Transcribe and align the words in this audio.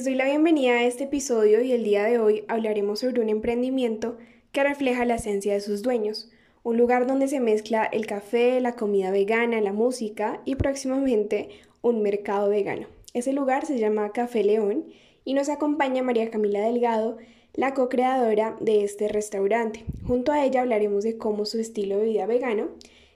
Les 0.00 0.06
doy 0.06 0.14
la 0.14 0.24
bienvenida 0.24 0.78
a 0.78 0.84
este 0.84 1.04
episodio 1.04 1.60
y 1.60 1.72
el 1.72 1.84
día 1.84 2.04
de 2.04 2.18
hoy 2.18 2.46
hablaremos 2.48 3.00
sobre 3.00 3.20
un 3.20 3.28
emprendimiento 3.28 4.16
que 4.50 4.64
refleja 4.64 5.04
la 5.04 5.16
esencia 5.16 5.52
de 5.52 5.60
sus 5.60 5.82
dueños, 5.82 6.30
un 6.62 6.78
lugar 6.78 7.06
donde 7.06 7.28
se 7.28 7.38
mezcla 7.38 7.84
el 7.84 8.06
café, 8.06 8.62
la 8.62 8.76
comida 8.76 9.10
vegana, 9.10 9.60
la 9.60 9.74
música 9.74 10.40
y 10.46 10.54
próximamente 10.54 11.50
un 11.82 12.00
mercado 12.00 12.48
vegano. 12.48 12.86
Ese 13.12 13.34
lugar 13.34 13.66
se 13.66 13.78
llama 13.78 14.10
Café 14.12 14.42
León 14.42 14.86
y 15.26 15.34
nos 15.34 15.50
acompaña 15.50 16.02
María 16.02 16.30
Camila 16.30 16.62
Delgado, 16.62 17.18
la 17.52 17.74
co-creadora 17.74 18.56
de 18.58 18.84
este 18.84 19.06
restaurante. 19.06 19.84
Junto 20.06 20.32
a 20.32 20.42
ella 20.46 20.62
hablaremos 20.62 21.04
de 21.04 21.18
cómo 21.18 21.44
su 21.44 21.58
estilo 21.58 21.98
de 21.98 22.06
vida 22.06 22.24
vegano 22.24 22.68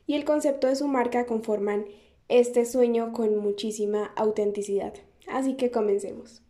y 0.07 0.17
el 0.17 0.27
concepto 0.27 0.67
de 0.67 0.77
su 0.77 0.87
marca 0.87 1.25
conforman 1.25 1.87
este 2.29 2.67
sueño 2.67 3.15
con 3.15 3.39
muchísima 3.39 4.13
autenticidad. 4.17 4.93
Así 5.27 5.55
que 5.55 5.71
comencemos. 5.71 6.44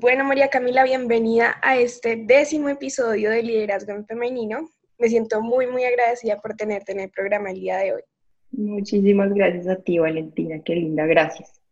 Bueno, 0.00 0.24
María 0.24 0.48
Camila, 0.48 0.84
bienvenida 0.84 1.56
a 1.62 1.78
este 1.78 2.16
décimo 2.16 2.68
episodio 2.68 3.30
de 3.30 3.42
Liderazgo 3.42 3.92
en 3.92 4.04
Femenino. 4.04 4.68
Me 4.98 5.08
siento 5.08 5.40
muy, 5.40 5.68
muy 5.68 5.84
agradecida 5.84 6.38
por 6.38 6.54
tenerte 6.54 6.92
en 6.92 7.00
el 7.00 7.10
programa 7.10 7.50
el 7.50 7.60
día 7.60 7.78
de 7.78 7.94
hoy. 7.94 8.02
Muchísimas 8.50 9.32
gracias 9.32 9.66
a 9.68 9.76
ti, 9.76 9.98
Valentina. 9.98 10.60
Qué 10.62 10.74
linda, 10.74 11.06
gracias. 11.06 11.62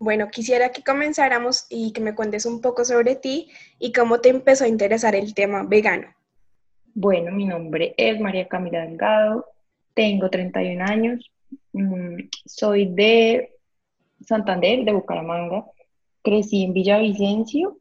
Bueno, 0.00 0.28
quisiera 0.28 0.70
que 0.72 0.82
comenzáramos 0.82 1.66
y 1.70 1.92
que 1.92 2.00
me 2.00 2.16
cuentes 2.16 2.46
un 2.46 2.60
poco 2.60 2.84
sobre 2.84 3.14
ti 3.14 3.48
y 3.78 3.92
cómo 3.92 4.20
te 4.20 4.30
empezó 4.30 4.64
a 4.64 4.68
interesar 4.68 5.14
el 5.14 5.32
tema 5.32 5.62
vegano. 5.62 6.08
Bueno, 6.94 7.30
mi 7.30 7.44
nombre 7.44 7.94
es 7.96 8.18
María 8.18 8.48
Camila 8.48 8.84
Delgado, 8.84 9.46
tengo 9.94 10.28
31 10.28 10.82
años, 10.84 11.30
mm, 11.72 12.22
soy 12.44 12.86
de 12.86 13.52
Santander, 14.26 14.84
de 14.84 14.92
Bucaramanga 14.92 15.64
crecí 16.22 16.64
en 16.64 16.72
Villavicencio, 16.72 17.78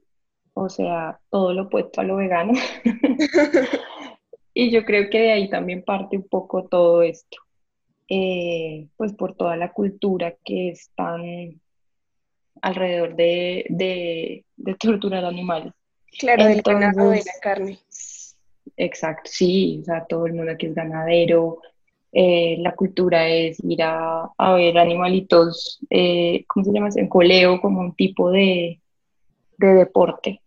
o 0.54 0.70
sea, 0.70 1.20
todo 1.30 1.54
lo 1.54 1.64
opuesto 1.64 2.02
a 2.02 2.04
lo 2.04 2.18
vegano. 2.18 2.54
y 4.54 4.72
yo 4.72 4.86
creo 4.86 5.10
que 5.10 5.20
de 5.20 5.32
ahí 5.32 5.50
también 5.50 5.84
parte 5.84 6.18
un 6.18 6.28
poco 6.28 6.66
todo 6.66 7.04
esto, 7.04 7.38
eh, 8.10 8.88
pues 8.98 9.14
por 9.14 9.36
toda 9.36 9.56
la 9.56 9.72
cultura 9.72 10.36
que 10.44 10.70
están 10.70 11.62
alrededor 12.62 13.16
de, 13.16 13.66
de, 13.70 14.46
de 14.56 14.76
torturar 14.76 15.26
animales. 15.26 15.74
Claro, 16.18 16.46
del 16.46 16.62
ganado 16.62 17.12
de 17.12 17.18
la 17.18 17.40
carne. 17.42 17.80
Exacto, 18.76 19.30
sí, 19.32 19.80
o 19.82 19.86
sea, 19.86 20.06
todo 20.06 20.28
el 20.28 20.34
mundo 20.34 20.52
aquí 20.52 20.68
es 20.68 20.76
ganadero, 20.76 21.62
eh, 22.20 22.58
la 22.62 22.74
cultura 22.74 23.28
es 23.28 23.64
ir 23.64 23.84
a, 23.84 24.32
ver 24.56 24.76
animalitos, 24.80 25.80
eh, 25.88 26.46
¿cómo 26.48 26.66
se 26.66 26.72
llama? 26.72 26.90
En 26.96 27.08
coleo, 27.08 27.62
como 27.62 27.80
un 27.82 27.94
tipo 27.94 28.32
de, 28.32 28.82
deporte. 29.60 30.42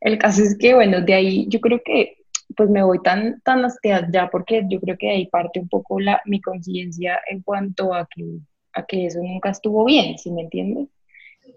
El 0.00 0.16
caso 0.16 0.42
es 0.42 0.56
que, 0.56 0.72
bueno, 0.72 1.02
de 1.02 1.12
ahí 1.12 1.46
yo 1.50 1.60
creo 1.60 1.82
que 1.84 2.16
pues 2.56 2.70
me 2.70 2.82
voy 2.82 3.02
tan, 3.02 3.42
tan 3.42 3.66
hasta 3.66 4.10
ya 4.10 4.30
porque 4.30 4.64
yo 4.66 4.80
creo 4.80 4.96
que 4.96 5.08
de 5.08 5.12
ahí 5.12 5.26
parte 5.26 5.60
un 5.60 5.68
poco 5.68 6.00
la, 6.00 6.22
mi 6.24 6.40
conciencia 6.40 7.20
en 7.28 7.42
cuanto 7.42 7.92
a 7.92 8.08
que, 8.10 8.38
a 8.72 8.86
que 8.86 9.04
eso 9.04 9.20
nunca 9.22 9.50
estuvo 9.50 9.84
bien, 9.84 10.16
¿sí 10.16 10.30
me 10.30 10.40
entiendes? 10.40 10.88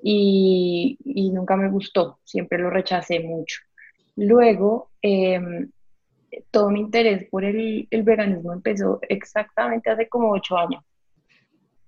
Y, 0.03 0.97
y 1.05 1.29
nunca 1.29 1.55
me 1.55 1.69
gustó, 1.69 2.19
siempre 2.25 2.59
lo 2.59 2.69
rechacé 2.69 3.21
mucho. 3.21 3.61
Luego, 4.17 4.89
eh, 5.01 5.39
todo 6.51 6.69
mi 6.69 6.81
interés 6.81 7.27
por 7.29 7.43
el, 7.43 7.87
el 7.89 8.03
veganismo 8.03 8.53
empezó 8.53 8.99
exactamente 9.07 9.89
hace 9.89 10.07
como 10.07 10.31
ocho 10.31 10.57
años. 10.57 10.83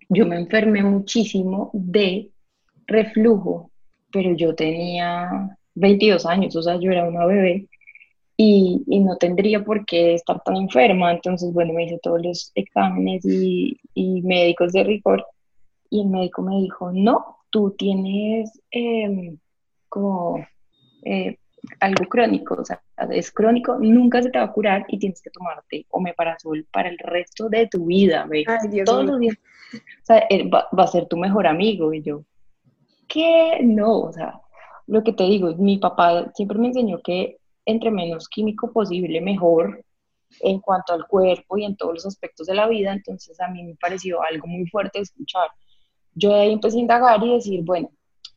Yo 0.09 0.25
me 0.25 0.37
enfermé 0.37 0.83
muchísimo 0.83 1.71
de 1.73 2.29
reflujo, 2.87 3.71
pero 4.11 4.35
yo 4.35 4.53
tenía 4.53 5.57
22 5.75 6.25
años, 6.25 6.55
o 6.55 6.61
sea, 6.61 6.77
yo 6.79 6.91
era 6.91 7.07
una 7.07 7.25
bebé 7.25 7.67
y, 8.35 8.83
y, 8.87 8.99
no 8.99 9.17
tendría 9.17 9.63
por 9.63 9.85
qué 9.85 10.15
estar 10.15 10.41
tan 10.43 10.57
enferma. 10.57 11.11
Entonces, 11.11 11.53
bueno, 11.53 11.73
me 11.73 11.85
hice 11.85 11.99
todos 12.01 12.21
los 12.21 12.51
exámenes 12.55 13.23
y, 13.25 13.79
y 13.93 14.21
médicos 14.23 14.73
de 14.73 14.83
rigor 14.83 15.25
y 15.93 16.01
el 16.01 16.07
médico 16.07 16.41
me 16.41 16.55
dijo, 16.57 16.91
no, 16.91 17.37
tú 17.51 17.75
tienes 17.77 18.59
em, 18.71 19.37
como 19.87 20.43
eh, 21.03 21.37
algo 21.79 22.05
crónico, 22.05 22.55
o 22.55 22.65
sea, 22.65 22.81
es 23.11 23.31
crónico, 23.31 23.77
nunca 23.79 24.21
se 24.21 24.29
te 24.29 24.37
va 24.37 24.45
a 24.45 24.51
curar 24.51 24.85
y 24.89 24.99
tienes 24.99 25.21
que 25.21 25.29
tomarte 25.29 25.85
omeprazol 25.89 26.65
para 26.71 26.89
el 26.89 26.97
resto 26.97 27.49
de 27.49 27.67
tu 27.67 27.85
vida, 27.85 28.25
¿ves? 28.29 28.45
Todos 28.85 29.05
los 29.05 29.19
días. 29.19 29.37
O 29.73 30.05
sea, 30.05 30.27
va, 30.53 30.67
va, 30.77 30.83
a 30.83 30.87
ser 30.87 31.07
tu 31.07 31.17
mejor 31.17 31.47
amigo. 31.47 31.93
Y 31.93 32.01
yo, 32.01 32.23
¿qué? 33.07 33.59
No, 33.63 34.01
o 34.01 34.13
sea, 34.13 34.41
lo 34.87 35.03
que 35.03 35.13
te 35.13 35.23
digo, 35.23 35.55
mi 35.55 35.77
papá 35.77 36.31
siempre 36.35 36.57
me 36.57 36.67
enseñó 36.67 37.01
que 37.01 37.37
entre 37.65 37.91
menos 37.91 38.27
químico 38.27 38.71
posible, 38.71 39.21
mejor 39.21 39.83
en 40.41 40.59
cuanto 40.59 40.93
al 40.93 41.07
cuerpo 41.07 41.57
y 41.57 41.65
en 41.65 41.77
todos 41.77 41.93
los 41.93 42.05
aspectos 42.05 42.47
de 42.47 42.55
la 42.55 42.67
vida. 42.67 42.91
Entonces, 42.91 43.39
a 43.39 43.47
mí 43.47 43.63
me 43.63 43.75
pareció 43.75 44.21
algo 44.21 44.47
muy 44.47 44.65
fuerte 44.67 44.99
escuchar. 44.99 45.49
Yo 46.15 46.29
de 46.33 46.41
ahí 46.41 46.53
empecé 46.53 46.77
a 46.77 46.81
indagar 46.81 47.23
y 47.23 47.33
decir, 47.33 47.61
bueno, 47.63 47.89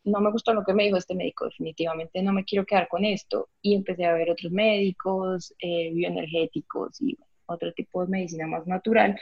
no 0.06 0.20
me 0.20 0.30
gustó 0.30 0.54
lo 0.54 0.64
que 0.64 0.72
me 0.72 0.84
dijo 0.84 0.96
este 0.96 1.14
médico, 1.14 1.46
definitivamente 1.46 2.22
no 2.22 2.32
me 2.32 2.44
quiero 2.44 2.64
quedar 2.64 2.88
con 2.88 3.04
esto. 3.04 3.48
Y 3.60 3.74
empecé 3.74 4.06
a 4.06 4.14
ver 4.14 4.30
otros 4.30 4.52
médicos, 4.52 5.52
eh, 5.58 5.92
bioenergéticos 5.92 7.00
y 7.02 7.18
otro 7.46 7.72
tipo 7.72 8.04
de 8.04 8.10
medicina 8.10 8.46
más 8.46 8.66
natural. 8.66 9.18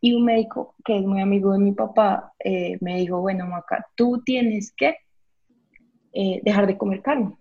Y 0.00 0.14
un 0.14 0.24
médico 0.24 0.74
que 0.84 0.96
es 0.96 1.04
muy 1.04 1.20
amigo 1.20 1.52
de 1.52 1.58
mi 1.58 1.72
papá 1.72 2.32
eh, 2.42 2.78
me 2.80 2.96
dijo, 2.96 3.20
bueno, 3.20 3.46
Maca, 3.46 3.86
tú 3.94 4.22
tienes 4.24 4.72
que 4.72 4.96
eh, 6.14 6.40
dejar 6.42 6.66
de 6.66 6.78
comer 6.78 7.02
carne. 7.02 7.36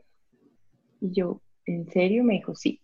Y 1.00 1.12
yo, 1.14 1.41
¿en 1.66 1.90
serio? 1.90 2.26
Me 2.26 2.34
dijo, 2.34 2.56
sí. 2.56 2.81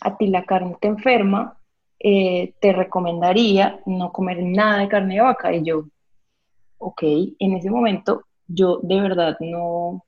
A 0.00 0.16
ti 0.16 0.28
la 0.28 0.44
carne 0.44 0.76
te 0.80 0.88
enferma, 0.88 1.58
te 1.98 2.72
recomendaría 2.72 3.80
no 3.86 4.10
comer 4.10 4.42
nada 4.42 4.78
de 4.78 4.88
carne 4.88 5.14
de 5.16 5.20
vaca. 5.20 5.54
Y 5.54 5.64
yo, 5.64 5.84
ok, 6.78 7.02
en 7.38 7.54
ese 7.54 7.70
momento 7.70 8.24
yo 8.54 8.80
de 8.82 9.00
verdad 9.00 9.36
no, 9.40 10.04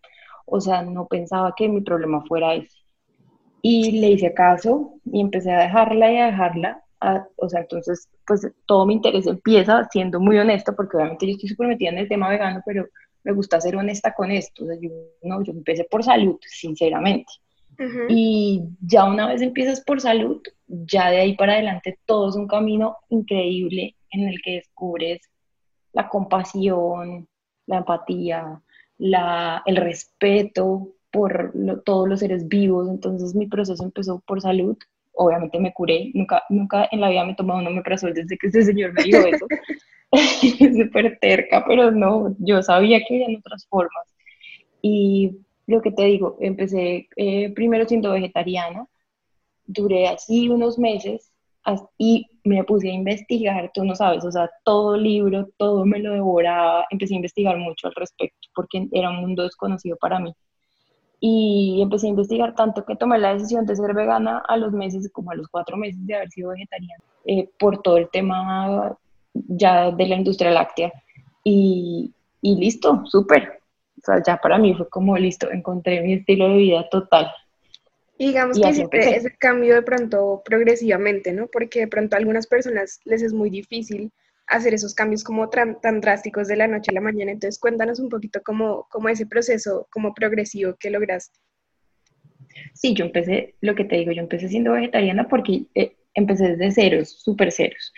o 0.46 0.60
sea, 0.60 0.82
no 0.82 1.06
pensaba 1.06 1.54
que 1.56 1.68
mi 1.68 1.80
problema 1.80 2.22
fuera 2.26 2.54
ese. 2.54 2.76
Y 3.62 4.00
le 4.00 4.10
hice 4.10 4.34
caso 4.34 4.94
y 5.04 5.20
empecé 5.20 5.52
a 5.52 5.62
dejarla 5.62 6.12
y 6.12 6.18
a 6.18 6.26
dejarla. 6.26 6.82
o 7.36 7.48
sea, 7.48 7.60
entonces, 7.60 8.08
pues 8.26 8.46
todo 8.66 8.86
mi 8.86 8.94
interés 8.94 9.26
empieza 9.26 9.88
siendo 9.90 10.20
muy 10.20 10.38
honesto, 10.38 10.74
porque 10.76 10.96
obviamente 10.96 11.26
yo 11.26 11.32
estoy 11.32 11.48
súper 11.48 11.68
metida 11.68 11.90
en 11.90 11.98
el 11.98 12.08
tema 12.08 12.28
vegano, 12.28 12.62
pero 12.66 12.86
me 13.24 13.32
gusta 13.32 13.60
ser 13.60 13.76
honesta 13.76 14.12
con 14.14 14.30
esto. 14.30 14.64
O 14.64 14.66
sea, 14.66 14.76
yo, 14.80 14.90
no, 15.22 15.42
yo 15.42 15.52
empecé 15.52 15.84
por 15.84 16.04
salud, 16.04 16.38
sinceramente. 16.42 17.32
Y 18.08 18.62
ya 18.80 19.04
una 19.04 19.26
vez 19.26 19.42
empiezas 19.42 19.80
por 19.80 20.00
salud, 20.00 20.40
ya 20.68 21.10
de 21.10 21.18
ahí 21.18 21.36
para 21.36 21.54
adelante 21.54 21.98
todo 22.06 22.28
es 22.28 22.36
un 22.36 22.46
camino 22.46 22.96
increíble 23.08 23.96
en 24.10 24.28
el 24.28 24.40
que 24.42 24.56
descubres 24.56 25.22
la 25.92 26.08
compasión, 26.08 27.28
la 27.66 27.78
empatía, 27.78 28.60
la, 28.98 29.62
el 29.66 29.76
respeto 29.76 30.88
por 31.10 31.52
todos 31.84 32.08
los 32.08 32.20
seres 32.20 32.48
vivos. 32.48 32.88
Entonces 32.88 33.34
mi 33.34 33.46
proceso 33.46 33.84
empezó 33.84 34.20
por 34.26 34.40
salud. 34.40 34.76
Obviamente 35.12 35.60
me 35.60 35.72
curé, 35.72 36.10
nunca, 36.14 36.42
nunca 36.48 36.88
en 36.90 37.00
la 37.00 37.08
vida 37.08 37.24
me 37.24 37.32
he 37.32 37.36
tomado 37.36 37.60
un 37.60 37.66
omeprazol 37.68 38.12
desde 38.14 38.36
que 38.36 38.48
este 38.48 38.62
señor 38.62 38.92
me 38.92 39.04
dijo 39.04 39.18
eso. 39.18 39.46
Súper 40.76 41.18
terca, 41.20 41.64
pero 41.66 41.90
no, 41.90 42.34
yo 42.38 42.62
sabía 42.62 43.00
que 43.06 43.24
había 43.24 43.38
otras 43.38 43.66
formas. 43.66 44.14
Y 44.82 45.38
lo 45.66 45.80
que 45.82 45.92
te 45.92 46.04
digo, 46.04 46.36
empecé 46.40 47.08
eh, 47.16 47.52
primero 47.54 47.86
siendo 47.86 48.10
vegetariana 48.10 48.86
duré 49.66 50.08
así 50.08 50.48
unos 50.48 50.78
meses 50.78 51.32
y 51.98 52.26
me 52.44 52.62
puse 52.64 52.90
a 52.90 52.92
investigar, 52.92 53.70
tú 53.72 53.84
no 53.84 53.94
sabes, 53.94 54.24
o 54.24 54.30
sea, 54.30 54.50
todo 54.64 54.96
libro, 54.96 55.48
todo 55.56 55.84
me 55.86 55.98
lo 55.98 56.12
devoraba, 56.12 56.86
empecé 56.90 57.14
a 57.14 57.16
investigar 57.16 57.56
mucho 57.56 57.88
al 57.88 57.94
respecto 57.94 58.48
porque 58.54 58.86
era 58.92 59.10
un 59.10 59.16
mundo 59.16 59.42
desconocido 59.42 59.96
para 59.96 60.18
mí. 60.20 60.32
Y 61.20 61.80
empecé 61.82 62.06
a 62.06 62.10
investigar 62.10 62.54
tanto 62.54 62.84
que 62.84 62.96
tomé 62.96 63.18
la 63.18 63.32
decisión 63.32 63.64
de 63.64 63.76
ser 63.76 63.94
vegana 63.94 64.42
a 64.46 64.58
los 64.58 64.72
meses, 64.72 65.10
como 65.10 65.30
a 65.30 65.34
los 65.34 65.48
cuatro 65.48 65.76
meses 65.78 66.06
de 66.06 66.14
haber 66.16 66.28
sido 66.28 66.50
vegetariana, 66.50 67.02
eh, 67.24 67.48
por 67.58 67.80
todo 67.80 67.96
el 67.96 68.10
tema 68.10 68.94
ya 69.32 69.90
de 69.90 70.06
la 70.06 70.16
industria 70.16 70.50
láctea. 70.50 70.92
Y, 71.42 72.12
y 72.42 72.56
listo, 72.56 73.04
súper. 73.06 73.62
O 73.98 74.04
sea, 74.04 74.22
ya 74.22 74.36
para 74.36 74.58
mí 74.58 74.74
fue 74.74 74.86
como 74.90 75.16
listo, 75.16 75.50
encontré 75.50 76.02
mi 76.02 76.12
estilo 76.14 76.48
de 76.48 76.56
vida 76.56 76.88
total. 76.90 77.30
Y 78.16 78.28
digamos 78.28 78.60
que 78.60 78.72
siempre 78.72 79.16
ese 79.16 79.34
cambio 79.36 79.74
de 79.74 79.82
pronto 79.82 80.42
progresivamente, 80.44 81.32
¿no? 81.32 81.48
Porque 81.48 81.80
de 81.80 81.88
pronto 81.88 82.14
a 82.14 82.18
algunas 82.18 82.46
personas 82.46 83.00
les 83.04 83.22
es 83.22 83.32
muy 83.32 83.50
difícil 83.50 84.12
hacer 84.46 84.74
esos 84.74 84.94
cambios 84.94 85.24
como 85.24 85.48
tan, 85.48 85.78
drásticos 86.00 86.48
de 86.48 86.56
la 86.56 86.68
noche 86.68 86.90
a 86.90 86.94
la 86.94 87.00
mañana. 87.00 87.32
Entonces 87.32 87.58
cuéntanos 87.58 87.98
un 87.98 88.08
poquito 88.08 88.40
cómo, 88.44 88.86
cómo 88.90 89.08
ese 89.08 89.26
proceso 89.26 89.88
como 89.90 90.14
progresivo 90.14 90.76
que 90.78 90.90
lograste. 90.90 91.38
Sí, 92.72 92.94
yo 92.94 93.04
empecé, 93.04 93.56
lo 93.60 93.74
que 93.74 93.84
te 93.84 93.96
digo, 93.96 94.12
yo 94.12 94.22
empecé 94.22 94.48
siendo 94.48 94.72
vegetariana 94.72 95.28
porque 95.28 95.64
eh, 95.74 95.96
empecé 96.14 96.56
desde 96.56 96.70
ceros, 96.70 97.10
súper 97.10 97.50
ceros. 97.50 97.92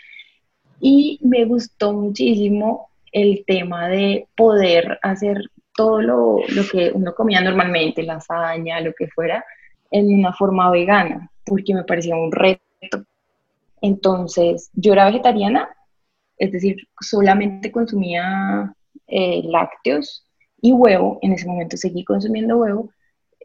Y 0.79 1.19
me 1.21 1.45
gustó 1.45 1.93
muchísimo 1.93 2.89
el 3.11 3.43
tema 3.45 3.87
de 3.87 4.27
poder 4.35 4.99
hacer 5.03 5.37
todo 5.75 6.01
lo, 6.01 6.39
lo 6.47 6.63
que 6.71 6.91
uno 6.91 7.13
comía 7.13 7.41
normalmente, 7.41 8.01
lasaña, 8.01 8.81
lo 8.81 8.93
que 8.93 9.07
fuera, 9.07 9.45
en 9.91 10.13
una 10.13 10.33
forma 10.33 10.69
vegana, 10.71 11.31
porque 11.45 11.73
me 11.73 11.83
parecía 11.83 12.15
un 12.15 12.31
reto. 12.31 12.61
Entonces, 13.81 14.69
yo 14.73 14.93
era 14.93 15.05
vegetariana, 15.05 15.69
es 16.37 16.51
decir, 16.51 16.87
solamente 16.99 17.71
consumía 17.71 18.73
eh, 19.07 19.41
lácteos 19.45 20.25
y 20.61 20.71
huevo, 20.71 21.19
en 21.21 21.33
ese 21.33 21.47
momento 21.47 21.77
seguí 21.77 22.03
consumiendo 22.03 22.57
huevo, 22.57 22.91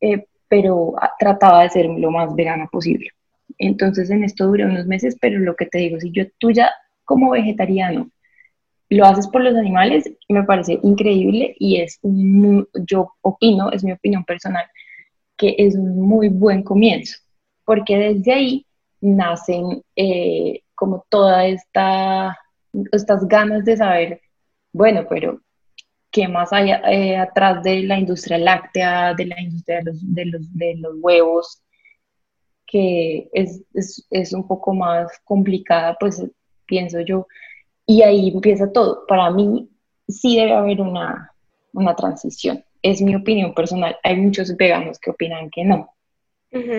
eh, 0.01 0.27
pero 0.49 0.95
trataba 1.19 1.63
de 1.63 1.71
ser 1.71 1.87
lo 1.87 2.11
más 2.11 2.35
vegana 2.35 2.67
posible. 2.67 3.11
Entonces 3.59 4.11
en 4.11 4.25
esto 4.25 4.47
duré 4.47 4.65
unos 4.65 4.87
meses, 4.87 5.17
pero 5.21 5.39
lo 5.39 5.55
que 5.57 5.67
te 5.67 5.79
digo, 5.79 6.01
si 6.01 6.11
yo 6.11 6.25
tú 6.39 6.51
ya 6.51 6.71
como 7.05 7.31
vegetariano 7.31 8.11
lo 8.89 9.07
haces 9.07 9.27
por 9.29 9.43
los 9.43 9.57
animales, 9.57 10.11
me 10.29 10.43
parece 10.45 10.79
increíble 10.83 11.55
y 11.59 11.81
es 11.81 11.99
un, 12.03 12.69
yo 12.87 13.15
opino, 13.23 13.71
es 13.71 13.83
mi 13.83 13.93
opinión 13.93 14.25
personal, 14.25 14.65
es 15.59 15.75
un 15.75 16.01
muy 16.01 16.29
buen 16.29 16.63
comienzo, 16.63 17.19
porque 17.65 17.97
desde 17.97 18.33
ahí 18.33 18.67
nacen 19.01 19.83
eh, 19.97 20.63
como 20.75 21.05
toda 21.09 21.47
esta, 21.47 22.39
estas 22.93 23.27
ganas 23.29 23.65
de 23.65 23.77
saber, 23.77 24.21
bueno, 24.73 25.07
pero 25.09 25.41
¿qué 26.11 26.29
más 26.29 26.53
hay 26.53 26.71
eh, 26.71 27.17
atrás 27.17 27.63
de 27.63 27.83
la 27.83 27.99
industria 27.99 28.39
láctea, 28.39 29.15
de 29.15 29.27
la 29.27 29.41
industria 29.41 29.79
de 29.79 29.85
los, 29.85 30.15
de 30.15 30.27
los, 30.27 30.55
de 30.55 30.77
los 30.77 30.95
huevos? 31.01 31.63
que 32.67 33.29
es, 33.35 33.63
es, 33.75 34.07
es, 34.09 34.33
un 34.33 34.49
poco 34.49 34.73
más 34.73 35.13
complicada, 35.25 35.95
pues 36.01 36.25
pienso 36.65 37.01
yo, 37.01 37.27
y 37.85 38.01
ahí 38.01 38.31
empieza 38.31 38.73
todo. 38.73 39.05
Para 39.07 39.31
mí 39.31 39.69
sí 40.09 40.37
debe 40.37 40.55
haber 40.55 40.81
una, 40.81 41.35
una 41.75 41.95
transición 41.95 42.65
es 42.83 43.01
mi 43.01 43.15
opinión 43.15 43.55
personal. 43.55 43.97
Hay 44.03 44.17
muchos 44.17 44.57
veganos 44.57 44.99
que 44.99 45.11
opinan 45.11 45.51
que 45.51 45.65
no. 45.65 45.95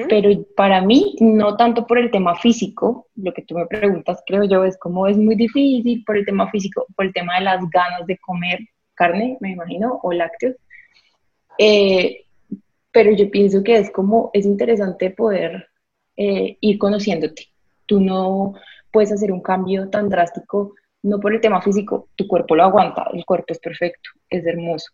Pero 0.08 0.30
para 0.56 0.82
mí, 0.82 1.16
no 1.20 1.58
tanto 1.58 1.88
por 1.88 1.98
el 1.98 2.12
tema 2.12 2.36
físico, 2.36 3.08
lo 3.16 3.34
que 3.34 3.42
tú 3.42 3.56
me 3.56 3.66
preguntas, 3.66 4.22
creo 4.24 4.44
yo, 4.44 4.64
es 4.64 4.78
como 4.78 5.08
es 5.08 5.18
muy 5.18 5.36
difícil 5.36 6.04
por 6.06 6.16
el 6.16 6.26
tema 6.26 6.48
físico, 6.52 6.86
por 6.96 7.08
el 7.08 7.14
tema 7.14 7.40
de 7.40 7.46
las 7.46 7.68
ganas 7.72 8.06
de 8.06 8.20
comer 8.20 8.60
carne, 8.94 9.36
me 9.40 9.54
imagino, 9.54 10.00
o 10.04 10.14
lácteos. 10.14 10.58
Eh, 11.58 12.26
pero 12.92 13.14
yo 13.14 13.32
pienso 13.32 13.64
que 13.64 13.78
es 13.78 13.90
como, 13.90 14.30
es 14.34 14.46
interesante 14.46 15.10
poder 15.10 15.68
eh, 16.18 16.56
ir 16.62 16.78
conociéndote. 16.78 17.48
Tú 17.88 18.00
no 18.00 18.54
puedes 18.92 19.12
hacer 19.12 19.32
un 19.32 19.42
cambio 19.42 19.90
tan 19.90 20.08
drástico, 20.08 20.76
no 21.02 21.20
por 21.20 21.34
el 21.34 21.42
tema 21.42 21.64
físico, 21.64 22.10
tu 22.16 22.28
cuerpo 22.28 22.56
lo 22.56 22.64
aguanta, 22.64 23.08
el 23.12 23.26
cuerpo 23.26 23.54
es 23.54 23.60
perfecto, 23.60 24.12
es 24.30 24.46
hermoso 24.46 24.94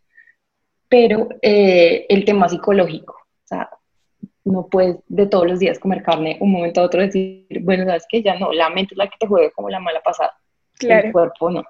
pero 0.89 1.29
eh, 1.41 2.07
el 2.09 2.25
tema 2.25 2.49
psicológico, 2.49 3.13
o 3.13 3.47
sea, 3.47 3.69
no 4.43 4.67
puedes 4.67 4.97
de 5.07 5.27
todos 5.27 5.47
los 5.47 5.59
días 5.59 5.79
comer 5.79 6.01
carne, 6.01 6.37
un 6.41 6.51
momento 6.51 6.81
a 6.81 6.85
otro 6.85 7.01
decir, 7.01 7.45
bueno, 7.61 7.85
sabes 7.85 8.05
que 8.09 8.23
ya 8.23 8.37
no, 8.37 8.51
la 8.51 8.69
mente 8.69 8.95
es 8.95 8.97
la 8.97 9.07
que 9.07 9.17
te 9.19 9.27
juega 9.27 9.51
como 9.51 9.69
la 9.69 9.79
mala 9.79 10.01
pasada, 10.01 10.33
claro. 10.77 11.07
el 11.07 11.13
cuerpo 11.13 11.51
no. 11.51 11.63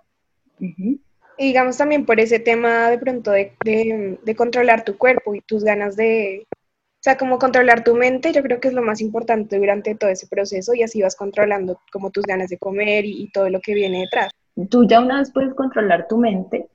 Y 0.59 1.47
digamos 1.47 1.77
también 1.77 2.05
por 2.05 2.19
ese 2.19 2.39
tema 2.39 2.89
de 2.89 2.97
pronto 2.97 3.31
de, 3.31 3.53
de, 3.63 4.35
controlar 4.35 4.83
tu 4.83 4.97
cuerpo 4.97 5.35
y 5.35 5.41
tus 5.41 5.63
ganas 5.63 5.95
de, 5.95 6.45
o 6.51 7.01
sea, 7.01 7.17
como 7.17 7.39
controlar 7.39 7.83
tu 7.83 7.95
mente, 7.95 8.31
yo 8.33 8.41
creo 8.41 8.59
que 8.59 8.69
es 8.69 8.73
lo 8.73 8.81
más 8.81 9.01
importante 9.01 9.57
durante 9.57 9.95
todo 9.95 10.09
ese 10.09 10.27
proceso 10.27 10.73
y 10.73 10.83
así 10.83 11.01
vas 11.01 11.15
controlando 11.15 11.79
como 11.91 12.11
tus 12.11 12.25
ganas 12.25 12.49
de 12.49 12.57
comer 12.57 13.05
y, 13.05 13.23
y 13.23 13.31
todo 13.31 13.49
lo 13.49 13.59
que 13.59 13.73
viene 13.73 14.01
detrás. 14.01 14.31
Tú 14.69 14.85
ya 14.85 14.99
una 14.99 15.19
vez 15.19 15.31
puedes 15.31 15.53
controlar 15.53 16.07
tu 16.07 16.17
mente, 16.17 16.67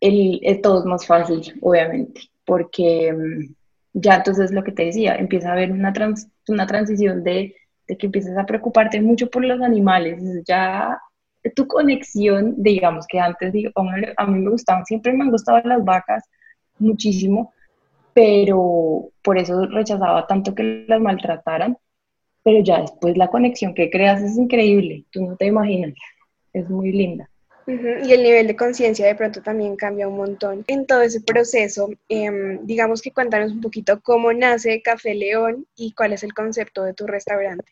el, 0.00 0.60
todo 0.62 0.80
es 0.80 0.84
más 0.84 1.06
fácil, 1.06 1.58
obviamente, 1.60 2.22
porque 2.44 3.12
mm, 3.12 3.54
ya 3.94 4.16
entonces 4.16 4.52
lo 4.52 4.62
que 4.64 4.72
te 4.72 4.86
decía, 4.86 5.16
empieza 5.16 5.50
a 5.50 5.52
haber 5.52 5.72
una, 5.72 5.92
una 6.48 6.66
transición 6.66 7.24
de, 7.24 7.54
que 7.86 8.06
empiezas 8.06 8.36
a 8.36 8.46
preocuparte 8.46 9.00
mucho 9.00 9.28
por 9.30 9.44
los 9.44 9.60
animales, 9.60 10.22
ya 10.46 10.98
tu 11.54 11.66
conexión, 11.66 12.54
digamos 12.58 13.06
que 13.06 13.18
antes, 13.18 13.52
digo, 13.52 13.70
a 13.74 14.26
mí 14.26 14.40
me 14.40 14.50
gustaban, 14.50 14.84
siempre 14.84 15.12
me 15.12 15.24
han 15.24 15.30
gustado 15.30 15.60
las 15.64 15.82
vacas 15.84 16.24
muchísimo, 16.78 17.52
pero 18.12 19.10
por 19.22 19.38
eso 19.38 19.66
rechazaba 19.66 20.26
tanto 20.26 20.54
que 20.54 20.84
las 20.88 21.00
maltrataran, 21.00 21.78
pero 22.42 22.62
ya 22.62 22.80
después 22.80 23.16
la 23.16 23.28
conexión 23.28 23.74
que 23.74 23.90
creas 23.90 24.22
es 24.22 24.36
increíble, 24.36 25.04
tú 25.10 25.24
no 25.24 25.36
te 25.36 25.46
imaginas, 25.46 25.94
es 26.52 26.68
muy 26.68 26.92
linda. 26.92 27.30
Y 27.68 28.12
el 28.12 28.22
nivel 28.22 28.46
de 28.46 28.56
conciencia 28.56 29.06
de 29.06 29.14
pronto 29.14 29.42
también 29.42 29.76
cambia 29.76 30.08
un 30.08 30.16
montón 30.16 30.64
en 30.68 30.86
todo 30.86 31.02
ese 31.02 31.20
proceso. 31.20 31.90
Em, 32.08 32.64
digamos 32.64 33.02
que 33.02 33.12
cuéntanos 33.12 33.52
un 33.52 33.60
poquito 33.60 34.00
cómo 34.00 34.32
nace 34.32 34.80
Café 34.80 35.14
León 35.14 35.66
y 35.76 35.92
cuál 35.92 36.14
es 36.14 36.22
el 36.22 36.32
concepto 36.32 36.82
de 36.82 36.94
tu 36.94 37.06
restaurante. 37.06 37.70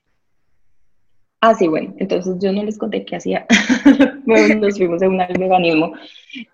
Ah, 1.41 1.55
sí, 1.55 1.67
bueno, 1.67 1.95
entonces 1.99 2.35
yo 2.39 2.53
no 2.53 2.63
les 2.63 2.77
conté 2.77 3.07
qué 3.07 3.17
hacía. 3.17 3.47
nos 4.27 4.77
fuimos 4.77 5.01
en 5.01 5.13
un 5.13 5.19
veganismo. 5.39 5.93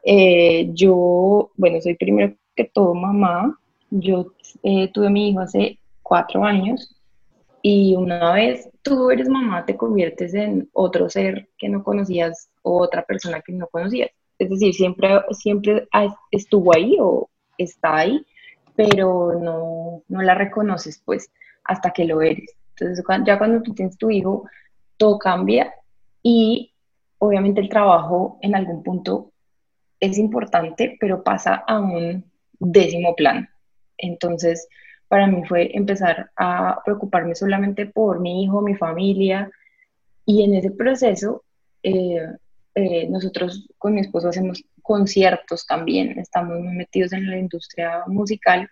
Eh, 0.05 0.69
yo, 0.73 1.51
bueno, 1.57 1.81
soy 1.81 1.95
primero 1.97 2.35
que 2.55 2.65
todo 2.65 2.95
mamá. 2.95 3.59
Yo 3.91 4.33
eh, 4.63 4.89
tuve 4.93 5.09
a 5.09 5.11
mi 5.11 5.31
hijo 5.31 5.41
hace 5.41 5.79
cuatro 6.03 6.45
años 6.45 6.95
y 7.61 7.97
una 7.97 8.33
vez 8.35 8.69
tú 8.83 9.11
eres 9.11 9.29
mamá, 9.29 9.65
te 9.67 9.77
conviertes 9.77 10.33
en 10.35 10.69
otro 10.73 11.09
ser 11.09 11.49
que 11.59 11.69
no 11.69 11.83
conocías 11.83 12.52
o 12.63 12.81
otra 12.81 13.05
persona 13.05 13.41
que 13.41 13.53
no 13.53 13.67
conocías. 13.69 14.11
Es 14.39 14.51
decir, 14.51 14.75
siempre, 14.75 15.21
siempre 15.31 15.89
estuvo 16.31 16.75
ahí 16.75 16.97
o 17.01 17.29
está 17.59 17.97
ahí, 17.99 18.27
pero 18.75 19.39
no, 19.39 20.03
no 20.09 20.23
la 20.23 20.35
reconoces 20.35 21.01
pues 21.05 21.31
hasta 21.65 21.91
que 21.91 22.05
lo 22.05 22.23
eres. 22.23 22.55
Entonces 22.77 23.05
ya 23.25 23.39
cuando 23.39 23.63
tú 23.63 23.75
tienes 23.75 23.97
tu 23.99 24.11
hijo, 24.11 24.49
todo 24.97 25.19
cambia 25.19 25.73
y 26.23 26.73
obviamente 27.19 27.61
el 27.61 27.69
trabajo 27.69 28.39
en 28.41 28.55
algún 28.55 28.83
punto 28.83 29.33
es 30.01 30.19
importante, 30.19 30.97
pero 30.99 31.23
pasa 31.23 31.63
a 31.67 31.79
un 31.79 32.25
décimo 32.59 33.15
plan. 33.15 33.49
Entonces, 33.97 34.67
para 35.07 35.27
mí 35.29 35.45
fue 35.47 35.71
empezar 35.77 36.31
a 36.37 36.81
preocuparme 36.85 37.35
solamente 37.35 37.87
por 37.87 38.19
mi 38.19 38.43
hijo, 38.43 38.63
mi 38.63 38.75
familia, 38.75 39.51
y 40.25 40.43
en 40.43 40.55
ese 40.55 40.71
proceso 40.71 41.45
eh, 41.83 42.27
eh, 42.75 43.09
nosotros 43.09 43.69
con 43.79 43.95
mi 43.95 44.01
esposo 44.01 44.29
hacemos 44.29 44.65
conciertos 44.83 45.67
también, 45.67 46.19
estamos 46.19 46.61
muy 46.61 46.75
metidos 46.75 47.13
en 47.13 47.31
la 47.31 47.39
industria 47.39 48.05
musical, 48.07 48.69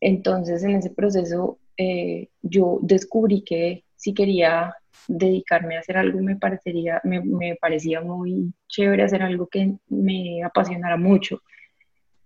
entonces 0.00 0.62
en 0.64 0.76
ese 0.76 0.90
proceso 0.90 1.58
eh, 1.76 2.28
yo 2.42 2.78
descubrí 2.82 3.42
que 3.42 3.84
si 3.96 4.14
quería 4.14 4.74
dedicarme 5.08 5.76
a 5.76 5.80
hacer 5.80 5.96
algo 5.96 6.20
me, 6.20 6.36
parecería, 6.36 7.00
me, 7.04 7.20
me 7.20 7.56
parecía 7.56 8.00
muy 8.00 8.52
chévere 8.68 9.02
hacer 9.02 9.22
algo 9.22 9.46
que 9.46 9.74
me 9.88 10.42
apasionara 10.42 10.96
mucho 10.96 11.40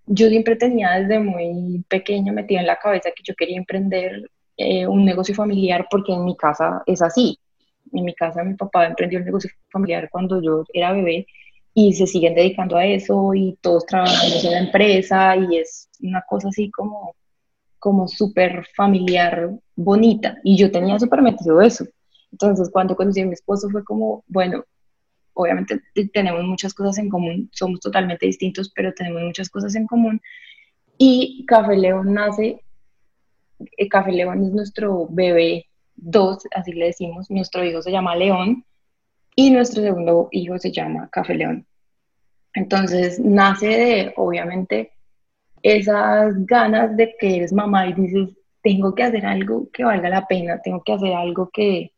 yo 0.08 0.28
siempre 0.28 0.56
tenía 0.56 0.92
desde 0.92 1.20
muy 1.20 1.84
pequeño 1.88 2.32
metido 2.32 2.60
en 2.60 2.66
la 2.66 2.76
cabeza 2.76 3.10
que 3.14 3.22
yo 3.22 3.34
quería 3.34 3.58
emprender 3.58 4.30
eh, 4.56 4.86
un 4.86 5.04
negocio 5.04 5.34
familiar 5.34 5.86
porque 5.90 6.12
en 6.12 6.24
mi 6.24 6.36
casa 6.36 6.82
es 6.86 7.02
así. 7.02 7.38
En 7.92 8.04
mi 8.04 8.14
casa 8.14 8.44
mi 8.44 8.54
papá 8.54 8.86
emprendió 8.86 9.18
un 9.18 9.24
negocio 9.24 9.50
familiar 9.70 10.08
cuando 10.10 10.40
yo 10.42 10.64
era 10.72 10.92
bebé 10.92 11.26
y 11.74 11.92
se 11.94 12.06
siguen 12.06 12.34
dedicando 12.34 12.76
a 12.76 12.86
eso 12.86 13.34
y 13.34 13.56
todos 13.60 13.86
trabajando 13.86 14.36
en 14.44 14.50
la 14.50 14.58
empresa 14.60 15.36
y 15.36 15.58
es 15.58 15.88
una 16.00 16.22
cosa 16.28 16.48
así 16.48 16.70
como 16.70 17.14
como 17.78 18.08
súper 18.08 18.66
familiar, 18.76 19.50
bonita, 19.76 20.38
y 20.42 20.56
yo 20.56 20.70
tenía 20.70 20.98
súper 20.98 21.22
metido 21.22 21.60
eso. 21.62 21.86
Entonces, 22.32 22.70
cuando 22.70 22.96
conocí 22.96 23.20
a 23.20 23.26
mi 23.26 23.32
esposo 23.32 23.70
fue 23.70 23.84
como, 23.84 24.24
bueno, 24.26 24.64
obviamente 25.32 25.80
tenemos 26.12 26.42
muchas 26.44 26.74
cosas 26.74 26.98
en 26.98 27.08
común, 27.08 27.48
somos 27.52 27.80
totalmente 27.80 28.26
distintos, 28.26 28.70
pero 28.74 28.92
tenemos 28.92 29.22
muchas 29.22 29.48
cosas 29.48 29.74
en 29.76 29.86
común. 29.86 30.20
Y 30.98 31.44
Café 31.46 31.76
León 31.76 32.12
nace, 32.12 32.60
eh, 33.76 33.88
Café 33.88 34.12
León 34.12 34.44
es 34.44 34.50
nuestro 34.50 35.06
bebé 35.08 35.67
dos, 36.00 36.46
así 36.52 36.72
le 36.72 36.86
decimos, 36.86 37.30
nuestro 37.30 37.64
hijo 37.64 37.82
se 37.82 37.90
llama 37.90 38.16
León 38.16 38.64
y 39.34 39.50
nuestro 39.50 39.82
segundo 39.82 40.28
hijo 40.32 40.58
se 40.58 40.72
llama 40.72 41.08
Café 41.10 41.34
León. 41.34 41.66
Entonces 42.54 43.20
nace 43.20 43.66
de, 43.66 44.12
obviamente, 44.16 44.92
esas 45.62 46.34
ganas 46.46 46.96
de 46.96 47.14
que 47.18 47.36
eres 47.36 47.52
mamá 47.52 47.86
y 47.86 47.92
dices, 47.92 48.36
tengo 48.62 48.94
que 48.94 49.04
hacer 49.04 49.26
algo 49.26 49.68
que 49.72 49.84
valga 49.84 50.08
la 50.08 50.26
pena, 50.26 50.60
tengo 50.62 50.82
que 50.82 50.92
hacer 50.92 51.12
algo 51.14 51.50
que, 51.52 51.92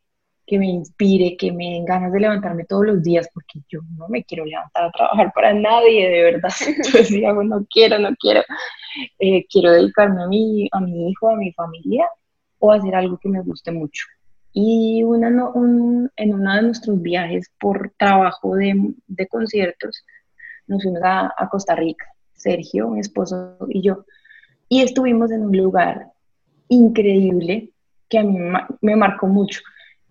que 0.47 0.59
me 0.59 0.67
inspire, 0.67 1.37
que 1.37 1.53
me 1.53 1.71
den 1.71 1.85
ganas 1.85 2.13
de 2.13 2.21
levantarme 2.21 2.65
todos 2.65 2.87
los 2.87 3.03
días, 3.03 3.29
porque 3.33 3.61
yo 3.69 3.81
no 3.97 4.09
me 4.09 4.25
quiero 4.25 4.45
levantar 4.45 4.85
a 4.85 4.91
trabajar 4.91 5.33
para 5.35 5.55
nadie, 5.55 6.09
de 6.09 6.23
verdad. 6.25 6.53
Entonces 6.67 7.11
digo, 7.11 7.43
no 7.43 7.67
quiero, 7.71 7.99
no 7.99 8.15
quiero. 8.17 8.43
Eh, 9.19 9.47
quiero 9.49 9.73
dedicarme 9.73 10.23
a 10.23 10.25
a 10.25 10.81
mi 10.81 11.11
hijo, 11.11 11.31
a 11.31 11.37
mi 11.37 11.53
familia, 11.53 12.07
o 12.61 12.73
hacer 12.73 12.95
algo 12.95 13.19
que 13.19 13.29
me 13.29 13.43
guste 13.43 13.73
mucho. 13.73 14.07
Y 14.53 15.03
una, 15.03 15.29
en 15.29 16.35
uno 16.35 16.55
de 16.55 16.63
nuestros 16.63 17.01
viajes 17.03 17.51
por 17.59 17.93
trabajo 17.99 18.55
de, 18.55 19.29
conciertos, 19.29 20.05
nos 20.67 20.83
fuimos 20.83 21.03
a, 21.03 21.33
a 21.37 21.49
Costa 21.49 21.75
Rica 21.75 22.07
Sergio, 22.41 22.89
mi 22.89 23.01
esposo 23.01 23.57
y 23.69 23.83
yo, 23.83 24.05
y 24.69 24.83
estuvimos 24.83 25.31
en 25.31 25.43
un 25.43 25.57
lugar 25.57 26.07
increíble 26.69 27.71
que 28.09 28.19
a 28.19 28.23
mí 28.23 28.39
me 28.81 28.97
marcó 28.97 29.27
mucho. 29.27 29.61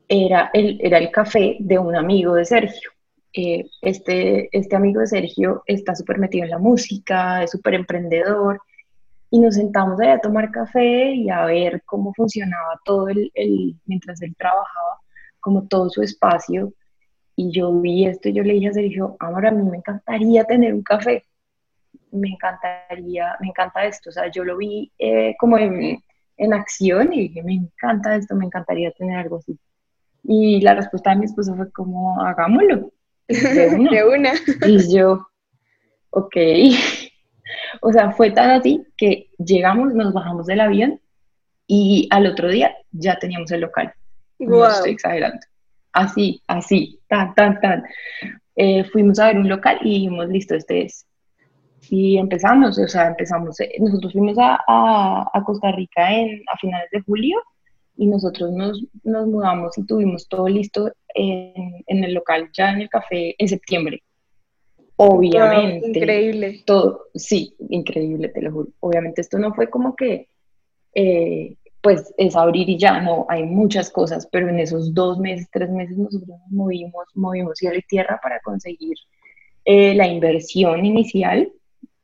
Era 0.08 0.52
el, 0.54 0.80
era 0.82 0.98
el 0.98 1.12
café 1.12 1.58
de 1.60 1.80
un 1.80 1.96
amigo 1.96 2.36
de 2.36 2.46
Sergio. 2.46 2.92
Eh, 3.34 3.66
este, 3.82 4.50
este 4.52 4.76
amigo 4.76 5.02
de 5.02 5.08
Sergio 5.08 5.64
está 5.66 5.96
súper 5.96 6.20
metido 6.20 6.46
en 6.46 6.52
la 6.52 6.58
música, 6.58 7.44
es 7.44 7.52
súper 7.52 7.76
emprendedor, 7.76 8.62
y 9.32 9.40
nos 9.40 9.56
sentamos 9.56 10.00
ahí 10.00 10.10
a 10.10 10.20
tomar 10.20 10.52
café 10.52 11.12
y 11.12 11.30
a 11.30 11.46
ver 11.46 11.84
cómo 11.86 12.14
funcionaba 12.14 12.80
todo 12.84 13.10
el, 13.10 13.32
el, 13.36 13.76
mientras 13.86 14.22
él 14.22 14.36
trabajaba, 14.38 15.00
como 15.40 15.68
todo 15.68 15.90
su 15.90 16.02
espacio. 16.02 16.74
Y 17.36 17.52
yo 17.52 17.72
vi 17.80 18.06
esto 18.06 18.30
y 18.30 18.34
yo 18.34 18.44
le 18.44 18.54
dije 18.54 18.70
a 18.70 18.74
Sergio, 18.74 19.16
amor, 19.20 19.46
a 19.48 19.52
mí 19.52 19.64
me 19.64 19.78
encantaría 19.78 20.44
tener 20.44 20.74
un 20.74 20.84
café 20.84 21.24
me 22.12 22.30
encantaría, 22.30 23.36
me 23.40 23.48
encanta 23.48 23.86
esto, 23.86 24.10
o 24.10 24.14
sea, 24.14 24.30
yo 24.32 24.44
lo 24.44 24.58
vi 24.58 24.92
eh, 24.98 25.36
como 25.40 25.58
en, 25.58 26.02
en, 26.38 26.54
acción 26.54 27.14
y 27.14 27.28
dije, 27.28 27.44
me 27.44 27.54
encanta 27.54 28.16
esto, 28.16 28.36
me 28.36 28.46
encantaría 28.46 28.92
tener 28.92 29.18
algo 29.18 29.38
así. 29.38 29.58
Y 30.24 30.62
la 30.62 30.76
respuesta 30.76 31.12
de 31.12 31.18
mi 31.18 31.26
esposo 31.26 31.56
fue 31.56 31.72
como, 31.72 32.20
hagámoslo. 32.22 32.92
De 33.28 34.04
una. 34.16 34.34
Y 34.66 34.94
yo, 34.94 35.28
ok. 36.10 36.36
O 37.82 37.92
sea, 37.92 38.12
fue 38.12 38.32
tan 38.32 38.52
así 38.52 38.84
que 38.98 39.30
llegamos, 39.38 39.94
nos 39.94 40.14
bajamos 40.14 40.46
del 40.46 40.62
avión 40.62 41.00
y 41.68 42.08
al 42.12 42.26
otro 42.28 42.50
día 42.50 42.76
ya 42.92 43.18
teníamos 43.20 43.52
el 43.52 43.62
local. 43.62 43.94
No 44.40 44.66
estoy 44.68 44.92
exagerando. 44.92 45.40
Así, 45.92 46.42
así, 46.48 47.00
tan, 47.08 47.34
tan, 47.36 47.60
tan. 47.60 47.84
Eh, 48.56 48.84
fuimos 48.86 49.20
a 49.20 49.28
ver 49.28 49.38
un 49.38 49.50
local 49.50 49.80
y 49.82 49.96
dijimos, 49.96 50.28
listo, 50.30 50.56
este 50.56 50.86
es. 50.86 51.06
Y 51.90 52.18
empezamos, 52.18 52.78
o 52.78 52.88
sea, 52.88 53.08
empezamos, 53.08 53.60
eh, 53.60 53.72
nosotros 53.80 54.14
fuimos 54.14 54.38
a, 54.38 54.60
a, 54.68 55.44
Costa 55.46 55.72
Rica 55.72 56.14
en, 56.14 56.42
a 56.54 56.58
finales 56.58 56.90
de 56.92 57.02
julio 57.02 57.42
y 57.96 58.08
nosotros 58.08 58.52
nos, 58.52 58.84
nos 59.04 59.28
mudamos 59.28 59.78
y 59.78 59.86
tuvimos 59.86 60.28
todo 60.28 60.48
listo 60.48 60.92
en, 61.16 61.84
en, 61.88 62.04
el 62.04 62.14
local, 62.14 62.50
ya 62.54 62.72
en 62.72 62.82
el 62.82 62.90
café, 62.90 63.36
en 63.38 63.48
septiembre. 63.48 64.04
Obviamente. 65.02 65.88
increíble. 65.88 66.62
Todo, 66.66 67.06
sí, 67.16 67.56
increíble, 67.70 68.28
te 68.30 68.42
lo 68.42 68.52
juro. 68.52 68.68
Obviamente 68.82 69.22
esto 69.22 69.40
no 69.40 69.54
fue 69.54 69.70
como 69.70 69.96
que, 69.96 70.28
eh, 70.94 71.56
pues 71.82 72.14
es 72.18 72.36
abrir 72.36 72.68
y 72.70 72.78
ya, 72.78 73.00
no, 73.00 73.26
hay 73.30 73.44
muchas 73.44 73.90
cosas, 73.92 74.28
pero 74.30 74.50
en 74.50 74.60
esos 74.60 74.94
dos 74.94 75.18
meses, 75.18 75.48
tres 75.54 75.70
meses 75.70 75.98
nosotros 75.98 76.28
nos 76.28 76.52
movimos, 76.52 77.06
movimos 77.14 77.58
cielo 77.58 77.78
y 77.78 77.82
tierra 77.84 78.20
para 78.22 78.42
conseguir 78.42 78.98
eh, 79.64 79.94
la 79.96 80.06
inversión 80.06 80.86
inicial 80.86 81.50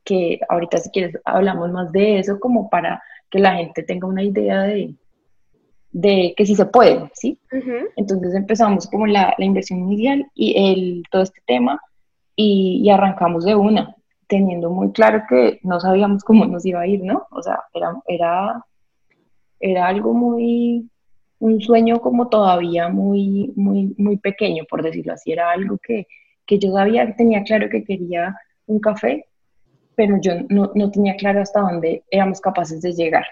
que 0.05 0.39
ahorita 0.47 0.77
si 0.77 0.89
quieres 0.91 1.19
hablamos 1.25 1.71
más 1.71 1.91
de 1.91 2.19
eso 2.19 2.39
como 2.39 2.69
para 2.69 3.03
que 3.29 3.39
la 3.39 3.55
gente 3.55 3.83
tenga 3.83 4.07
una 4.07 4.23
idea 4.23 4.61
de, 4.61 4.95
de 5.91 6.33
que 6.37 6.45
sí 6.45 6.55
se 6.55 6.67
puede, 6.67 7.09
¿sí? 7.13 7.39
Entonces 7.97 8.35
empezamos 8.35 8.87
como 8.87 9.05
la, 9.05 9.35
la, 9.37 9.45
inversión 9.45 9.79
inicial 9.79 10.25
y 10.33 10.53
el, 10.57 11.03
todo 11.11 11.23
este 11.23 11.41
tema 11.45 11.81
y, 12.35 12.81
y, 12.83 12.89
arrancamos 12.89 13.45
de 13.45 13.55
una, 13.55 13.95
teniendo 14.27 14.69
muy 14.69 14.91
claro 14.91 15.23
que 15.29 15.59
no 15.63 15.79
sabíamos 15.79 16.23
cómo 16.23 16.45
nos 16.45 16.65
iba 16.65 16.81
a 16.81 16.87
ir, 16.87 17.03
¿no? 17.03 17.27
O 17.31 17.41
sea, 17.41 17.63
era, 17.73 17.93
era, 18.07 18.65
era 19.59 19.87
algo 19.87 20.13
muy, 20.13 20.89
un 21.39 21.61
sueño 21.61 21.99
como 21.99 22.27
todavía 22.29 22.89
muy, 22.89 23.53
muy, 23.55 23.93
muy 23.97 24.17
pequeño, 24.17 24.63
por 24.69 24.83
decirlo 24.83 25.13
así, 25.13 25.31
era 25.31 25.51
algo 25.51 25.77
que, 25.81 26.07
que 26.45 26.59
yo 26.59 26.71
sabía, 26.71 27.15
tenía 27.15 27.43
claro 27.43 27.69
que 27.69 27.83
quería 27.83 28.35
un 28.67 28.79
café, 28.79 29.27
pero 29.95 30.17
yo 30.19 30.33
no, 30.49 30.71
no 30.75 30.91
tenía 30.91 31.15
claro 31.15 31.41
hasta 31.41 31.61
dónde 31.61 32.03
éramos 32.09 32.41
capaces 32.41 32.81
de 32.81 32.93
llegar. 32.93 33.25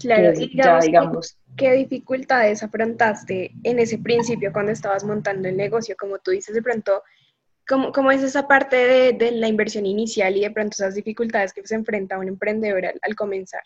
Claro, 0.00 0.32
y 0.38 0.56
ya, 0.56 0.80
digamos, 0.80 1.36
¿qué 1.56 1.72
dificultades 1.72 2.62
afrontaste 2.62 3.52
en 3.62 3.78
ese 3.78 3.98
principio 3.98 4.52
cuando 4.52 4.72
estabas 4.72 5.04
montando 5.04 5.48
el 5.48 5.56
negocio? 5.56 5.94
Como 5.98 6.18
tú 6.18 6.30
dices, 6.30 6.54
de 6.54 6.62
pronto, 6.62 7.02
¿cómo, 7.68 7.92
cómo 7.92 8.10
es 8.10 8.22
esa 8.22 8.46
parte 8.46 8.76
de, 8.76 9.12
de, 9.12 9.32
la 9.32 9.48
inversión 9.48 9.86
inicial 9.86 10.36
y 10.36 10.40
de 10.40 10.50
pronto 10.50 10.74
esas 10.74 10.94
dificultades 10.94 11.52
que 11.52 11.66
se 11.66 11.74
enfrenta 11.74 12.18
un 12.18 12.28
emprendedor 12.28 12.86
al, 12.86 12.98
al 13.02 13.14
comenzar? 13.14 13.62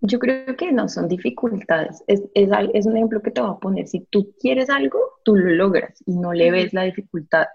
Yo 0.00 0.18
creo 0.18 0.54
que 0.56 0.70
no 0.70 0.88
son 0.88 1.08
dificultades, 1.08 2.04
es, 2.06 2.22
es, 2.34 2.50
es, 2.74 2.86
un 2.86 2.96
ejemplo 2.96 3.22
que 3.22 3.30
te 3.30 3.40
voy 3.40 3.50
a 3.50 3.58
poner. 3.58 3.86
Si 3.86 4.00
tú 4.10 4.34
quieres 4.38 4.68
algo, 4.68 4.98
tú 5.24 5.34
lo 5.34 5.50
logras 5.50 6.02
y 6.04 6.16
no 6.16 6.34
le 6.34 6.50
ves 6.50 6.74
la 6.74 6.82
dificultad 6.82 7.46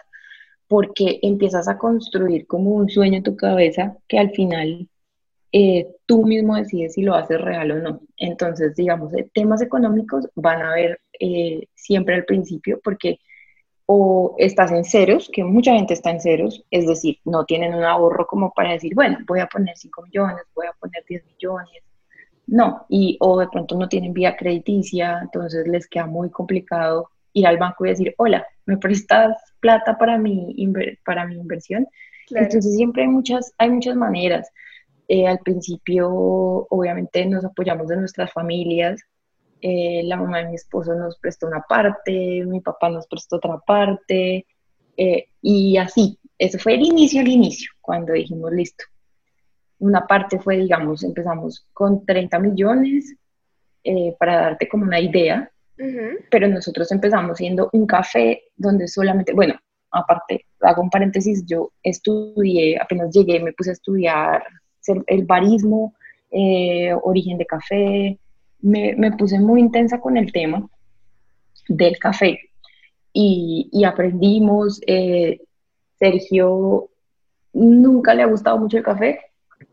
porque 0.68 1.20
empiezas 1.24 1.68
a 1.68 1.78
construir 1.78 2.48
como 2.48 2.72
un 2.72 2.90
sueño 2.90 3.18
en 3.18 3.24
tu 3.24 3.36
cabeza 3.36 3.98
que 4.08 4.20
al 4.20 4.32
final 4.32 4.88
eh, 5.52 5.88
tú 6.06 6.26
mismo 6.26 6.56
decides 6.56 6.94
si 6.94 7.02
lo 7.02 7.16
haces 7.16 7.42
real 7.42 7.72
o 7.72 7.80
no. 7.80 8.02
Entonces, 8.18 8.76
digamos, 8.76 9.12
temas 9.34 9.62
económicos 9.62 10.28
van 10.36 10.62
a 10.62 10.72
haber 10.72 11.02
eh, 11.20 11.68
siempre 11.74 12.16
al 12.16 12.26
principio 12.26 12.80
porque 12.84 13.20
o 13.92 14.36
estás 14.38 14.72
en 14.72 14.84
ceros, 14.84 15.32
que 15.34 15.44
mucha 15.44 15.74
gente 15.74 15.96
está 15.96 16.12
en 16.12 16.22
ceros, 16.22 16.64
es 16.70 16.86
decir, 16.86 17.18
no 17.26 17.44
tienen 17.46 17.74
un 17.74 17.84
ahorro 17.84 18.28
como 18.28 18.54
para 18.54 18.74
decir, 18.74 18.94
bueno, 18.94 19.18
voy 19.26 19.40
a 19.40 19.48
poner 19.48 19.76
5 19.76 20.04
millones, 20.04 20.44
voy 20.54 20.68
a 20.68 20.74
poner 20.74 21.04
10 21.10 21.26
millones. 21.26 21.84
No, 22.46 22.86
y 22.88 23.18
o 23.20 23.40
de 23.40 23.48
pronto 23.48 23.76
no 23.76 23.90
tienen 23.90 24.14
vía 24.14 24.38
crediticia, 24.38 25.18
entonces 25.24 25.68
les 25.68 25.88
queda 25.88 26.06
muy 26.06 26.30
complicado 26.30 27.10
ir 27.34 27.48
al 27.48 27.58
banco 27.58 27.84
y 27.84 27.90
decir, 27.90 28.14
hola, 28.20 28.46
¿me 28.68 28.78
prestas 28.78 29.36
plata 29.60 29.98
para 29.98 30.20
mi, 30.20 30.56
para 31.04 31.26
mi 31.26 31.38
inversión? 31.38 31.88
Entonces 32.30 32.76
siempre 32.76 33.02
hay 33.02 33.08
muchas, 33.08 33.56
hay 33.58 33.72
muchas 33.72 33.96
maneras. 33.96 34.52
Eh, 35.08 35.26
al 35.26 35.40
principio, 35.40 36.12
obviamente, 36.70 37.26
nos 37.26 37.44
apoyamos 37.44 37.88
de 37.88 37.98
nuestras 37.98 38.32
familias. 38.34 39.02
Eh, 39.62 40.02
la 40.06 40.16
mamá 40.18 40.40
de 40.40 40.50
mi 40.50 40.56
esposo 40.56 40.94
nos 40.96 41.18
prestó 41.20 41.48
una 41.48 41.62
parte, 41.62 42.44
mi 42.46 42.62
papá 42.62 42.90
nos 42.90 43.08
prestó 43.08 43.38
otra 43.38 43.58
parte, 43.60 44.46
eh, 44.98 45.26
y 45.42 45.78
así. 45.78 46.18
Ese 46.38 46.58
fue 46.58 46.76
el 46.76 46.82
inicio, 46.82 47.22
el 47.22 47.28
inicio, 47.28 47.72
cuando 47.82 48.14
dijimos, 48.14 48.52
listo. 48.52 48.86
Una 49.80 50.08
parte 50.08 50.40
fue, 50.40 50.58
digamos, 50.58 51.04
empezamos 51.04 51.68
con 51.74 52.06
30 52.06 52.40
millones, 52.40 53.16
para 54.20 54.42
darte 54.42 54.68
como 54.68 54.84
una 54.84 55.00
idea, 55.00 55.50
pero 56.30 56.48
nosotros 56.48 56.92
empezamos 56.92 57.38
siendo 57.38 57.70
un 57.74 57.88
café 57.88 58.44
donde 58.56 58.88
solamente, 58.88 59.34
bueno, 59.34 59.56
aparte, 59.92 60.46
hago 60.62 60.82
un 60.82 60.90
paréntesis, 60.90 61.46
yo 61.46 61.72
estudié, 61.84 62.80
apenas 62.80 63.12
llegué, 63.12 63.40
me 63.40 63.54
puse 63.54 63.72
a 63.72 63.74
estudiar 63.74 64.44
el 65.08 65.26
barismo, 65.26 65.94
eh, 66.32 66.94
origen 67.04 67.38
de 67.38 67.46
café, 67.46 68.20
me, 68.62 69.12
puse 69.18 69.40
muy 69.40 69.62
intensa 69.62 70.00
con 70.00 70.18
el 70.18 70.32
tema 70.32 70.68
del 71.68 71.98
café 71.98 72.40
y, 73.14 73.70
y 73.72 73.84
aprendimos, 73.84 74.82
eh, 74.88 75.42
Sergio 75.98 76.90
nunca 77.54 78.14
le 78.14 78.24
ha 78.24 78.28
gustado 78.28 78.58
mucho 78.58 78.78
el 78.78 78.84
café, 78.84 79.20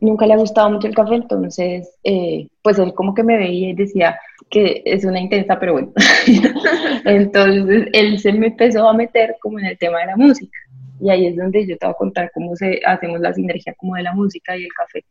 nunca 0.01 0.27
le 0.27 0.35
ha 0.35 0.39
gustado 0.39 0.71
mucho 0.71 0.87
el 0.87 0.95
café, 0.95 1.15
entonces, 1.17 1.97
eh, 2.05 2.49
pues 2.63 2.79
él 2.79 2.95
como 2.95 3.15
que 3.15 3.23
me 3.23 3.37
veía 3.37 3.71
y 3.71 3.75
decía 3.75 4.19
que 4.51 4.83
es 4.85 5.05
una 5.05 5.21
intensa, 5.21 5.59
pero 5.59 5.75
bueno. 5.75 5.93
entonces, 7.05 7.89
él 7.93 8.19
se 8.19 8.33
me 8.33 8.49
empezó 8.49 8.89
a 8.89 8.95
meter 8.95 9.37
como 9.41 9.59
en 9.59 9.67
el 9.67 9.79
tema 9.79 10.01
de 10.01 10.07
la 10.07 10.17
música. 10.17 10.59
Y 11.01 11.11
ahí 11.11 11.27
es 11.27 11.37
donde 11.37 11.67
yo 11.67 11.77
te 11.77 11.87
voy 11.87 11.95
a 11.95 11.99
contar 11.99 12.31
cómo 12.33 12.57
se, 12.57 12.81
hacemos 12.87 13.21
la 13.21 13.35
sinergia 13.35 13.75
como 13.75 13.97
de 13.97 14.03
la 14.03 14.15
música 14.15 14.57
y 14.57 14.65
el 14.65 14.73
café. 14.73 15.05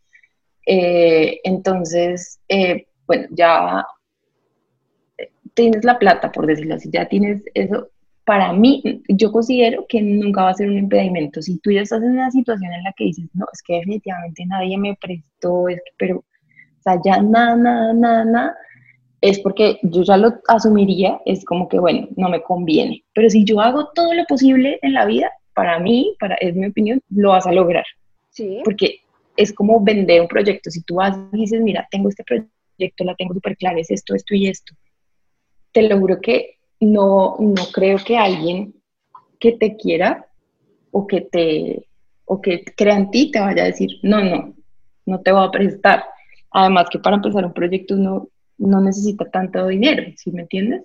Eh, 0.66 1.40
entonces, 1.44 2.40
eh, 2.50 2.88
bueno, 3.08 3.28
ya 3.32 3.86
tienes 5.54 5.84
la 5.84 5.98
plata, 5.98 6.32
por 6.32 6.46
decirlo 6.46 6.76
así, 6.76 6.90
ya 6.92 7.08
tienes 7.08 7.44
eso. 7.54 7.90
Para 8.26 8.54
mí, 8.54 9.04
yo 9.08 9.32
considero 9.32 9.86
que 9.88 10.02
nunca 10.02 10.44
va 10.44 10.50
a 10.50 10.56
ser 10.56 10.70
un 10.70 10.78
impedimento. 10.78 11.42
Si 11.42 11.60
tú 11.60 11.72
ya 11.72 11.82
estás 11.82 12.02
en 12.02 12.12
una 12.12 12.32
situación 12.32 12.74
en 12.74 12.84
la 12.84 12.94
que 12.94 13.06
dices, 13.06 13.30
no, 13.34 13.46
es 13.54 13.62
que 13.62 13.76
definitivamente 13.76 14.46
nadie 14.46 14.78
me 14.78 14.98
prestó, 15.00 15.70
es 15.70 15.78
que, 15.78 15.92
pero, 15.98 16.18
o 16.18 16.82
sea, 16.82 17.00
ya 17.04 17.22
nada, 17.22 17.56
nada, 17.56 17.94
nada, 17.94 18.26
nada, 18.26 18.58
es 19.22 19.40
porque 19.40 19.80
yo 19.84 20.04
ya 20.04 20.18
lo 20.18 20.34
asumiría, 20.48 21.20
es 21.26 21.46
como 21.46 21.68
que, 21.70 21.80
bueno, 21.80 22.08
no 22.16 22.30
me 22.30 22.42
conviene. 22.42 23.04
Pero 23.14 23.30
si 23.30 23.44
yo 23.46 23.62
hago 23.62 23.90
todo 23.94 24.14
lo 24.14 24.26
posible 24.26 24.80
en 24.82 24.94
la 24.94 25.06
vida, 25.06 25.32
para 25.54 25.80
mí, 25.80 26.16
para, 26.20 26.36
es 26.36 26.56
mi 26.56 26.68
opinión, 26.68 27.02
lo 27.10 27.30
vas 27.30 27.48
a 27.48 27.52
lograr. 27.52 27.86
Sí. 28.30 28.62
Porque 28.64 29.00
es 29.38 29.54
como 29.54 29.80
vender 29.82 30.22
un 30.22 30.28
proyecto. 30.28 30.70
Si 30.70 30.82
tú 30.84 30.96
vas 30.96 31.18
y 31.32 31.38
dices, 31.38 31.62
mira, 31.62 31.88
tengo 31.92 32.10
este 32.10 32.24
proyecto, 32.24 32.55
la 32.78 33.16
tengo 33.16 33.34
súper 33.34 33.58
clara, 33.58 33.80
es 33.80 33.92
esto, 33.92 34.16
esto 34.16 34.36
y 34.36 34.48
esto, 34.48 34.74
te 35.72 35.84
lo 35.84 36.00
juro 36.00 36.20
que 36.22 36.58
no, 36.80 37.36
no 37.40 37.64
creo 37.74 37.98
que 37.98 38.18
alguien 38.18 38.76
que 39.40 39.54
te 39.54 39.76
quiera 39.76 40.28
o 40.92 41.06
que 41.08 41.22
te 41.22 41.88
o 42.26 42.42
que 42.42 42.64
crea 42.76 42.96
en 42.96 43.12
ti 43.12 43.32
te 43.32 43.40
vaya 43.40 43.64
a 43.64 43.68
decir, 43.68 44.00
no, 44.02 44.24
no, 44.24 44.56
no 45.06 45.22
te 45.22 45.32
voy 45.32 45.46
a 45.46 45.52
prestar. 45.52 46.04
Además 46.52 46.88
que 46.90 47.00
para 47.00 47.18
empezar 47.18 47.46
un 47.46 47.54
proyecto 47.54 47.94
uno 47.94 48.30
no 48.58 48.82
necesita 48.82 49.30
tanto 49.30 49.68
dinero, 49.68 50.04
¿sí 50.16 50.32
me 50.32 50.42
entiendes? 50.42 50.84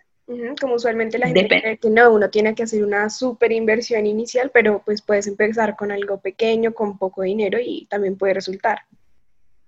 Como 0.61 0.75
usualmente 0.75 1.19
la 1.19 1.29
gente 1.29 1.61
cree 1.61 1.79
que 1.79 1.91
no, 1.91 2.13
uno 2.13 2.31
tiene 2.31 2.55
que 2.55 2.63
hacer 2.63 2.85
una 2.85 3.11
súper 3.11 3.51
inversión 3.51 4.07
inicial, 4.07 4.51
pero 4.53 4.81
pues 4.85 5.03
puedes 5.03 5.27
empezar 5.27 5.77
con 5.77 5.91
algo 5.91 6.21
pequeño, 6.21 6.73
con 6.73 6.99
poco 6.99 7.23
dinero 7.23 7.59
y 7.61 7.87
también 7.87 8.17
puede 8.17 8.35
resultar. 8.35 8.81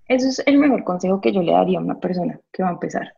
Eso 0.09 0.29
es 0.29 0.43
el 0.47 0.59
mejor 0.59 0.85
consejo 0.85 1.21
que 1.21 1.33
yo 1.33 1.43
le 1.43 1.53
daría 1.53 1.79
a 1.79 1.83
una 1.83 1.99
persona 1.99 2.39
que 2.53 2.63
va 2.63 2.71
a 2.71 2.73
empezar, 2.73 3.13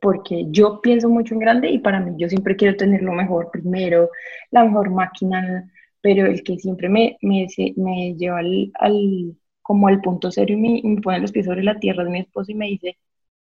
porque 0.00 0.46
yo 0.48 0.80
pienso 0.80 1.08
mucho 1.08 1.34
en 1.34 1.40
grande 1.40 1.70
y 1.70 1.78
para 1.78 2.00
mí 2.00 2.12
yo 2.16 2.28
siempre 2.28 2.56
quiero 2.56 2.76
tener 2.76 3.02
lo 3.02 3.12
mejor 3.12 3.50
primero, 3.50 4.10
la 4.50 4.64
mejor 4.64 4.90
máquina, 4.90 5.70
pero 6.00 6.26
el 6.26 6.42
que 6.42 6.58
siempre 6.58 6.88
me, 6.88 7.18
me, 7.20 7.46
me 7.76 8.14
lleva 8.14 8.38
al, 8.38 8.72
al, 8.78 9.36
como 9.62 9.88
al 9.88 10.00
punto 10.00 10.30
serio 10.30 10.56
y 10.56 10.60
me, 10.60 10.80
me 10.82 11.00
pone 11.00 11.20
los 11.20 11.32
pies 11.32 11.46
sobre 11.46 11.62
la 11.62 11.78
tierra 11.78 12.04
de 12.04 12.10
mi 12.10 12.20
esposo 12.20 12.52
y 12.52 12.54
me 12.54 12.66
dice, 12.66 12.96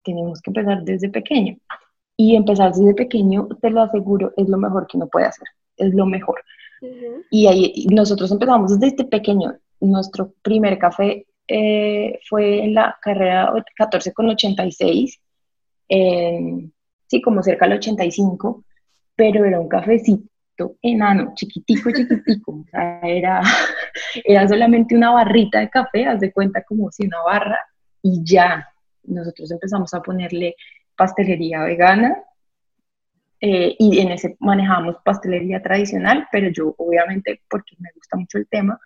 tenemos 0.04 0.40
que 0.40 0.50
empezar 0.50 0.82
desde 0.84 1.08
pequeño. 1.08 1.56
Y 2.16 2.36
empezar 2.36 2.72
desde 2.72 2.94
pequeño, 2.94 3.48
te 3.60 3.70
lo 3.70 3.82
aseguro, 3.82 4.32
es 4.36 4.48
lo 4.48 4.56
mejor 4.56 4.86
que 4.86 4.96
uno 4.96 5.08
puede 5.08 5.26
hacer, 5.26 5.48
es 5.76 5.92
lo 5.94 6.06
mejor. 6.06 6.40
Y 7.30 7.46
ahí 7.46 7.86
nosotros 7.90 8.30
empezamos 8.30 8.78
desde 8.78 9.04
pequeño. 9.04 9.54
Nuestro 9.80 10.32
primer 10.42 10.78
café 10.78 11.26
eh, 11.46 12.18
fue 12.28 12.64
en 12.64 12.74
la 12.74 12.96
carrera 13.00 13.52
14 13.76 14.12
con 14.12 14.28
86, 14.28 15.20
sí, 15.88 17.22
como 17.22 17.42
cerca 17.42 17.66
del 17.66 17.78
85, 17.78 18.64
pero 19.14 19.44
era 19.44 19.60
un 19.60 19.68
cafecito 19.68 20.28
enano, 20.82 21.32
chiquitico, 21.34 21.90
chiquitico. 21.90 22.52
o 22.52 22.64
sea, 22.70 23.00
era, 23.02 23.42
era 24.24 24.48
solamente 24.48 24.96
una 24.96 25.10
barrita 25.12 25.60
de 25.60 25.70
café, 25.70 26.06
haz 26.06 26.20
de 26.20 26.32
cuenta 26.32 26.62
como 26.62 26.90
si 26.90 27.06
una 27.06 27.22
barra, 27.22 27.58
y 28.02 28.22
ya, 28.24 28.68
nosotros 29.04 29.50
empezamos 29.50 29.92
a 29.94 30.02
ponerle 30.02 30.56
pastelería 30.96 31.62
vegana 31.62 32.16
eh, 33.40 33.74
y 33.78 33.98
en 33.98 34.12
ese 34.12 34.36
manejamos 34.40 34.96
pastelería 35.04 35.62
tradicional, 35.62 36.26
pero 36.30 36.48
yo 36.48 36.74
obviamente, 36.78 37.42
porque 37.48 37.74
me 37.78 37.90
gusta 37.94 38.16
mucho 38.16 38.38
el 38.38 38.46
tema, 38.48 38.78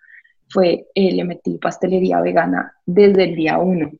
fue, 0.49 0.87
eh, 0.95 1.11
le 1.11 1.23
metí 1.23 1.57
pastelería 1.57 2.21
vegana 2.21 2.73
desde 2.85 3.25
el 3.25 3.35
día 3.35 3.57
uno. 3.57 3.91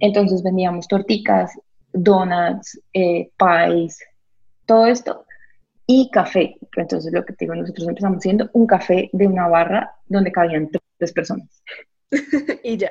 Entonces 0.00 0.42
vendíamos 0.42 0.88
torticas, 0.88 1.52
donuts, 1.92 2.80
eh, 2.92 3.30
pies, 3.38 3.98
todo 4.66 4.86
esto, 4.86 5.24
y 5.86 6.10
café. 6.10 6.56
Entonces 6.76 7.12
lo 7.12 7.24
que 7.24 7.32
te 7.32 7.44
digo, 7.44 7.54
nosotros 7.54 7.88
empezamos 7.88 8.22
siendo 8.22 8.48
un 8.52 8.66
café 8.66 9.10
de 9.12 9.26
una 9.26 9.48
barra 9.48 9.92
donde 10.06 10.32
cabían 10.32 10.70
tres 10.98 11.12
personas. 11.12 11.62
y 12.62 12.76
ya 12.76 12.90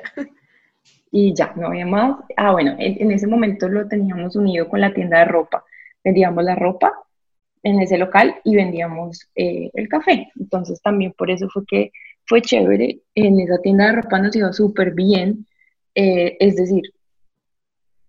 y 1.10 1.34
ya, 1.34 1.52
no 1.56 1.68
había 1.68 1.86
más. 1.86 2.18
Ah, 2.36 2.52
bueno, 2.52 2.74
en, 2.78 3.10
ese 3.10 3.26
momento 3.26 3.68
lo 3.68 3.88
teníamos 3.88 4.36
unido 4.36 4.68
con 4.68 4.80
la 4.80 4.92
tienda 4.92 5.20
de 5.20 5.24
ropa. 5.26 5.64
Vendíamos 6.04 6.44
la 6.44 6.54
ropa 6.54 6.92
en 7.62 7.80
ese 7.80 7.98
local 7.98 8.36
y 8.44 8.56
vendíamos 8.56 9.28
eh, 9.34 9.70
el 9.74 9.88
café. 9.88 10.30
Entonces 10.38 10.80
también 10.82 11.12
por 11.16 11.30
eso 11.30 11.48
fue 11.52 11.64
que 11.66 11.92
fue 12.28 12.42
chévere. 12.42 13.00
En 13.14 13.40
esa 13.40 13.58
tienda 13.58 13.86
de 13.86 13.92
ropa 13.92 14.20
nos 14.20 14.36
iba 14.36 14.52
súper 14.52 14.92
bien. 14.92 15.46
Eh, 15.94 16.36
es 16.40 16.56
decir, 16.56 16.82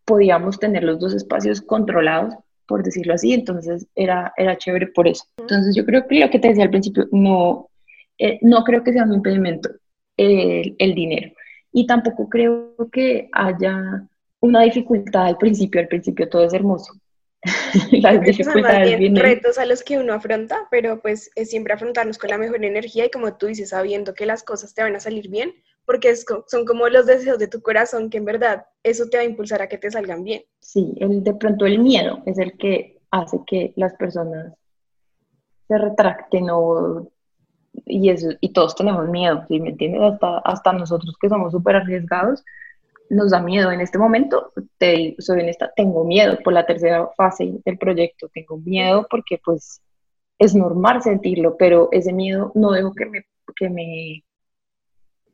podíamos 0.06 0.60
tener 0.60 0.84
los 0.84 1.00
dos 1.00 1.14
espacios 1.14 1.62
controlados, 1.62 2.36
por 2.68 2.84
decirlo 2.84 3.14
así. 3.14 3.34
Entonces 3.34 3.88
era, 3.96 4.34
era 4.38 4.58
chévere 4.58 4.88
por 4.88 5.08
eso. 5.08 5.24
Entonces 5.38 5.76
yo 5.76 5.86
creo 5.86 6.08
que 6.08 6.20
lo 6.20 6.30
que 6.30 6.40
te 6.40 6.50
decía 6.50 6.66
al 6.66 6.70
principio, 6.70 7.08
no, 7.12 7.70
eh, 8.18 8.40
no 8.42 8.64
creo 8.64 8.84
que 8.84 8.94
sea 8.94 9.04
un 9.04 9.14
impedimento 9.14 9.70
el 10.18 10.96
dinero 10.96 11.32
y 11.72 11.86
tampoco 11.86 12.28
creo 12.30 12.76
que 12.92 13.30
haya 13.32 14.08
una 14.40 14.62
dificultad 14.62 15.26
al 15.26 15.38
principio, 15.38 15.82
al 15.82 15.88
principio 15.88 16.30
todo 16.30 16.46
es 16.46 16.54
hermoso. 16.54 16.94
Las 17.92 18.22
dificultades 18.22 19.12
más 19.12 19.20
retos 19.22 19.58
a 19.58 19.66
los 19.66 19.84
que 19.84 19.98
uno 19.98 20.14
afronta, 20.14 20.68
pero 20.70 21.02
pues 21.02 21.32
es 21.36 21.50
siempre 21.50 21.74
afrontarnos 21.74 22.18
con 22.18 22.30
la 22.30 22.38
mejor 22.38 22.64
energía 22.64 23.06
y 23.06 23.12
como 23.12 23.38
tú 23.38 23.48
dices, 23.48 23.70
sabiendo 23.70 24.14
que 24.14 24.26
las 24.26 24.44
cosas 24.44 24.74
te 24.74 24.84
van 24.84 24.96
a 24.96 25.00
salir 25.00 25.30
bien, 25.30 25.54
porque 25.86 26.10
es, 26.10 26.26
son 26.48 26.66
como 26.66 26.90
los 26.90 27.06
deseos 27.06 27.40
de 27.40 27.48
tu 27.48 27.62
corazón 27.62 28.10
que 28.10 28.18
en 28.18 28.26
verdad 28.26 28.66
eso 28.84 29.08
te 29.10 29.18
va 29.18 29.24
a 29.24 29.26
impulsar 29.26 29.62
a 29.62 29.70
que 29.70 29.78
te 29.78 29.90
salgan 29.90 30.24
bien. 30.24 30.44
Sí, 30.60 30.94
el, 30.98 31.24
de 31.24 31.34
pronto 31.34 31.66
el 31.66 31.80
miedo 31.80 32.22
es 32.26 32.38
el 32.38 32.58
que 32.58 33.00
hace 33.12 33.40
que 33.48 33.74
las 33.76 33.94
personas 33.96 34.54
se 35.68 35.78
retracten 35.78 36.48
o 36.52 37.10
y, 37.86 38.10
eso, 38.10 38.30
y 38.42 38.50
todos 38.50 38.76
tenemos 38.76 39.08
miedo, 39.08 39.44
¿sí 39.48 39.60
me 39.60 39.70
entiendes? 39.70 40.02
Hasta, 40.02 40.40
hasta 40.40 40.74
nosotros 40.74 41.16
que 41.20 41.30
somos 41.30 41.52
súper 41.52 41.78
arriesgados, 41.78 42.44
nos 43.10 43.32
da 43.32 43.42
miedo. 43.42 43.72
En 43.72 43.82
este 43.82 43.98
momento, 43.98 44.52
te, 44.78 45.16
soy 45.20 45.42
honesta, 45.42 45.72
tengo 45.76 46.04
miedo 46.04 46.38
por 46.44 46.54
la 46.54 46.66
tercera 46.66 47.08
fase 47.16 47.54
del 47.66 47.78
proyecto, 47.78 48.30
tengo 48.34 48.58
miedo 48.58 49.08
porque 49.10 49.40
pues 49.44 49.82
es 50.38 50.56
normal 50.56 51.02
sentirlo, 51.02 51.58
pero 51.58 51.90
ese 51.92 52.14
miedo 52.14 52.52
no 52.56 52.72
dejo 52.72 52.94
que 52.94 53.06
me, 53.06 53.26
que 53.56 53.70
me, 53.70 54.24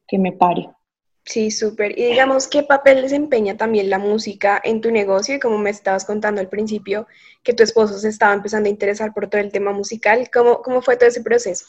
que 0.08 0.18
me 0.18 0.32
pare. 0.32 0.70
Sí, 1.24 1.50
súper. 1.50 1.98
Y 1.98 2.06
digamos, 2.06 2.48
¿qué 2.48 2.62
papel 2.64 3.02
desempeña 3.02 3.58
también 3.58 3.90
la 3.90 3.98
música 3.98 4.62
en 4.64 4.80
tu 4.82 4.92
negocio? 4.92 5.36
Y 5.36 5.40
como 5.40 5.58
me 5.58 5.72
estabas 5.72 6.06
contando 6.06 6.40
al 6.40 6.50
principio, 6.50 7.08
que 7.44 7.54
tu 7.54 7.64
esposo 7.64 7.98
se 7.98 8.10
estaba 8.10 8.34
empezando 8.34 8.68
a 8.68 8.72
interesar 8.72 9.14
por 9.14 9.28
todo 9.28 9.42
el 9.42 9.52
tema 9.52 9.72
musical, 9.72 10.30
¿cómo, 10.32 10.62
cómo 10.62 10.82
fue 10.82 10.98
todo 10.98 11.10
ese 11.10 11.24
proceso? 11.24 11.66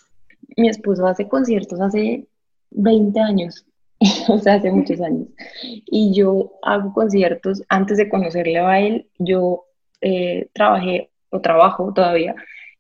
mi 0.57 0.69
esposo 0.69 1.07
hace 1.07 1.29
conciertos 1.29 1.81
hace 1.81 2.27
20 2.71 3.21
años, 3.21 3.66
o 4.29 4.39
sea, 4.39 4.55
hace 4.55 4.71
muchos 4.71 5.01
años. 5.01 5.29
Y 5.63 6.13
yo 6.15 6.53
hago 6.63 6.93
conciertos, 6.93 7.63
antes 7.69 7.97
de 7.97 8.09
conocerle 8.09 8.59
a 8.59 8.81
él, 8.81 9.09
yo 9.19 9.65
eh, 10.01 10.49
trabajé 10.53 11.11
o 11.31 11.41
trabajo 11.41 11.93
todavía 11.93 12.35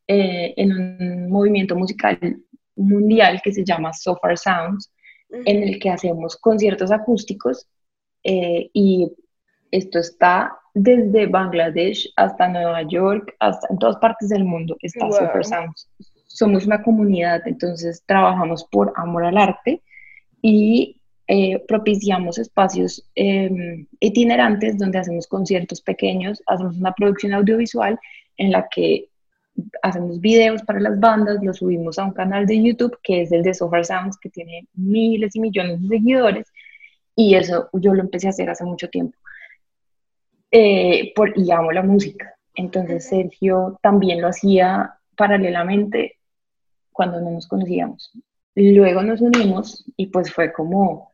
eh, 0.07 0.55
en 0.57 0.72
un 0.72 1.31
movimiento 1.31 1.74
musical 1.74 2.18
mundial 2.76 3.40
que 3.42 3.52
se 3.52 3.64
llama 3.64 3.92
So 3.92 4.16
Far 4.16 4.37
Sounds, 4.37 4.92
en 5.31 5.62
el 5.64 5.81
que 5.81 5.90
hacemos 5.90 6.37
conciertos 6.37 6.92
acústicos 6.92 7.66
eh, 8.22 8.70
y 8.72 9.11
esto 9.72 9.98
está 9.98 10.57
desde 10.72 11.26
Bangladesh 11.26 12.12
hasta 12.14 12.48
Nueva 12.48 12.83
York, 12.83 13.35
hasta 13.40 13.66
en 13.70 13.79
todas 13.79 13.96
partes 13.96 14.29
del 14.29 14.44
mundo 14.44 14.76
está 14.81 15.11
So 15.11 15.26
Far 15.26 15.44
Sounds 15.44 15.88
somos 16.37 16.66
una 16.66 16.83
comunidad, 16.83 17.40
entonces 17.46 18.02
trabajamos 18.05 18.64
por 18.70 18.92
amor 18.96 19.24
al 19.24 19.38
arte 19.38 19.83
y 20.42 20.95
eh, 21.29 21.65
propiciamos 21.67 22.39
espacios 22.39 23.05
em, 23.15 23.87
itinerantes 24.01 24.79
donde 24.79 24.99
hacemos 24.99 25.27
conciertos 25.27 25.81
pequeños, 25.81 26.43
hacemos 26.47 26.77
una 26.77 26.93
producción 26.93 27.35
audiovisual 27.35 27.99
en 28.37 28.53
la 28.53 28.69
que 28.69 29.09
hacemos 29.83 30.21
videos 30.21 30.62
para 30.62 30.81
las 30.81 31.01
bandas, 31.01 31.43
los 31.43 31.59
subimos 31.59 31.99
a 31.99 32.05
un 32.05 32.12
canal 32.12 32.47
de 32.47 32.62
YouTube 32.62 32.99
que 33.03 33.23
es 33.23 33.33
el 33.33 33.43
de 33.43 33.55
Software 33.55 33.85
Sounds, 33.85 34.19
que 34.19 34.31
tiene 34.31 34.69
miles 34.75 35.35
y 35.35 35.41
millones 35.41 35.83
de 35.83 35.89
seguidores, 35.89 36.53
y 37.15 37.35
eso 37.35 37.71
yo 37.73 37.95
lo 37.95 38.03
empecé 38.03 38.27
a 38.27 38.31
hacer 38.31 38.51
hace 38.51 38.65
mucho 38.65 38.89
tiempo. 38.89 39.19
Eh, 40.51 41.12
por, 41.15 41.37
y 41.37 41.51
amo 41.51 41.73
la 41.73 41.83
música. 41.83 42.35
Entonces 42.55 43.09
Sergio 43.09 43.79
también 43.83 44.21
lo 44.23 44.29
hacía 44.29 44.95
paralelamente 45.17 46.19
cuando 46.93 47.21
no 47.21 47.31
nos 47.31 47.47
conocíamos. 47.47 48.12
Luego 48.55 49.03
nos 49.03 49.21
unimos 49.21 49.85
y 49.97 50.07
pues 50.07 50.33
fue 50.33 50.53
como, 50.53 51.12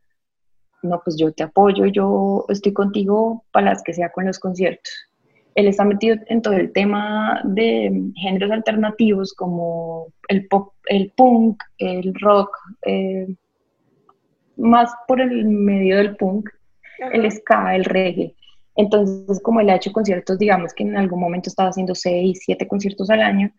no, 0.83 1.01
pues 1.03 1.17
yo 1.17 1.31
te 1.31 1.43
apoyo, 1.43 1.85
yo 1.85 2.45
estoy 2.49 2.73
contigo 2.73 3.43
para 3.51 3.71
las 3.71 3.83
que 3.83 3.93
sea 3.93 4.11
con 4.11 4.25
los 4.25 4.39
conciertos. 4.39 4.91
Él 5.55 5.67
está 5.67 5.85
metido 5.85 6.17
en 6.27 6.41
todo 6.41 6.53
el 6.53 6.71
tema 6.71 7.41
de 7.43 8.11
géneros 8.15 8.51
alternativos 8.51 9.33
como 9.33 10.07
el 10.27 10.47
pop, 10.47 10.73
el 10.87 11.11
punk, 11.15 11.61
el 11.77 12.13
rock, 12.15 12.49
eh, 12.85 13.27
más 14.57 14.91
por 15.07 15.21
el 15.21 15.45
medio 15.45 15.97
del 15.97 16.15
punk, 16.15 16.49
el 17.11 17.31
ska, 17.31 17.75
el 17.75 17.85
reggae. 17.85 18.35
Entonces, 18.75 19.39
como 19.41 19.59
él 19.59 19.69
ha 19.69 19.75
hecho 19.75 19.91
conciertos, 19.91 20.39
digamos 20.39 20.73
que 20.73 20.83
en 20.83 20.97
algún 20.97 21.19
momento 21.19 21.49
estaba 21.49 21.69
haciendo 21.69 21.93
seis, 21.93 22.41
siete 22.43 22.67
conciertos 22.67 23.09
al 23.09 23.21
año, 23.21 23.51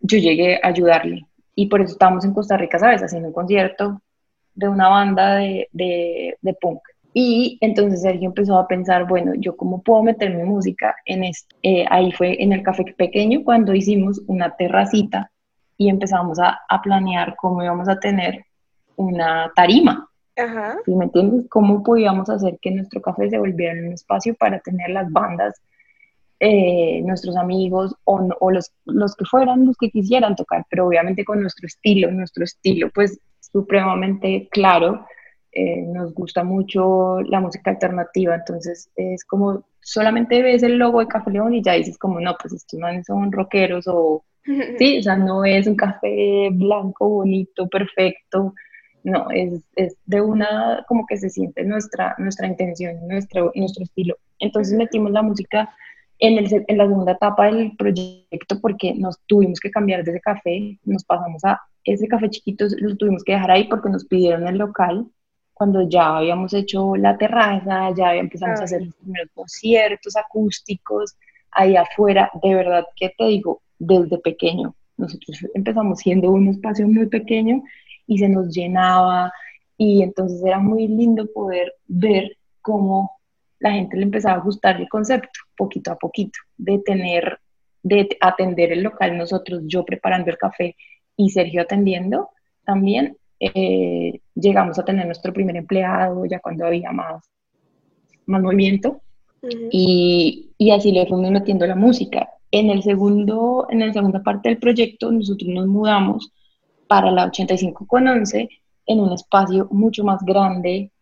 yo 0.00 0.18
llegué 0.18 0.56
a 0.62 0.68
ayudarle. 0.68 1.26
Y 1.54 1.66
por 1.66 1.80
eso 1.80 1.92
estábamos 1.92 2.24
en 2.24 2.34
Costa 2.34 2.56
Rica, 2.56 2.78
¿sabes? 2.78 3.02
Haciendo 3.02 3.28
un 3.28 3.34
concierto 3.34 4.02
de 4.54 4.68
una 4.68 4.88
banda 4.88 5.36
de, 5.36 5.68
de, 5.72 6.36
de 6.40 6.54
punk. 6.54 6.80
Y 7.14 7.58
entonces 7.60 8.02
Sergio 8.02 8.28
empezó 8.28 8.58
a 8.58 8.66
pensar, 8.66 9.06
bueno, 9.06 9.32
¿yo 9.34 9.56
cómo 9.56 9.82
puedo 9.82 10.02
meter 10.02 10.34
mi 10.34 10.44
música 10.44 10.94
en 11.04 11.24
esto? 11.24 11.54
Eh, 11.62 11.84
ahí 11.90 12.10
fue 12.12 12.42
en 12.42 12.52
el 12.52 12.62
café 12.62 12.84
pequeño 12.96 13.44
cuando 13.44 13.74
hicimos 13.74 14.22
una 14.26 14.56
terracita 14.56 15.30
y 15.76 15.90
empezamos 15.90 16.38
a, 16.38 16.60
a 16.68 16.80
planear 16.80 17.34
cómo 17.36 17.62
íbamos 17.62 17.88
a 17.88 18.00
tener 18.00 18.44
una 18.96 19.52
tarima. 19.54 20.08
Ajá. 20.36 20.78
¿Sí 20.86 20.94
me 20.94 21.04
entiendes? 21.04 21.46
¿Cómo 21.50 21.82
podíamos 21.82 22.30
hacer 22.30 22.58
que 22.62 22.70
nuestro 22.70 23.02
café 23.02 23.28
se 23.28 23.38
volviera 23.38 23.78
un 23.78 23.92
espacio 23.92 24.34
para 24.34 24.60
tener 24.60 24.88
las 24.90 25.10
bandas, 25.12 25.60
eh, 26.40 27.02
nuestros 27.02 27.36
amigos 27.36 27.94
o, 28.04 28.26
o, 28.40 28.50
los, 28.50 28.72
los 28.86 29.14
que 29.14 29.24
fueran 29.26 29.66
los 29.66 29.76
que 29.76 29.90
quisieran 29.90 30.34
tocar, 30.34 30.64
pero 30.70 30.86
obviamente 30.86 31.24
con 31.24 31.40
nuestro 31.40 31.66
estilo, 31.66 32.10
nuestro 32.10 32.42
estilo 32.42 32.90
pues 32.92 33.20
supremamente 33.52 34.48
claro 34.50 35.04
eh, 35.54 35.82
nos 35.82 36.14
gusta 36.14 36.44
mucho 36.44 37.20
la 37.20 37.38
música 37.38 37.72
alternativa, 37.72 38.34
entonces 38.34 38.90
es 38.96 39.22
como 39.22 39.66
solamente 39.82 40.40
ves 40.40 40.62
el 40.62 40.78
logo 40.78 41.00
de 41.00 41.08
Café 41.08 41.30
León 41.30 41.52
y 41.52 41.62
ya 41.62 41.74
dices 41.74 41.98
como, 41.98 42.20
no, 42.20 42.34
pues 42.40 42.54
estos 42.54 42.80
manes 42.80 43.04
son 43.04 43.30
rockeros 43.30 43.86
o, 43.86 44.24
sí, 44.78 44.98
o 44.98 45.02
sea, 45.02 45.16
no 45.16 45.44
es 45.44 45.66
un 45.66 45.76
café 45.76 46.48
blanco, 46.50 47.06
bonito, 47.06 47.68
perfecto, 47.68 48.54
no, 49.04 49.26
es, 49.30 49.62
es, 49.76 49.94
de 50.06 50.22
una, 50.22 50.86
como 50.88 51.04
que 51.06 51.18
se 51.18 51.28
siente 51.28 51.64
nuestra, 51.64 52.14
nuestra 52.16 52.46
intención, 52.46 53.06
nuestro, 53.06 53.52
nuestro 53.54 53.84
estilo. 53.84 54.16
Entonces 54.38 54.72
metimos 54.78 55.10
la 55.10 55.20
música 55.20 55.68
en, 56.18 56.38
el, 56.38 56.64
en 56.66 56.78
la 56.78 56.86
segunda 56.86 57.12
etapa 57.12 57.46
del 57.46 57.76
proyecto 57.76 58.58
porque 58.58 58.94
nos 58.94 59.20
tuvimos 59.26 59.60
que 59.60 59.70
cambiar 59.70 60.02
de 60.02 60.12
ese 60.12 60.20
café, 60.20 60.78
nos 60.84 61.04
pasamos 61.04 61.44
a 61.44 61.60
ese 61.84 62.08
café 62.08 62.30
chiquito, 62.30 62.66
lo 62.78 62.96
tuvimos 62.96 63.24
que 63.24 63.32
dejar 63.32 63.50
ahí 63.50 63.64
porque 63.68 63.88
nos 63.88 64.04
pidieron 64.04 64.46
el 64.46 64.58
local 64.58 65.06
cuando 65.54 65.88
ya 65.88 66.16
habíamos 66.16 66.54
hecho 66.54 66.96
la 66.96 67.16
terraza, 67.16 67.94
ya 67.94 68.14
empezamos 68.14 68.60
a 68.60 68.64
hacer 68.64 68.82
los 68.82 68.94
primeros 68.96 69.28
conciertos 69.34 70.16
acústicos 70.16 71.16
ahí 71.52 71.76
afuera, 71.76 72.30
de 72.42 72.54
verdad 72.54 72.84
que 72.96 73.10
te 73.16 73.26
digo, 73.26 73.62
desde 73.78 74.18
pequeño, 74.18 74.74
nosotros 74.96 75.46
empezamos 75.54 76.00
siendo 76.00 76.30
un 76.30 76.48
espacio 76.48 76.88
muy 76.88 77.06
pequeño 77.06 77.62
y 78.06 78.18
se 78.18 78.28
nos 78.28 78.48
llenaba 78.48 79.32
y 79.76 80.02
entonces 80.02 80.42
era 80.44 80.58
muy 80.58 80.88
lindo 80.88 81.26
poder 81.32 81.74
ver 81.86 82.36
cómo 82.60 83.12
la 83.58 83.72
gente 83.72 83.96
le 83.96 84.04
empezaba 84.04 84.36
a 84.36 84.44
gustar 84.44 84.80
el 84.80 84.88
concepto, 84.88 85.38
poquito 85.56 85.92
a 85.92 85.96
poquito, 85.96 86.38
de 86.56 86.78
tener, 86.78 87.38
de 87.82 88.08
atender 88.20 88.72
el 88.72 88.82
local 88.82 89.16
nosotros, 89.16 89.62
yo 89.66 89.84
preparando 89.84 90.30
el 90.30 90.38
café 90.38 90.74
y 91.16 91.30
Sergio 91.30 91.62
atendiendo 91.62 92.30
también, 92.64 93.16
eh, 93.40 94.20
llegamos 94.34 94.78
a 94.78 94.84
tener 94.84 95.06
nuestro 95.06 95.32
primer 95.32 95.56
empleado 95.56 96.24
ya 96.26 96.38
cuando 96.40 96.66
había 96.66 96.92
más, 96.92 97.28
más 98.26 98.42
movimiento 98.42 99.00
y, 99.70 100.50
y, 100.56 100.70
así 100.70 100.92
le 100.92 101.06
fuimos 101.06 101.30
metiendo 101.32 101.66
la 101.66 101.74
música. 101.74 102.28
En, 102.52 102.70
el 102.70 102.82
segundo, 102.82 103.66
en 103.70 103.80
la 103.80 103.92
segunda 103.92 104.22
parte 104.22 104.48
del 104.48 104.58
proyecto 104.58 105.10
nosotros 105.10 105.48
nos 105.48 105.66
mudamos 105.66 106.30
para 106.86 107.10
la 107.10 107.26
85 107.26 107.86
con 107.86 108.06
11 108.06 108.48
en 108.86 109.00
un 109.00 109.12
espacio 109.12 109.66
mucho 109.70 110.04
más 110.04 110.22
grande 110.24 110.92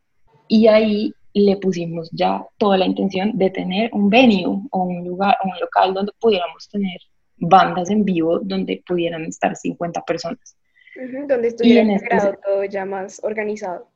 y 0.48 0.66
ahí 0.66 1.12
le 1.34 1.56
pusimos 1.58 2.08
ya 2.12 2.44
toda 2.56 2.78
la 2.78 2.86
intención 2.86 3.36
de 3.36 3.50
tener 3.50 3.90
un 3.92 4.08
venue 4.08 4.46
o 4.70 4.82
un 4.82 5.04
lugar, 5.04 5.36
un 5.44 5.52
local 5.60 5.94
donde 5.94 6.12
pudiéramos 6.18 6.68
tener 6.68 7.00
bandas 7.40 7.90
en 7.90 8.04
vivo 8.04 8.38
donde 8.40 8.82
pudieran 8.86 9.24
estar 9.24 9.56
50 9.56 10.02
personas 10.02 10.56
donde 11.26 11.48
estuviera 11.48 11.82
integrado 11.82 12.34
todo 12.44 12.64
ya 12.64 12.84
más 12.84 13.20
organizado. 13.22 13.88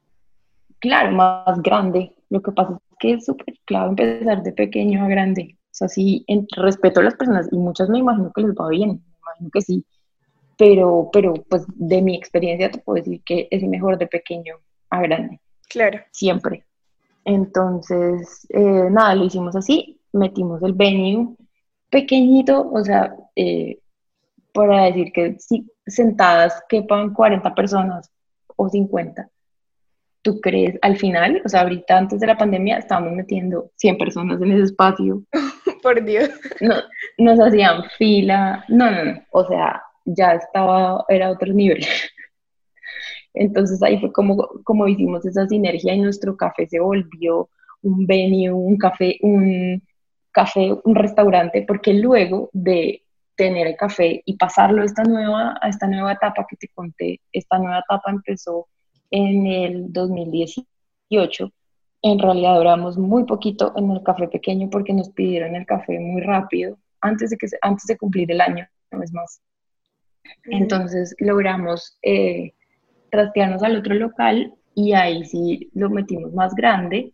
Claro, 0.81 1.13
más 1.13 1.63
grande. 1.63 2.13
Lo 2.31 2.43
que 2.43 2.53
pasa 2.53 2.73
es 2.73 2.97
que 2.99 3.13
es 3.15 3.25
súper 3.25 3.55
clave 3.65 3.91
empezar 3.91 4.43
de 4.43 4.53
pequeño 4.53 5.05
a 5.05 5.09
grande. 5.09 5.57
O 5.57 5.77
sea, 5.77 5.89
sí, 5.89 6.25
en 6.29 6.47
respeto 6.57 7.01
a 7.01 7.05
las 7.05 7.15
personas, 7.15 7.49
y 7.51 7.57
muchas 7.57 7.89
me 7.89 7.99
imagino 7.99 8.33
que 8.35 8.43
les 8.43 8.53
va 8.53 8.69
bien, 8.69 8.91
me 8.91 9.19
imagino 9.19 9.51
que 9.53 9.61
sí, 9.61 9.85
pero, 10.57 11.11
pero 11.13 11.35
pues 11.35 11.65
de 11.75 12.01
mi 12.01 12.15
experiencia 12.15 12.71
te 12.71 12.79
puedo 12.79 13.03
decir 13.03 13.23
que 13.25 13.49
es 13.51 13.63
mejor 13.65 13.99
de 13.99 14.07
pequeño 14.07 14.57
a 14.91 15.03
grande. 15.03 15.41
Claro. 15.69 15.99
Siempre. 16.13 16.65
Entonces, 17.25 18.47
eh, 18.51 18.89
nada, 18.91 19.17
lo 19.17 19.25
hicimos 19.25 19.57
así, 19.57 19.99
metimos 20.13 20.63
el 20.63 20.75
venue 20.75 21.35
pequeñito, 21.95 22.69
o 22.73 22.85
sea, 22.85 23.15
eh, 23.37 23.79
para 24.53 24.87
decir 24.87 25.13
que 25.13 25.37
sí, 25.39 25.65
sentadas 25.87 26.61
quepan 26.69 27.15
40 27.15 27.55
personas 27.55 28.11
o 28.57 28.69
50. 28.69 29.29
¿Tú 30.23 30.41
crees 30.41 30.77
al 30.83 30.97
final? 30.97 31.41
O 31.45 31.49
sea, 31.49 31.61
ahorita 31.61 31.97
antes 31.97 32.19
de 32.19 32.27
la 32.27 32.37
pandemia 32.37 32.79
estábamos 32.79 33.13
metiendo 33.13 33.71
100 33.77 33.99
personas 33.99 34.43
en 34.43 34.51
ese 34.51 34.65
espacio. 34.65 35.23
Por 35.85 36.05
Dios. 36.05 36.31
No, 36.61 36.75
nos 37.19 37.39
hacían 37.39 37.85
fila. 37.97 38.65
No, 38.67 38.91
no, 38.91 39.05
no. 39.05 39.23
O 39.31 39.47
sea, 39.47 39.81
ya 40.05 40.33
estaba, 40.33 41.05
era 41.09 41.31
otro 41.31 41.53
nivel. 41.53 41.87
Entonces 43.35 43.81
ahí 43.85 44.01
fue 44.01 44.13
como, 44.13 44.49
como 44.65 44.89
hicimos 44.89 45.25
esa 45.27 45.47
sinergia 45.47 45.95
y 45.95 46.01
nuestro 46.01 46.37
café 46.37 46.67
se 46.67 46.81
volvió 46.81 47.49
un 47.83 48.05
venue, 48.05 48.51
un 48.51 48.79
café, 48.79 49.17
un 49.23 49.81
café, 50.35 50.75
un 50.85 50.95
restaurante, 50.95 51.65
porque 51.67 51.95
luego 51.95 52.51
de 52.53 53.05
tener 53.37 53.67
el 53.67 53.77
café 53.77 54.23
y 54.25 54.37
pasarlo 54.37 54.83
a 54.83 54.85
esta 54.85 55.05
nueva, 55.05 55.57
a 55.61 55.69
esta 55.69 55.87
nueva 55.87 56.13
etapa 56.13 56.47
que 56.49 56.57
te 56.57 56.69
conté. 56.69 57.21
Esta 57.33 57.59
nueva 57.59 57.81
etapa 57.81 58.11
empezó 58.11 58.69
en 59.11 59.47
el 59.47 59.93
2018. 59.93 61.51
En 62.03 62.19
realidad 62.19 62.57
duramos 62.57 62.99
muy 62.99 63.25
poquito 63.25 63.73
en 63.77 63.91
el 63.91 64.03
café 64.03 64.29
pequeño 64.29 64.69
porque 64.71 64.93
nos 64.93 65.09
pidieron 65.11 65.57
el 65.57 65.67
café 65.67 65.99
muy 65.99 66.21
rápido, 66.21 66.77
antes 67.01 67.31
de, 67.31 67.39
que, 67.39 67.47
antes 67.63 67.87
de 67.87 67.97
cumplir 67.97 68.31
el 68.31 68.41
año, 68.41 68.67
no 68.91 69.03
es 69.03 69.13
más. 69.13 69.41
Entonces 70.45 71.15
logramos 71.19 71.99
eh, 72.03 72.53
trastearnos 73.11 73.63
al 73.63 73.77
otro 73.77 73.95
local 73.95 74.55
y 74.75 74.93
ahí 74.93 75.25
sí 75.25 75.71
lo 75.75 75.91
metimos 75.91 76.33
más 76.33 76.55
grande, 76.55 77.13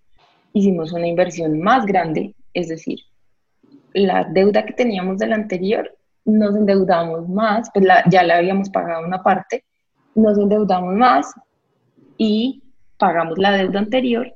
hicimos 0.53 0.93
una 0.93 1.07
inversión 1.07 1.61
más 1.61 1.87
grande, 1.87 2.35
es 2.55 2.69
decir, 2.69 2.99
la 3.95 4.25
deuda 4.25 4.65
que 4.65 4.73
teníamos 4.73 5.19
del 5.19 5.33
anterior 5.33 5.97
nos 6.25 6.55
endeudamos 6.55 7.29
más, 7.29 7.71
pues 7.73 7.87
ya 8.11 8.23
le 8.23 8.33
habíamos 8.33 8.71
pagado 8.71 9.07
una 9.07 9.23
parte, 9.23 9.65
nos 10.15 10.39
endeudamos 10.39 10.95
más 10.95 11.33
y 12.19 12.63
pagamos 12.99 13.39
la 13.39 13.53
deuda 13.53 13.81
anterior 13.81 14.33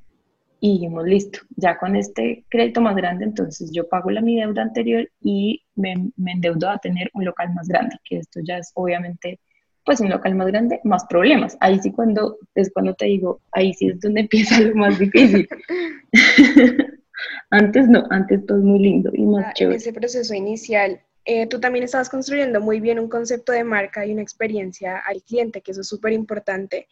y 0.61 0.75
dijimos, 0.75 1.05
listo, 1.05 1.41
ya 1.57 1.77
con 1.77 1.95
este 1.95 2.45
crédito 2.49 2.81
más 2.81 2.97
grande, 2.97 3.25
entonces 3.27 3.71
yo 3.73 3.87
pago 3.89 4.11
la 4.11 4.23
mi 4.23 4.41
deuda 4.41 4.63
anterior 4.63 5.07
y 5.21 5.63
me, 5.75 6.11
me 6.17 6.33
endeudo 6.33 6.71
a 6.71 6.79
tener 6.79 7.11
un 7.13 7.25
local 7.25 7.53
más 7.55 7.69
grande, 7.69 7.97
que 8.05 8.19
esto 8.19 8.41
ya 8.43 8.59
es 8.59 8.73
obviamente 8.75 9.39
pues 9.85 10.01
un 10.01 10.09
local 10.09 10.35
más 10.35 10.47
grande, 10.47 10.81
más 10.85 11.05
problemas. 11.05 11.57
Ahí 11.61 11.79
sí 11.81 11.93
cuando, 11.93 12.39
es 12.55 12.73
cuando 12.73 12.95
te 12.95 13.05
digo, 13.07 13.41
ahí 13.53 13.75
sí 13.75 13.89
es 13.89 14.01
donde 14.01 14.21
empieza 14.23 14.61
lo 14.61 14.75
más 14.75 14.99
difícil. 14.99 15.47
antes 17.51 17.89
no, 17.89 18.05
antes 18.11 18.45
todo 18.47 18.59
es 18.59 18.65
muy 18.65 18.79
lindo 18.79 19.11
y 19.15 19.25
más 19.25 19.47
ah, 19.47 19.53
chévere. 19.55 19.77
Ese 19.77 19.93
proceso 19.93 20.35
inicial 20.35 21.01
eh, 21.27 21.47
tú 21.47 21.59
también 21.59 21.85
estabas 21.85 22.11
construyendo 22.11 22.61
muy 22.61 22.81
bien 22.81 22.99
un 22.99 23.09
concepto 23.09 23.53
de 23.53 23.65
marca 23.65 24.05
y 24.05 24.13
una 24.13 24.23
experiencia 24.23 24.99
al 24.99 25.23
cliente, 25.23 25.63
que 25.63 25.71
eso 25.71 25.81
es 25.81 25.89
súper 25.89 26.13
importante. 26.13 26.87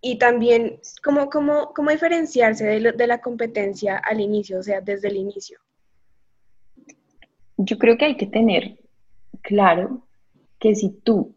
Y 0.00 0.18
también, 0.18 0.78
¿cómo, 1.02 1.28
cómo, 1.28 1.72
cómo 1.74 1.90
diferenciarse 1.90 2.64
de, 2.64 2.92
de, 2.92 3.06
la 3.08 3.20
competencia 3.20 3.96
al 3.96 4.20
inicio, 4.20 4.60
o 4.60 4.62
sea, 4.62 4.80
desde 4.80 5.08
el 5.08 5.16
inicio? 5.16 5.58
Yo 7.56 7.76
creo 7.78 7.98
que 7.98 8.04
hay 8.04 8.16
que 8.16 8.26
tener 8.26 8.78
claro 9.42 10.06
que 10.60 10.76
si 10.76 10.90
tú 10.90 11.34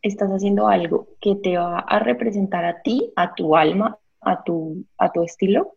estás 0.00 0.30
haciendo 0.30 0.68
algo 0.68 1.08
que 1.20 1.34
te 1.34 1.58
va 1.58 1.80
a 1.80 1.98
representar 1.98 2.64
a 2.64 2.80
ti, 2.80 3.12
a 3.14 3.34
tu 3.34 3.56
alma, 3.56 3.98
a 4.22 4.42
tu, 4.42 4.86
a 4.96 5.12
tu 5.12 5.22
estilo, 5.22 5.76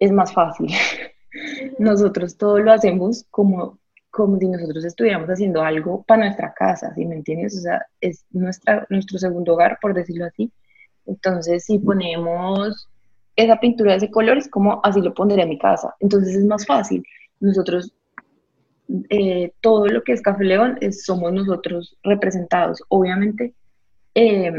es 0.00 0.10
más 0.10 0.32
fácil. 0.32 0.68
Nosotros 1.78 2.36
todo 2.36 2.58
lo 2.58 2.72
hacemos 2.72 3.24
como 3.30 3.78
como 4.10 4.38
si 4.38 4.48
nosotros 4.48 4.84
estuviéramos 4.84 5.28
haciendo 5.28 5.62
algo 5.62 6.02
para 6.02 6.24
nuestra 6.24 6.52
casa, 6.52 6.92
¿sí 6.94 7.06
me 7.06 7.14
entiendes? 7.14 7.56
O 7.56 7.60
sea, 7.60 7.86
es 8.00 8.26
nuestra, 8.30 8.84
nuestro 8.90 9.18
segundo 9.18 9.54
hogar, 9.54 9.78
por 9.80 9.94
decirlo 9.94 10.26
así. 10.26 10.52
Entonces, 11.06 11.64
si 11.64 11.78
ponemos 11.78 12.88
esa 13.36 13.60
pintura 13.60 13.92
de 13.92 13.98
ese 13.98 14.10
color, 14.10 14.38
es 14.38 14.48
como 14.48 14.80
así 14.82 15.00
lo 15.00 15.14
pondré 15.14 15.42
en 15.42 15.48
mi 15.48 15.58
casa. 15.58 15.94
Entonces 16.00 16.34
es 16.34 16.44
más 16.44 16.66
fácil. 16.66 17.04
Nosotros, 17.38 17.94
eh, 19.10 19.52
todo 19.60 19.86
lo 19.86 20.02
que 20.02 20.12
es 20.12 20.22
Café 20.22 20.44
León, 20.44 20.76
es, 20.80 21.04
somos 21.04 21.32
nosotros 21.32 21.96
representados. 22.02 22.82
Obviamente, 22.88 23.54
eh, 24.16 24.52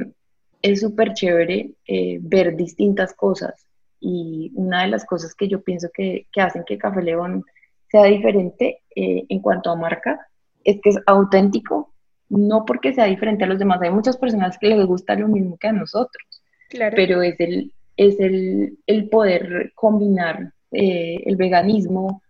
es 0.61 0.79
súper 0.79 1.13
chévere 1.13 1.71
eh, 1.87 2.19
ver 2.21 2.55
distintas 2.55 3.13
cosas 3.13 3.65
y 4.01 4.51
una 4.55 4.81
de 4.81 4.89
las 4.89 5.05
cosas 5.05 5.33
que 5.35 5.47
yo 5.47 5.61
pienso 5.61 5.89
que, 5.93 6.27
que 6.33 6.41
hacen 6.41 6.63
que 6.65 6.77
Café 6.77 7.03
León 7.03 7.45
sea 7.89 8.05
diferente 8.05 8.81
eh, 8.95 9.23
en 9.29 9.39
cuanto 9.39 9.69
a 9.69 9.75
marca 9.75 10.27
es 10.63 10.79
que 10.81 10.89
es 10.89 10.99
auténtico, 11.05 11.93
no 12.29 12.65
porque 12.65 12.93
sea 12.93 13.05
diferente 13.05 13.43
a 13.43 13.47
los 13.47 13.59
demás. 13.59 13.81
Hay 13.81 13.91
muchas 13.91 14.17
personas 14.17 14.57
que 14.57 14.67
les 14.67 14.85
gusta 14.85 15.15
lo 15.15 15.27
mismo 15.27 15.57
que 15.57 15.67
a 15.67 15.73
nosotros, 15.73 16.43
claro. 16.69 16.95
pero 16.95 17.21
es 17.21 17.39
el, 17.39 17.73
es 17.95 18.19
el, 18.19 18.77
el 18.87 19.09
poder 19.09 19.71
combinar 19.75 20.51
eh, 20.71 21.17
el 21.25 21.35
veganismo 21.35 22.21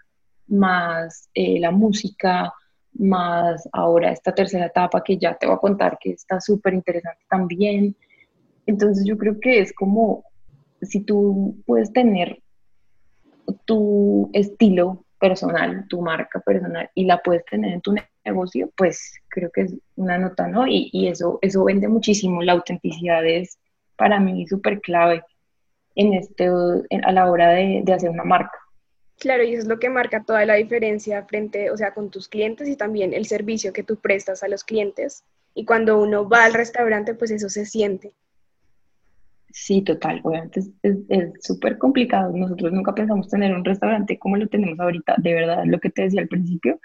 más 0.47 1.29
eh, 1.33 1.59
la 1.59 1.71
música, 1.71 2.53
más 2.93 3.69
ahora 3.71 4.11
esta 4.11 4.33
tercera 4.33 4.65
etapa 4.65 5.01
que 5.03 5.17
ya 5.17 5.35
te 5.35 5.45
voy 5.45 5.55
a 5.55 5.59
contar 5.59 5.97
que 5.99 6.11
está 6.11 6.41
súper 6.41 6.73
interesante 6.73 7.21
también. 7.29 7.95
Entonces 8.65 9.05
yo 9.05 9.17
creo 9.17 9.39
que 9.39 9.59
es 9.59 9.73
como 9.73 10.25
si 10.81 11.01
tú 11.01 11.57
puedes 11.65 11.91
tener 11.93 12.41
tu 13.65 14.29
estilo 14.33 15.05
personal, 15.19 15.85
tu 15.87 16.01
marca 16.01 16.39
personal 16.39 16.89
y 16.95 17.05
la 17.05 17.21
puedes 17.21 17.45
tener 17.45 17.73
en 17.73 17.81
tu 17.81 17.93
negocio, 18.25 18.71
pues 18.75 19.13
creo 19.29 19.51
que 19.51 19.61
es 19.61 19.75
una 19.95 20.17
nota, 20.17 20.47
¿no? 20.47 20.67
Y, 20.67 20.89
y 20.93 21.07
eso, 21.07 21.39
eso 21.41 21.63
vende 21.63 21.87
muchísimo. 21.87 22.41
La 22.41 22.53
autenticidad 22.53 23.25
es 23.25 23.59
para 23.95 24.19
mí 24.19 24.47
súper 24.47 24.81
clave 24.81 25.23
en 25.95 26.13
este, 26.13 26.49
a 27.03 27.11
la 27.11 27.29
hora 27.29 27.49
de, 27.49 27.81
de 27.83 27.93
hacer 27.93 28.09
una 28.09 28.23
marca. 28.23 28.57
Claro, 29.19 29.43
y 29.43 29.53
eso 29.53 29.61
es 29.61 29.67
lo 29.67 29.77
que 29.77 29.89
marca 29.89 30.23
toda 30.23 30.45
la 30.45 30.55
diferencia 30.55 31.23
frente, 31.25 31.69
o 31.69 31.77
sea, 31.77 31.93
con 31.93 32.09
tus 32.09 32.27
clientes 32.27 32.67
y 32.67 32.75
también 32.75 33.13
el 33.13 33.27
servicio 33.27 33.71
que 33.71 33.83
tú 33.83 33.97
prestas 33.97 34.41
a 34.41 34.47
los 34.47 34.63
clientes. 34.63 35.23
Y 35.53 35.65
cuando 35.65 36.01
uno 36.01 36.27
va 36.27 36.45
al 36.45 36.55
restaurante, 36.55 37.13
pues 37.13 37.29
eso 37.29 37.47
se 37.49 37.67
siente. 37.67 38.13
Sí, 39.53 39.81
total. 39.81 40.21
Obviamente 40.23 40.61
es 40.83 41.33
súper 41.39 41.77
complicado. 41.77 42.35
Nosotros 42.35 42.71
nunca 42.71 42.93
pensamos 42.93 43.29
tener 43.29 43.53
un 43.53 43.65
restaurante 43.65 44.17
como 44.17 44.37
lo 44.37 44.47
tenemos 44.47 44.79
ahorita. 44.79 45.15
De 45.17 45.33
verdad, 45.33 45.63
lo 45.65 45.79
que 45.79 45.89
te 45.89 46.03
decía 46.03 46.21
al 46.21 46.27
principio, 46.27 46.79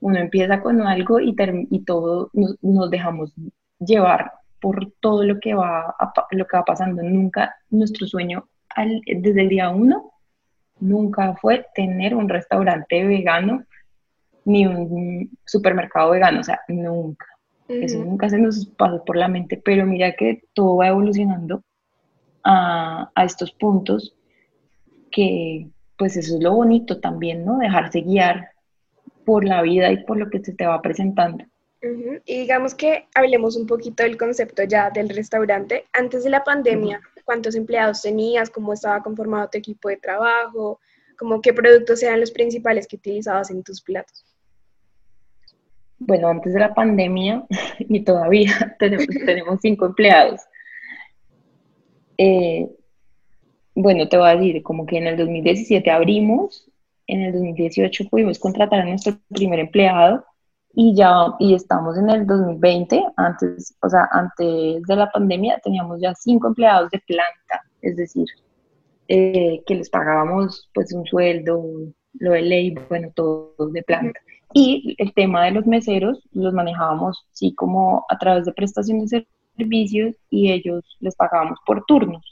uno 0.00 0.18
empieza 0.18 0.60
con 0.60 0.82
algo 0.82 1.20
y, 1.20 1.34
y 1.70 1.84
todo 1.84 2.30
nos, 2.34 2.90
dejamos 2.90 3.34
llevar 3.78 4.32
por 4.60 4.92
todo 5.00 5.24
lo 5.24 5.40
que 5.40 5.54
va 5.54 5.94
lo 6.30 6.46
que 6.46 6.56
va 6.56 6.64
pasando. 6.64 7.02
Nunca 7.02 7.54
nuestro 7.70 8.06
sueño 8.06 8.48
desde 9.06 9.42
el 9.42 9.48
día 9.48 9.70
uno 9.70 10.12
nunca 10.80 11.34
fue 11.36 11.66
tener 11.74 12.14
un 12.14 12.28
restaurante 12.28 13.04
vegano 13.04 13.64
ni 14.44 14.66
un 14.66 15.30
supermercado 15.44 16.10
vegano, 16.10 16.40
o 16.40 16.44
sea, 16.44 16.60
nunca. 16.68 17.26
Eso 17.68 18.04
nunca 18.04 18.28
se 18.28 18.38
nos 18.38 18.66
pasó 18.66 19.04
por 19.04 19.16
la 19.16 19.28
mente, 19.28 19.60
pero 19.64 19.86
mira 19.86 20.12
que 20.12 20.42
todo 20.54 20.78
va 20.78 20.88
evolucionando 20.88 21.62
a, 22.44 23.10
estos 23.24 23.52
puntos 23.52 24.14
que 25.10 25.68
pues 25.96 26.16
eso 26.16 26.36
es 26.36 26.42
lo 26.42 26.54
bonito 26.54 27.00
también, 27.00 27.44
¿no? 27.44 27.58
Dejarse 27.58 28.00
guiar 28.00 28.50
por 29.24 29.44
la 29.44 29.62
vida 29.62 29.90
y 29.92 30.04
por 30.04 30.16
lo 30.16 30.30
que 30.30 30.42
se 30.42 30.54
te 30.54 30.66
va 30.66 30.80
presentando. 30.80 31.44
Y 32.24 32.40
digamos 32.40 32.74
que 32.74 33.06
hablemos 33.14 33.56
un 33.56 33.66
poquito 33.66 34.02
del 34.02 34.16
concepto 34.16 34.62
ya 34.64 34.90
del 34.90 35.08
restaurante. 35.08 35.86
Antes 35.92 36.24
de 36.24 36.30
la 36.30 36.44
pandemia, 36.44 37.00
¿cuántos 37.24 37.54
empleados 37.54 38.02
tenías? 38.02 38.50
¿Cómo 38.50 38.72
estaba 38.72 39.02
conformado 39.02 39.48
tu 39.48 39.58
equipo 39.58 39.88
de 39.88 39.96
trabajo? 39.96 40.78
¿Cómo 41.18 41.40
qué 41.40 41.52
productos 41.52 42.02
eran 42.02 42.20
los 42.20 42.30
principales 42.30 42.86
que 42.86 42.96
utilizabas 42.96 43.50
en 43.50 43.62
tus 43.62 43.80
platos? 43.82 44.24
Bueno, 45.98 46.28
antes 46.28 46.54
de 46.54 46.60
la 46.60 46.74
pandemia 46.74 47.44
y 47.78 48.00
todavía 48.00 48.74
tenemos, 48.78 49.06
tenemos 49.06 49.58
cinco 49.60 49.86
empleados. 49.86 50.40
Eh, 52.22 52.68
bueno, 53.74 54.06
te 54.06 54.18
voy 54.18 54.28
a 54.28 54.36
decir, 54.36 54.62
como 54.62 54.84
que 54.84 54.98
en 54.98 55.06
el 55.06 55.16
2017 55.16 55.90
abrimos, 55.90 56.70
en 57.06 57.22
el 57.22 57.32
2018 57.32 58.10
pudimos 58.10 58.38
contratar 58.38 58.80
a 58.80 58.84
nuestro 58.84 59.14
primer 59.30 59.58
empleado 59.58 60.22
y 60.74 60.94
ya 60.94 61.34
y 61.38 61.54
estamos 61.54 61.96
en 61.96 62.10
el 62.10 62.26
2020, 62.26 63.02
antes, 63.16 63.74
o 63.80 63.88
sea, 63.88 64.06
antes 64.12 64.82
de 64.82 64.96
la 64.96 65.10
pandemia 65.10 65.58
teníamos 65.64 65.98
ya 65.98 66.14
cinco 66.14 66.48
empleados 66.48 66.90
de 66.90 66.98
planta, 67.06 67.62
es 67.80 67.96
decir, 67.96 68.26
eh, 69.08 69.62
que 69.66 69.76
les 69.76 69.88
pagábamos 69.88 70.68
pues 70.74 70.92
un 70.92 71.06
sueldo, 71.06 71.64
lo 72.18 72.32
de 72.32 72.42
ley, 72.42 72.74
bueno, 72.90 73.10
todo 73.14 73.54
de 73.72 73.82
planta. 73.82 74.20
Y 74.52 74.94
el 74.98 75.14
tema 75.14 75.46
de 75.46 75.52
los 75.52 75.66
meseros 75.66 76.22
los 76.32 76.52
manejábamos 76.52 77.26
sí 77.32 77.54
como 77.54 78.04
a 78.10 78.18
través 78.18 78.44
de 78.44 78.52
prestaciones 78.52 79.08
de 79.08 79.26
servicios 79.60 80.14
y 80.30 80.50
ellos 80.50 80.84
les 81.00 81.14
pagábamos 81.14 81.58
por 81.66 81.84
turnos 81.86 82.24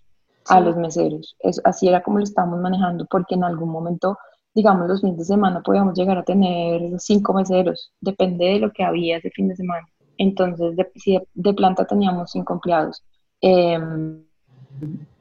a 0.49 0.61
los 0.61 0.77
meseros. 0.77 1.37
así 1.65 1.89
era 1.89 2.03
como 2.03 2.19
lo 2.19 2.25
estábamos 2.25 2.61
manejando 2.61 3.07
porque 3.11 3.35
en 3.35 3.45
algún 3.45 3.71
momento, 3.71 4.17
digamos, 4.55 4.89
los 4.89 5.01
fines 5.01 5.19
de 5.19 5.25
semana 5.25 5.63
podíamos 5.63 5.97
llegar 5.97 6.19
a 6.19 6.23
tener 6.23 6.99
cinco 6.99 7.35
meseros, 7.35 7.93
depende 8.01 8.47
de 8.47 8.59
lo 8.61 8.73
que 8.73 8.85
había 8.85 9.19
ese 9.19 9.31
fin 9.31 9.49
de 9.49 9.57
semana. 9.57 9.87
Entonces, 10.17 10.75
de, 10.75 11.27
de, 11.35 11.55
planta 11.55 11.87
teníamos 11.87 12.33
cinco 12.33 12.55
empleados, 12.55 13.05
em, 13.41 14.25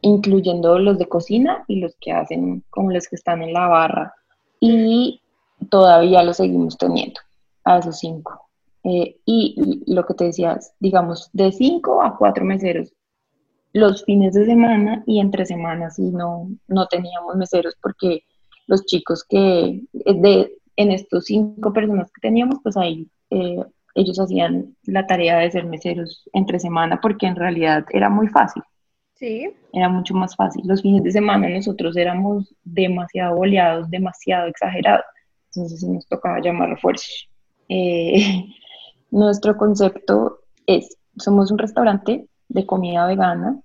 incluyendo 0.01 0.79
los 0.79 0.97
de 0.97 1.07
cocina 1.07 1.63
y 1.67 1.79
los 1.79 1.95
que 1.99 2.11
hacen 2.13 2.63
como 2.69 2.91
los 2.91 3.07
que 3.07 3.15
están 3.15 3.41
en 3.43 3.53
la 3.53 3.67
barra. 3.67 4.13
Y 4.59 5.21
todavía 5.69 6.23
lo 6.23 6.33
seguimos 6.33 6.77
teniendo 6.77 7.19
a 7.63 7.77
esos 7.77 7.99
cinco. 7.99 8.46
Eh, 8.83 9.17
y 9.25 9.83
lo 9.87 10.05
que 10.05 10.13
te 10.13 10.25
decías, 10.25 10.73
digamos, 10.79 11.29
de 11.33 11.51
cinco 11.51 12.01
a 12.01 12.17
cuatro 12.17 12.45
meseros 12.45 12.93
los 13.73 14.03
fines 14.05 14.33
de 14.33 14.45
semana 14.45 15.03
y 15.05 15.19
entre 15.19 15.45
semanas 15.45 15.99
y 15.99 16.09
no, 16.09 16.49
no 16.67 16.87
teníamos 16.87 17.35
meseros 17.35 17.75
porque 17.81 18.23
los 18.65 18.85
chicos 18.85 19.23
que 19.27 19.83
eh, 19.93 20.13
de, 20.15 20.51
en 20.75 20.91
estos 20.91 21.25
cinco 21.25 21.73
personas 21.73 22.11
que 22.11 22.21
teníamos, 22.21 22.59
pues 22.63 22.75
ahí 22.77 23.07
eh, 23.29 23.63
ellos 23.95 24.19
hacían 24.19 24.75
la 24.83 25.05
tarea 25.05 25.37
de 25.37 25.51
ser 25.51 25.65
meseros 25.65 26.27
entre 26.33 26.59
semana 26.59 26.99
porque 27.01 27.27
en 27.27 27.35
realidad 27.35 27.85
era 27.91 28.09
muy 28.09 28.27
fácil. 28.27 28.63
Sí. 29.15 29.49
Era 29.73 29.89
mucho 29.89 30.13
más 30.13 30.35
fácil. 30.35 30.63
Los 30.65 30.81
fines 30.81 31.03
de 31.03 31.11
semana 31.11 31.49
nosotros 31.49 31.97
éramos 31.97 32.53
demasiado 32.63 33.35
boleados, 33.35 33.89
demasiado 33.89 34.47
exagerados. 34.47 35.05
Entonces 35.53 35.83
nos 35.83 36.07
tocaba 36.07 36.39
llamar 36.39 36.69
refuerzos. 36.69 37.29
Eh, 37.69 38.45
Nuestro 39.11 39.57
concepto 39.57 40.39
es, 40.65 40.97
somos 41.17 41.51
un 41.51 41.57
restaurante 41.57 42.27
de 42.49 42.65
comida 42.65 43.07
vegana, 43.07 43.59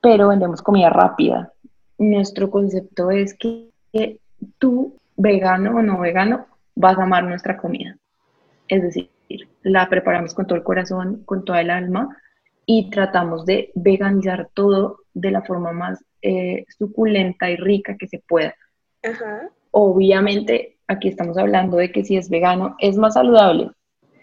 pero 0.00 0.28
vendemos 0.28 0.62
comida 0.62 0.90
rápida. 0.90 1.52
Nuestro 1.98 2.50
concepto 2.50 3.10
es 3.10 3.34
que, 3.34 3.70
tú, 4.58 4.96
vegano 5.16 5.76
o 5.76 5.82
no 5.82 5.98
vegano, 6.00 6.46
vas 6.74 6.98
a 6.98 7.04
amar 7.04 7.24
nuestra 7.24 7.56
comida. 7.56 7.96
Es 8.68 8.82
decir, 8.82 9.10
la 9.62 9.88
preparamos 9.88 10.34
con 10.34 10.46
todo 10.46 10.56
el 10.56 10.64
corazón, 10.64 11.22
con 11.24 11.44
toda 11.44 11.60
el 11.60 11.70
alma 11.70 12.16
y 12.66 12.90
tratamos 12.90 13.44
de 13.46 13.70
veganizar 13.74 14.48
todo 14.54 14.98
de 15.12 15.30
la 15.30 15.42
forma 15.42 15.72
más 15.72 16.04
eh, 16.22 16.64
suculenta 16.78 17.50
y 17.50 17.56
rica 17.56 17.96
que 17.96 18.08
se 18.08 18.22
pueda. 18.26 18.54
Obviamente 19.70 20.73
aquí 20.88 21.08
estamos 21.08 21.38
hablando 21.38 21.76
de 21.76 21.90
que 21.90 22.04
si 22.04 22.16
es 22.16 22.28
vegano 22.28 22.76
es 22.78 22.96
más 22.96 23.14
saludable. 23.14 23.70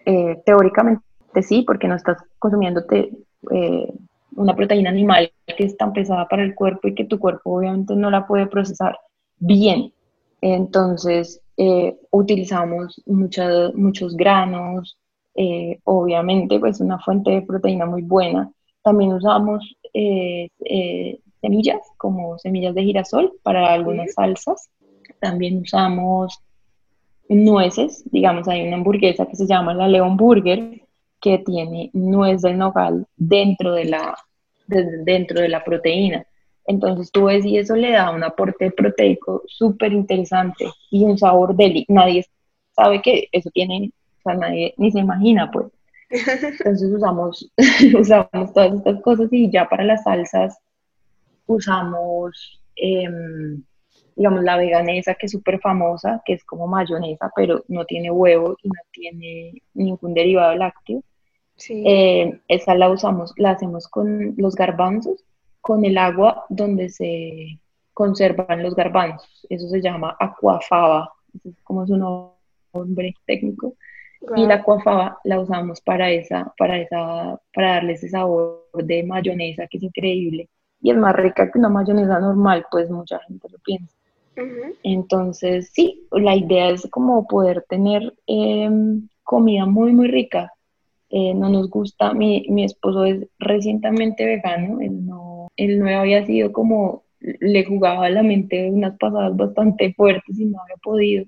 Eh, 0.06 0.42
teóricamente 0.46 1.04
sí, 1.42 1.64
porque 1.66 1.88
no 1.88 1.96
estás 1.96 2.18
consumiéndote 2.40 3.12
eh, 3.52 3.94
una 4.36 4.56
proteína 4.56 4.90
animal 4.90 5.32
que 5.46 5.66
es 5.66 5.78
tan 5.78 5.94
pesada 5.94 6.28
para 6.28 6.44
el 6.44 6.56
cuerpo 6.56 6.88
y 6.88 6.96
que 6.96 7.06
tu 7.06 7.20
cuerpo 7.20 7.58
obviamente 7.58 7.96
no 7.96 8.10
la 8.10 8.26
puede 8.26 8.48
procesar 8.48 8.98
bien. 9.38 9.94
Entonces, 10.42 11.42
eh, 11.58 11.96
utilizamos 12.10 13.02
muchos 13.06 14.16
granos, 14.16 14.98
obviamente, 15.84 16.60
pues 16.60 16.82
una 16.82 17.00
fuente 17.00 17.32
de 17.32 17.42
proteína 17.44 17.86
muy 17.86 18.02
buena. 18.02 18.52
También 18.82 19.14
usamos 19.14 19.76
semillas, 21.42 21.82
como 21.98 22.40
semillas 22.40 22.74
de 22.74 22.84
girasol 22.84 23.34
para 23.44 23.72
algunas 23.72 24.14
salsas. 24.14 24.70
También 25.20 25.62
usamos 25.62 26.42
nueces, 27.32 28.04
digamos, 28.12 28.48
hay 28.48 28.68
una 28.68 28.76
hamburguesa 28.78 29.26
que 29.26 29.36
se 29.36 29.48
llama 29.48 29.74
la 29.74 29.88
Leon 29.88 30.18
Burger, 30.18 30.82
que 31.22 31.38
tiene 31.40 31.90
nuez 31.94 32.42
del 32.42 32.58
nogal 32.58 33.08
dentro 33.16 33.74
de 33.74 33.86
la, 33.86 34.18
dentro 34.68 35.42
de 35.42 35.50
la 35.50 35.64
proteína. 35.64 36.26
Entonces 36.66 37.12
tú 37.12 37.26
ves 37.26 37.46
y 37.46 37.58
eso 37.58 37.76
le 37.76 37.92
da 37.92 38.12
un 38.12 38.24
aporte 38.24 38.72
proteico 38.72 39.44
súper 39.48 39.94
interesante 39.94 40.66
y 40.90 41.04
un 41.04 41.18
sabor 41.18 41.56
deli. 41.56 41.86
Nadie 41.88 42.26
sabe 42.76 43.02
que 43.02 43.28
eso 43.32 43.50
tiene, 43.52 43.92
o 44.20 44.22
sea, 44.24 44.36
nadie 44.36 44.74
ni 44.78 44.92
se 44.92 45.00
imagina, 45.00 45.50
pues. 45.52 45.68
Entonces 46.10 46.92
usamos, 46.92 47.50
usamos 48.00 48.54
todas 48.54 48.74
estas 48.74 49.02
cosas 49.02 49.30
y 49.32 49.50
ya 49.50 49.70
para 49.70 49.84
las 49.84 50.04
salsas 50.04 50.58
usamos 51.48 52.62
em, 52.76 53.64
digamos, 54.16 54.44
la 54.44 54.58
veganesa, 54.58 55.16
que 55.16 55.26
es 55.26 55.32
súper 55.32 55.60
famosa, 55.60 56.22
que 56.26 56.34
es 56.34 56.44
como 56.44 56.68
mayonesa, 56.68 57.32
pero 57.36 57.64
no 57.68 57.86
tiene 57.86 58.12
huevo 58.12 58.58
y 58.64 58.68
no 58.68 58.82
tiene 58.92 59.62
ningún 59.74 60.14
derivado 60.14 60.56
lácteo. 60.56 61.02
Sí. 61.56 61.84
Eh, 61.86 62.40
esa 62.48 62.76
la 62.76 62.90
usamos, 62.90 63.34
la 63.38 63.52
hacemos 63.52 63.88
con 63.88 64.34
los 64.38 64.56
garbanzos 64.56 65.24
con 65.62 65.86
el 65.86 65.98
agua 65.98 66.46
donde 66.50 66.90
se 66.90 67.60
conservan 67.94 68.64
los 68.64 68.76
garbanzos. 68.76 69.46
Eso 69.50 69.70
se 69.70 69.82
llama 69.82 70.18
aquafaba, 70.20 71.14
es 71.44 71.62
como 71.64 71.86
su 71.86 71.96
nombre 71.98 73.16
técnico. 73.26 73.76
Y 74.36 74.46
la 74.46 74.56
aquafaba 74.56 75.20
la 75.24 75.40
usamos 75.40 75.82
para 75.82 76.12
esa, 76.12 76.54
para 76.58 76.78
esa, 76.80 77.40
para 77.54 77.74
darle 77.74 77.94
ese 77.94 78.10
sabor 78.10 78.68
de 78.74 79.04
mayonesa 79.04 79.68
que 79.68 79.78
es 79.78 79.84
increíble. 79.84 80.50
Y 80.82 80.92
es 80.92 80.98
más 80.98 81.16
rica 81.16 81.52
que 81.52 81.58
una 81.58 81.70
mayonesa 81.70 82.20
normal, 82.20 82.66
pues 82.70 82.90
mucha 82.90 83.20
gente 83.20 83.48
lo 83.50 83.58
piensa. 83.60 83.96
Entonces, 84.84 85.72
sí, 85.74 86.08
la 86.12 86.36
idea 86.36 86.70
es 86.70 86.88
como 86.90 87.28
poder 87.28 87.66
tener 87.68 88.14
em, 88.28 89.08
comida 89.24 89.66
muy, 89.66 89.94
muy 89.94 90.08
rica. 90.08 90.54
Eh, 91.10 91.34
no 91.34 91.50
nos 91.50 91.70
gusta, 91.70 92.14
mi, 92.14 92.46
mi, 92.50 92.64
esposo 92.64 93.04
es 93.04 93.28
recientemente 93.38 94.26
vegano, 94.26 94.80
él 94.80 95.06
no, 95.06 95.50
él 95.58 95.78
no 95.78 95.90
había 95.90 96.26
sido 96.26 96.54
como, 96.54 97.04
le 97.20 97.66
jugaba 97.66 98.06
a 98.06 98.10
la 98.10 98.24
mente 98.24 98.70
unas 98.72 98.98
pasadas 98.98 99.36
bastante 99.36 99.94
fuertes 99.94 100.40
y 100.40 100.46
no 100.46 100.62
había 100.62 100.78
podido. 100.82 101.26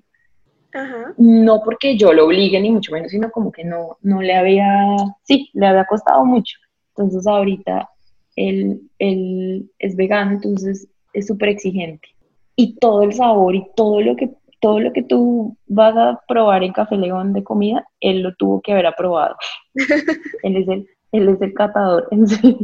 No 1.18 1.62
porque 1.62 1.96
yo 1.96 2.12
lo 2.12 2.26
obligue 2.26 2.58
ni 2.60 2.70
mucho 2.70 2.92
menos, 2.92 3.10
sino 3.12 3.30
como 3.30 3.52
que 3.52 3.64
no, 3.64 3.98
no 4.00 4.22
le 4.22 4.34
había, 4.34 4.96
sí, 5.22 5.50
le 5.52 5.66
había 5.66 5.84
costado 5.84 6.24
mucho. 6.24 6.56
Entonces 6.96 7.26
ahorita 7.26 7.88
él, 8.36 8.80
él 8.98 9.70
es 9.78 9.94
vegano, 9.94 10.32
entonces 10.32 10.88
es 11.12 11.26
súper 11.26 11.50
exigente. 11.50 12.08
Y 12.56 12.76
todo 12.78 13.02
el 13.02 13.12
sabor 13.12 13.54
y 13.54 13.66
todo 13.74 14.00
lo 14.00 14.16
que 14.16 14.30
todo 14.64 14.80
lo 14.80 14.94
que 14.94 15.02
tú 15.02 15.58
vas 15.66 15.94
a 15.94 16.18
probar 16.26 16.64
en 16.64 16.72
Café 16.72 16.96
León 16.96 17.34
de 17.34 17.44
comida, 17.44 17.86
él 18.00 18.22
lo 18.22 18.34
tuvo 18.34 18.62
que 18.62 18.72
haber 18.72 18.86
aprobado. 18.86 19.36
él, 20.42 20.56
es 20.56 20.68
el, 20.68 20.88
él 21.12 21.28
es 21.28 21.42
el 21.42 21.52
catador, 21.52 22.08
en 22.12 22.26
serio. 22.26 22.56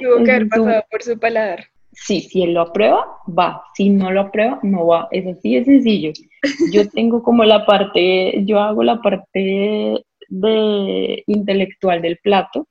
Tuvo 0.00 0.24
que 0.24 0.30
haber 0.30 0.48
pasado 0.48 0.84
por 0.88 1.02
su 1.02 1.18
paladar. 1.18 1.64
Sí, 1.90 2.20
si 2.20 2.44
él 2.44 2.54
lo 2.54 2.60
aprueba, 2.60 3.08
va. 3.26 3.64
Si 3.74 3.88
no 3.88 4.12
lo 4.12 4.20
aprueba, 4.20 4.60
no 4.62 4.86
va. 4.86 5.08
Es 5.10 5.26
así 5.26 5.56
de 5.56 5.64
sencillo. 5.64 6.12
Yo 6.70 6.88
tengo 6.94 7.20
como 7.24 7.42
la 7.42 7.66
parte, 7.66 8.44
yo 8.44 8.60
hago 8.60 8.84
la 8.84 9.02
parte 9.02 10.04
de 10.28 11.24
intelectual 11.26 12.02
del 12.02 12.18
plato. 12.18 12.68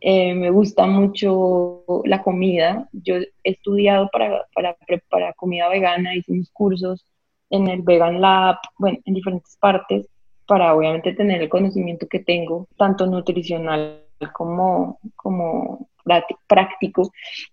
Eh, 0.00 0.34
me 0.34 0.50
gusta 0.50 0.86
mucho 0.86 1.82
la 2.04 2.22
comida. 2.22 2.88
Yo 2.92 3.16
he 3.16 3.30
estudiado 3.42 4.08
para, 4.12 4.46
para 4.54 4.74
preparar 4.86 5.34
comida 5.34 5.68
vegana, 5.68 6.14
hice 6.14 6.32
unos 6.32 6.50
cursos 6.50 7.04
en 7.50 7.66
el 7.68 7.82
Vegan 7.82 8.20
Lab, 8.20 8.56
bueno, 8.78 8.98
en 9.04 9.14
diferentes 9.14 9.56
partes, 9.56 10.06
para 10.46 10.74
obviamente 10.74 11.14
tener 11.14 11.42
el 11.42 11.48
conocimiento 11.48 12.06
que 12.06 12.20
tengo, 12.20 12.68
tanto 12.76 13.06
nutricional 13.06 14.04
como, 14.32 14.98
como 15.16 15.88
práctico, 16.46 17.10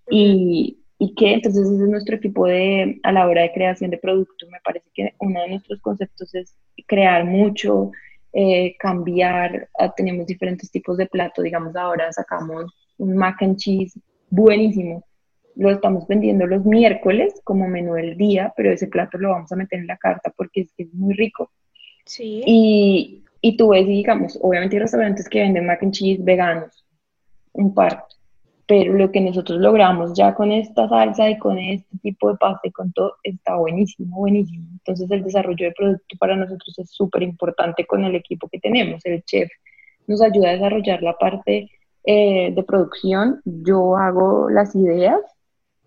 y, 0.10 0.80
y 1.00 1.16
que 1.16 1.34
entonces 1.34 1.66
ese 1.66 1.84
es 1.84 1.90
nuestro 1.90 2.16
equipo 2.18 2.46
de, 2.46 3.00
a 3.04 3.12
la 3.12 3.28
hora 3.28 3.44
de 3.44 3.54
creación 3.54 3.90
de 3.90 3.98
producto. 3.98 4.48
Me 4.50 4.60
parece 4.64 4.90
que 4.94 5.14
uno 5.20 5.42
de 5.42 5.50
nuestros 5.50 5.82
conceptos 5.82 6.34
es 6.36 6.58
crear 6.88 7.26
mucho, 7.26 7.92
eh, 8.38 8.76
cambiar, 8.78 9.70
ah, 9.80 9.94
tenemos 9.96 10.28
diferentes 10.28 10.70
tipos 10.70 10.98
de 10.98 11.06
plato, 11.06 11.42
digamos 11.42 11.74
ahora 11.78 12.12
sacamos 12.12 12.66
un 12.98 13.16
mac 13.16 13.42
and 13.42 13.56
cheese 13.56 13.98
buenísimo, 14.30 15.06
lo 15.56 15.72
estamos 15.72 16.06
vendiendo 16.06 16.46
los 16.46 16.66
miércoles 16.66 17.40
como 17.46 17.66
menú 17.70 17.94
del 17.94 18.18
día, 18.18 18.54
pero 18.58 18.74
ese 18.74 18.88
plato 18.88 19.18
lo 19.18 19.30
vamos 19.30 19.50
a 19.54 19.56
meter 19.56 19.80
en 19.80 19.88
la 19.88 19.96
carta 19.96 20.34
porque 20.36 20.62
es, 20.62 20.74
es 20.78 20.94
muy 20.94 21.14
rico. 21.14 21.50
Sí. 22.06 22.44
Y, 22.46 23.24
y 23.40 23.56
tú 23.56 23.70
ves, 23.70 23.88
digamos, 23.88 24.38
obviamente 24.42 24.76
hay 24.76 24.82
restaurantes 24.82 25.30
que 25.30 25.40
venden 25.40 25.66
mac 25.66 25.82
and 25.82 25.94
cheese 25.94 26.22
veganos, 26.22 26.86
un 27.54 27.74
par, 27.74 28.04
pero 28.68 28.94
lo 28.94 29.12
que 29.12 29.22
nosotros 29.22 29.60
logramos 29.60 30.14
ya 30.14 30.34
con 30.34 30.52
esta 30.52 30.90
salsa 30.90 31.30
y 31.30 31.38
con 31.38 31.58
este 31.60 31.98
tipo 32.02 32.32
de 32.32 32.38
pasta 32.38 32.68
y 32.68 32.72
con 32.72 32.92
todo, 32.94 33.16
está 33.24 33.56
buenísimo, 33.56 34.18
buenísimo. 34.18 34.68
Entonces 34.72 35.10
el 35.12 35.24
desarrollo 35.24 35.68
de 35.68 35.74
producto 35.74 36.18
para 36.18 36.36
nosotros 36.36 36.80
es 36.80 36.90
súper 36.90 37.24
importante 37.24 37.86
con 37.86 38.04
el 38.06 38.16
equipo 38.16 38.48
que 38.50 38.60
tenemos. 38.60 39.06
El 39.06 39.24
chef 39.24 39.50
nos 40.08 40.22
ayuda 40.22 40.50
a 40.50 40.54
desarrollar 40.54 41.02
la 41.04 41.18
parte 41.18 41.70
eh, 42.04 42.54
de 42.56 42.64
producción, 42.64 43.42
yo 43.46 43.98
hago 43.98 44.50
las 44.50 44.76
ideas 44.76 45.20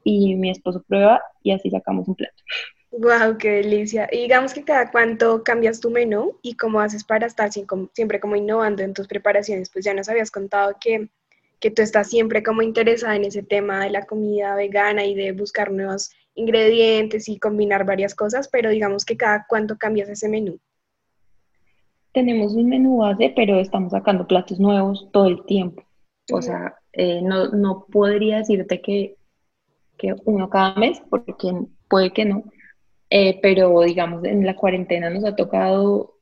y 0.02 0.34
mi 0.34 0.50
esposo 0.50 0.82
prueba 0.86 1.20
y 1.42 1.52
así 1.52 1.70
sacamos 1.70 2.08
un 2.08 2.16
plato. 2.16 2.42
Wow, 2.90 3.36
qué 3.38 3.50
delicia. 3.50 4.08
Y 4.10 4.22
digamos 4.22 4.54
que 4.54 4.64
cada 4.64 4.90
cuánto 4.90 5.44
cambias 5.44 5.78
tu 5.78 5.90
menú 5.90 6.38
y 6.42 6.56
cómo 6.56 6.80
haces 6.80 7.04
para 7.04 7.26
estar 7.26 7.50
siempre 7.52 8.18
como 8.18 8.34
innovando 8.34 8.82
en 8.82 8.94
tus 8.94 9.06
preparaciones. 9.06 9.70
Pues 9.70 9.84
ya 9.84 9.92
nos 9.94 10.08
habías 10.08 10.30
contado 10.30 10.74
que, 10.80 11.08
que 11.60 11.70
tú 11.70 11.82
estás 11.82 12.08
siempre 12.08 12.42
como 12.42 12.62
interesada 12.62 13.16
en 13.16 13.24
ese 13.24 13.42
tema 13.42 13.84
de 13.84 13.90
la 13.90 14.06
comida 14.06 14.54
vegana 14.54 15.04
y 15.04 15.14
de 15.14 15.32
buscar 15.32 15.72
nuevos 15.72 16.10
ingredientes 16.34 17.28
y 17.28 17.38
combinar 17.38 17.84
varias 17.84 18.14
cosas, 18.14 18.48
pero 18.48 18.70
digamos 18.70 19.04
que 19.04 19.16
cada 19.16 19.46
cuánto 19.48 19.76
cambias 19.76 20.08
ese 20.08 20.28
menú. 20.28 20.58
Tenemos 22.12 22.54
un 22.54 22.68
menú 22.68 22.98
base, 22.98 23.32
pero 23.34 23.58
estamos 23.58 23.92
sacando 23.92 24.26
platos 24.26 24.58
nuevos 24.58 25.08
todo 25.12 25.26
el 25.26 25.44
tiempo. 25.44 25.82
O 26.32 26.42
sea, 26.42 26.74
eh, 26.92 27.20
no, 27.22 27.48
no 27.48 27.86
podría 27.90 28.38
decirte 28.38 28.80
que 28.80 29.18
que 29.98 30.14
uno 30.24 30.48
cada 30.48 30.76
mes, 30.76 31.02
porque 31.10 31.52
puede 31.88 32.12
que 32.12 32.24
no, 32.24 32.44
eh, 33.10 33.38
pero 33.42 33.82
digamos 33.82 34.24
en 34.24 34.46
la 34.46 34.56
cuarentena 34.56 35.10
nos 35.10 35.24
ha 35.24 35.36
tocado 35.36 36.14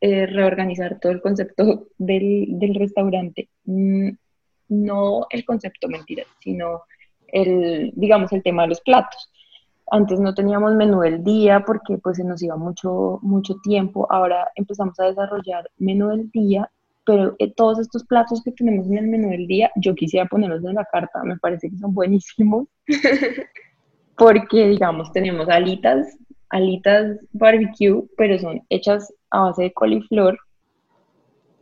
eh, 0.00 0.26
reorganizar 0.26 0.98
todo 1.00 1.12
el 1.12 1.20
concepto 1.20 1.88
del, 1.98 2.46
del 2.58 2.74
restaurante. 2.74 3.50
Mm, 3.64 4.10
no 4.68 5.26
el 5.30 5.44
concepto, 5.44 5.88
mentira, 5.88 6.24
sino 6.40 6.82
el, 7.28 7.92
digamos, 7.94 8.32
el 8.32 8.42
tema 8.42 8.62
de 8.62 8.68
los 8.68 8.80
platos. 8.80 9.30
Antes 9.90 10.18
no 10.18 10.34
teníamos 10.34 10.74
menú 10.74 11.00
del 11.00 11.22
día 11.22 11.62
porque 11.64 11.98
pues 11.98 12.16
se 12.16 12.24
nos 12.24 12.42
iba 12.42 12.56
mucho, 12.56 13.20
mucho 13.22 13.54
tiempo. 13.62 14.06
Ahora 14.10 14.50
empezamos 14.56 14.98
a 14.98 15.04
desarrollar 15.04 15.70
menú 15.78 16.08
del 16.08 16.30
día 16.30 16.70
pero 17.06 17.36
eh, 17.38 17.52
todos 17.54 17.78
estos 17.78 18.04
platos 18.04 18.42
que 18.42 18.50
tenemos 18.50 18.88
en 18.88 18.98
el 18.98 19.06
menú 19.06 19.30
del 19.30 19.46
día, 19.46 19.70
yo 19.76 19.94
quisiera 19.94 20.26
ponerlos 20.26 20.64
en 20.64 20.74
la 20.74 20.84
carta, 20.84 21.22
me 21.22 21.38
parece 21.38 21.70
que 21.70 21.78
son 21.78 21.94
buenísimos, 21.94 22.66
porque 24.18 24.68
digamos 24.68 25.12
tenemos 25.12 25.48
alitas, 25.48 26.18
alitas 26.50 27.16
barbecue, 27.32 28.02
pero 28.16 28.38
son 28.38 28.60
hechas 28.70 29.14
a 29.30 29.42
base 29.42 29.62
de 29.62 29.72
coliflor 29.72 30.36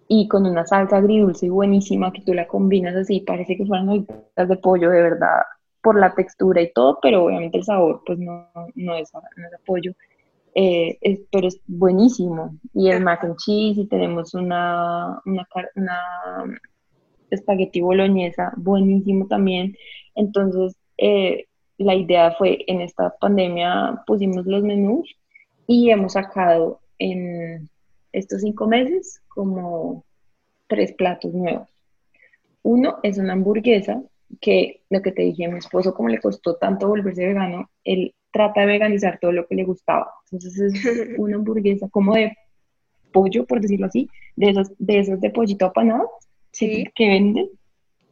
y 0.08 0.28
con 0.28 0.46
una 0.46 0.66
salsa 0.66 0.98
agridulce 0.98 1.50
buenísima 1.50 2.12
que 2.12 2.22
tú 2.22 2.34
la 2.34 2.46
combinas 2.46 2.94
así, 2.94 3.20
parece 3.20 3.56
que 3.56 3.66
fueran 3.66 3.88
alitas 3.88 4.48
de 4.48 4.56
pollo 4.56 4.90
de 4.90 5.02
verdad, 5.02 5.42
por 5.82 5.98
la 5.98 6.14
textura 6.14 6.62
y 6.62 6.72
todo, 6.72 6.98
pero 7.02 7.24
obviamente 7.24 7.58
el 7.58 7.64
sabor 7.64 8.02
pues 8.06 8.18
no, 8.18 8.48
no, 8.74 8.94
es, 8.96 9.12
no 9.14 9.46
es 9.46 9.60
pollo. 9.66 9.92
Eh, 10.56 10.98
pero 11.32 11.48
es 11.48 11.60
buenísimo. 11.66 12.56
Y 12.72 12.88
el 12.88 13.02
mac 13.02 13.24
and 13.24 13.36
cheese, 13.36 13.78
y 13.78 13.86
tenemos 13.86 14.34
una, 14.34 15.20
una, 15.26 15.46
una 15.74 16.00
espagueti 17.30 17.80
boloñesa, 17.80 18.52
buenísimo 18.56 19.26
también. 19.26 19.76
Entonces, 20.14 20.76
eh, 20.98 21.46
la 21.78 21.94
idea 21.94 22.32
fue, 22.32 22.64
en 22.66 22.80
esta 22.80 23.14
pandemia 23.20 24.02
pusimos 24.06 24.46
los 24.46 24.62
menús 24.62 25.14
y 25.66 25.90
hemos 25.90 26.12
sacado 26.12 26.80
en 26.98 27.68
estos 28.14 28.40
cinco 28.42 28.66
meses 28.66 29.20
como 29.28 30.04
tres 30.66 30.92
platos 30.92 31.34
nuevos. 31.34 31.68
Uno 32.62 32.96
es 33.02 33.18
una 33.18 33.34
hamburguesa 33.34 34.02
que, 34.40 34.82
lo 34.88 35.02
que 35.02 35.12
te 35.12 35.22
dije, 35.22 35.44
a 35.44 35.50
mi 35.50 35.58
esposo, 35.58 35.94
como 35.94 36.08
le 36.08 36.20
costó 36.20 36.56
tanto 36.56 36.88
volverse 36.88 37.26
vegano, 37.26 37.70
él 37.84 38.14
trata 38.30 38.62
de 38.62 38.66
veganizar 38.66 39.18
todo 39.20 39.32
lo 39.32 39.46
que 39.46 39.54
le 39.54 39.64
gustaba. 39.64 40.10
Entonces 40.30 40.74
es 40.74 41.08
una 41.18 41.36
hamburguesa 41.36 41.88
como 41.88 42.14
de 42.14 42.36
pollo, 43.12 43.46
por 43.46 43.60
decirlo 43.60 43.86
así, 43.86 44.08
de 44.36 44.50
esos 44.50 44.72
de, 44.78 44.98
esos 44.98 45.20
de 45.20 45.30
pollito 45.30 45.66
apanado 45.66 46.10
¿Sí? 46.52 46.84
que 46.94 47.08
venden. 47.08 47.48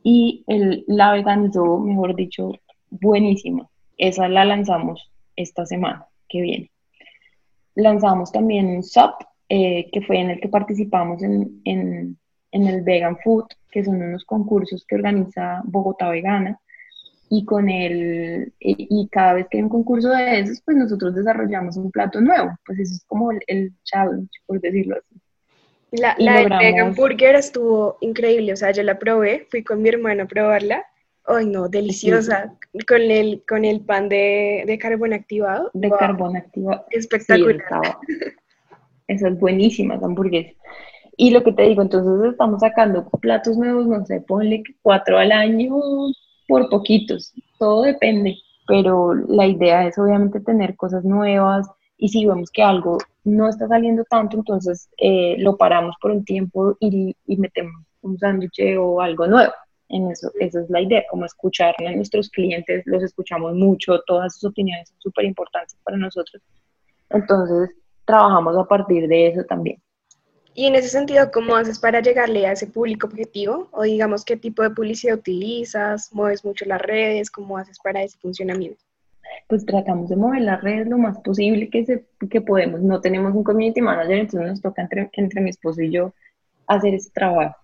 Y 0.05 0.45
él 0.49 0.85
la 0.89 1.13
veganizó, 1.13 1.79
mejor 1.79 2.15
dicho, 2.17 2.53
buenísima. 2.91 3.69
Esa 3.97 4.29
la 4.29 4.45
lanzamos 4.45 5.11
esta 5.37 5.65
semana 5.65 6.07
que 6.29 6.41
viene. 6.41 6.71
Lanzamos 7.75 8.33
también 8.33 8.67
un 8.67 8.83
SUP, 8.83 9.15
eh, 9.55 9.91
que 9.93 10.01
fue 10.01 10.19
en 10.19 10.31
el 10.31 10.41
que 10.41 10.49
participamos 10.49 11.23
en, 11.23 11.61
en, 11.67 12.17
en 12.53 12.67
el 12.67 12.81
Vegan 12.81 13.19
Food, 13.23 13.49
que 13.71 13.85
son 13.85 14.01
unos 14.01 14.25
concursos 14.25 14.87
que 14.89 14.95
organiza 14.95 15.61
Bogotá 15.65 16.09
Vegana 16.09 16.59
y 17.29 17.45
con 17.45 17.69
el 17.69 18.55
y, 18.59 19.07
cada 19.13 19.35
vez 19.35 19.49
que 19.51 19.59
hay 19.59 19.65
un 19.65 19.69
concurso 19.69 20.09
de 20.09 20.41
esos, 20.41 20.63
pues 20.63 20.79
nosotros 20.79 21.15
desarrollamos 21.15 21.77
un 21.77 21.91
plato 21.91 22.19
nuevo, 22.23 22.49
pues 22.65 22.79
eso 22.79 22.95
es 22.95 23.05
como 23.07 23.31
el, 23.31 23.75
challenge, 23.85 24.31
por 24.47 24.59
decirlo 24.59 24.97
así. 24.97 25.21
La, 26.01 26.15
la 26.17 26.59
vegan 26.59 26.95
burger 26.95 27.35
estuvo 27.35 27.99
increíble, 28.01 28.55
o 28.55 28.57
sea, 28.57 28.71
yo 28.71 28.83
la 28.83 28.99
probé, 28.99 29.47
fui 29.51 29.63
con 29.63 29.83
mi 29.83 29.91
hermano 29.91 30.23
a 30.23 30.29
probarla, 30.29 30.83
ay 31.27 31.45
no, 31.45 31.69
deliciosa, 31.69 32.55
con, 32.89 33.03
el, 33.03 33.45
con 33.47 33.67
el 33.67 33.83
pan 33.83 34.09
de, 34.09 34.65
de 34.67 34.79
carbón 34.79 35.13
activado. 35.13 35.71
De 35.75 35.91
carbón 35.91 36.39
activado. 36.39 36.87
Espectacular. 36.89 37.99
Esas 39.07 39.39
buenísimas 39.39 40.03
hamburguesas. 40.03 40.55
Y 41.17 41.31
lo 41.31 41.43
que 41.43 41.53
te 41.53 41.63
digo, 41.63 41.83
entonces 41.83 42.33
estamos 42.33 42.61
sacando 42.61 43.09
platos 43.21 43.57
nuevos, 43.57 43.87
no 43.87 44.05
sé, 44.07 44.21
ponle 44.21 44.63
cuatro 44.83 45.19
al 45.19 45.31
año, 45.31 45.77
por 46.49 46.69
poquitos, 46.69 47.33
todo 47.59 47.83
depende, 47.83 48.37
pero 48.67 49.15
la 49.15 49.47
idea 49.47 49.87
es 49.87 49.99
obviamente 49.99 50.41
tener 50.41 50.77
cosas 50.77 51.05
nuevas 51.05 51.67
y 51.97 52.09
si 52.09 52.27
vemos 52.27 52.51
que 52.51 52.63
algo 52.63 52.99
no 53.25 53.49
está 53.49 53.69
saliendo 53.69 54.05
tanto, 54.05 54.37
entonces 54.37 54.89
eh, 54.99 55.37
lo 55.39 55.57
paramos 55.57 55.95
por 56.01 56.11
un 56.11 56.25
tiempo 56.25 56.77
y, 56.81 57.15
y 57.27 57.37
metemos 57.37 57.85
un 58.01 58.19
sándwich 58.19 58.61
o 58.79 59.01
algo 59.01 59.27
nuevo. 59.27 59.53
En 59.89 60.11
eso, 60.11 60.31
esa 60.41 60.61
es 60.61 60.71
la 60.71 60.81
idea, 60.81 61.05
como 61.11 61.27
escuchar 61.27 61.75
a 61.79 61.93
nuestros 61.93 62.31
clientes, 62.31 62.83
los 62.87 63.03
escuchamos 63.03 63.55
mucho, 63.55 64.01
todas 64.07 64.35
sus 64.35 64.51
opiniones 64.51 64.89
son 64.89 64.99
súper 65.01 65.27
importantes 65.27 65.77
para 65.85 65.99
nosotros. 65.99 66.43
Entonces, 67.11 67.71
trabajamos 68.05 68.57
a 68.57 68.65
partir 68.65 69.09
de 69.09 69.29
eso 69.29 69.45
también. 69.45 69.81
Y 70.55 70.67
en 70.67 70.75
ese 70.75 70.89
sentido, 70.89 71.31
¿cómo 71.33 71.57
haces 71.57 71.79
para 71.79 72.01
llegarle 72.01 72.47
a 72.47 72.53
ese 72.53 72.67
público 72.67 73.07
objetivo? 73.07 73.69
O 73.73 73.83
digamos, 73.83 74.25
¿qué 74.25 74.37
tipo 74.37 74.63
de 74.63 74.71
publicidad 74.71 75.17
utilizas? 75.17 76.13
¿Mueves 76.13 76.45
mucho 76.45 76.67
las 76.67 76.81
redes? 76.83 77.31
¿Cómo 77.31 77.57
haces 77.57 77.79
para 77.83 78.03
ese 78.03 78.19
funcionamiento? 78.19 78.85
Pues 79.49 79.65
tratamos 79.65 80.11
de 80.11 80.17
mover 80.17 80.43
las 80.43 80.63
redes 80.63 80.89
lo 80.89 80.99
más 80.99 81.19
posible 81.21 81.71
que, 81.71 81.87
se, 81.87 82.05
que 82.29 82.43
podemos. 82.43 82.83
No 82.83 83.01
tenemos 83.01 83.35
un 83.35 83.45
community 83.45 83.81
manager, 83.81 84.19
entonces 84.19 84.51
nos 84.51 84.61
toca 84.61 84.83
entre, 84.83 85.09
entre 85.15 85.41
mi 85.41 85.51
esposo 85.51 85.81
y 85.81 85.91
yo 85.91 86.13
hacer 86.67 86.95
ese 86.95 87.11
trabajo. 87.11 87.57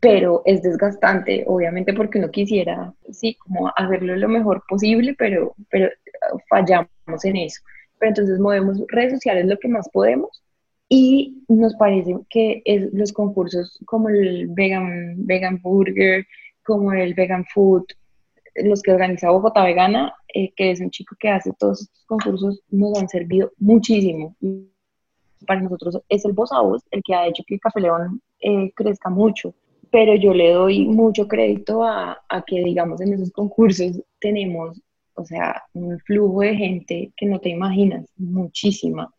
Pero 0.00 0.42
es 0.46 0.62
desgastante, 0.62 1.44
obviamente, 1.46 1.92
porque 1.92 2.18
uno 2.18 2.30
quisiera, 2.30 2.94
sí, 3.12 3.34
como 3.34 3.70
hacerlo 3.76 4.16
lo 4.16 4.28
mejor 4.28 4.62
posible, 4.66 5.14
pero, 5.18 5.54
pero 5.70 5.90
fallamos 6.48 6.88
en 7.24 7.36
eso. 7.36 7.62
Pero 8.02 8.10
entonces 8.10 8.40
movemos 8.40 8.82
redes 8.88 9.12
sociales 9.12 9.46
lo 9.46 9.56
que 9.58 9.68
más 9.68 9.88
podemos 9.92 10.42
y 10.88 11.44
nos 11.46 11.72
parece 11.76 12.16
que 12.28 12.60
es, 12.64 12.92
los 12.92 13.12
concursos 13.12 13.78
como 13.86 14.08
el 14.08 14.48
vegan, 14.48 15.24
vegan 15.24 15.62
Burger, 15.62 16.26
como 16.64 16.92
el 16.92 17.14
Vegan 17.14 17.44
Food, 17.54 17.84
los 18.56 18.82
que 18.82 18.90
organiza 18.90 19.30
Bogotá 19.30 19.62
Vegana, 19.62 20.12
eh, 20.34 20.52
que 20.56 20.72
es 20.72 20.80
un 20.80 20.90
chico 20.90 21.14
que 21.16 21.28
hace 21.28 21.52
todos 21.60 21.82
estos 21.82 22.04
concursos, 22.06 22.60
nos 22.70 22.98
han 22.98 23.08
servido 23.08 23.52
muchísimo. 23.58 24.34
Para 25.46 25.60
nosotros 25.60 26.00
es 26.08 26.24
el 26.24 26.32
voz 26.32 26.50
a 26.50 26.60
voz 26.60 26.82
el 26.90 27.04
que 27.04 27.14
ha 27.14 27.28
hecho 27.28 27.44
que 27.46 27.60
Café 27.60 27.82
León 27.82 28.20
eh, 28.40 28.72
crezca 28.74 29.10
mucho, 29.10 29.54
pero 29.92 30.16
yo 30.16 30.34
le 30.34 30.50
doy 30.50 30.86
mucho 30.86 31.28
crédito 31.28 31.84
a, 31.84 32.20
a 32.28 32.42
que, 32.42 32.64
digamos, 32.64 33.00
en 33.00 33.12
esos 33.12 33.30
concursos 33.30 34.02
tenemos 34.18 34.82
o 35.14 35.24
sea, 35.24 35.62
un 35.74 35.98
flujo 36.00 36.40
de 36.40 36.56
gente 36.56 37.12
que 37.16 37.26
no 37.26 37.38
te 37.38 37.50
imaginas, 37.50 38.06
muchísima. 38.16 39.12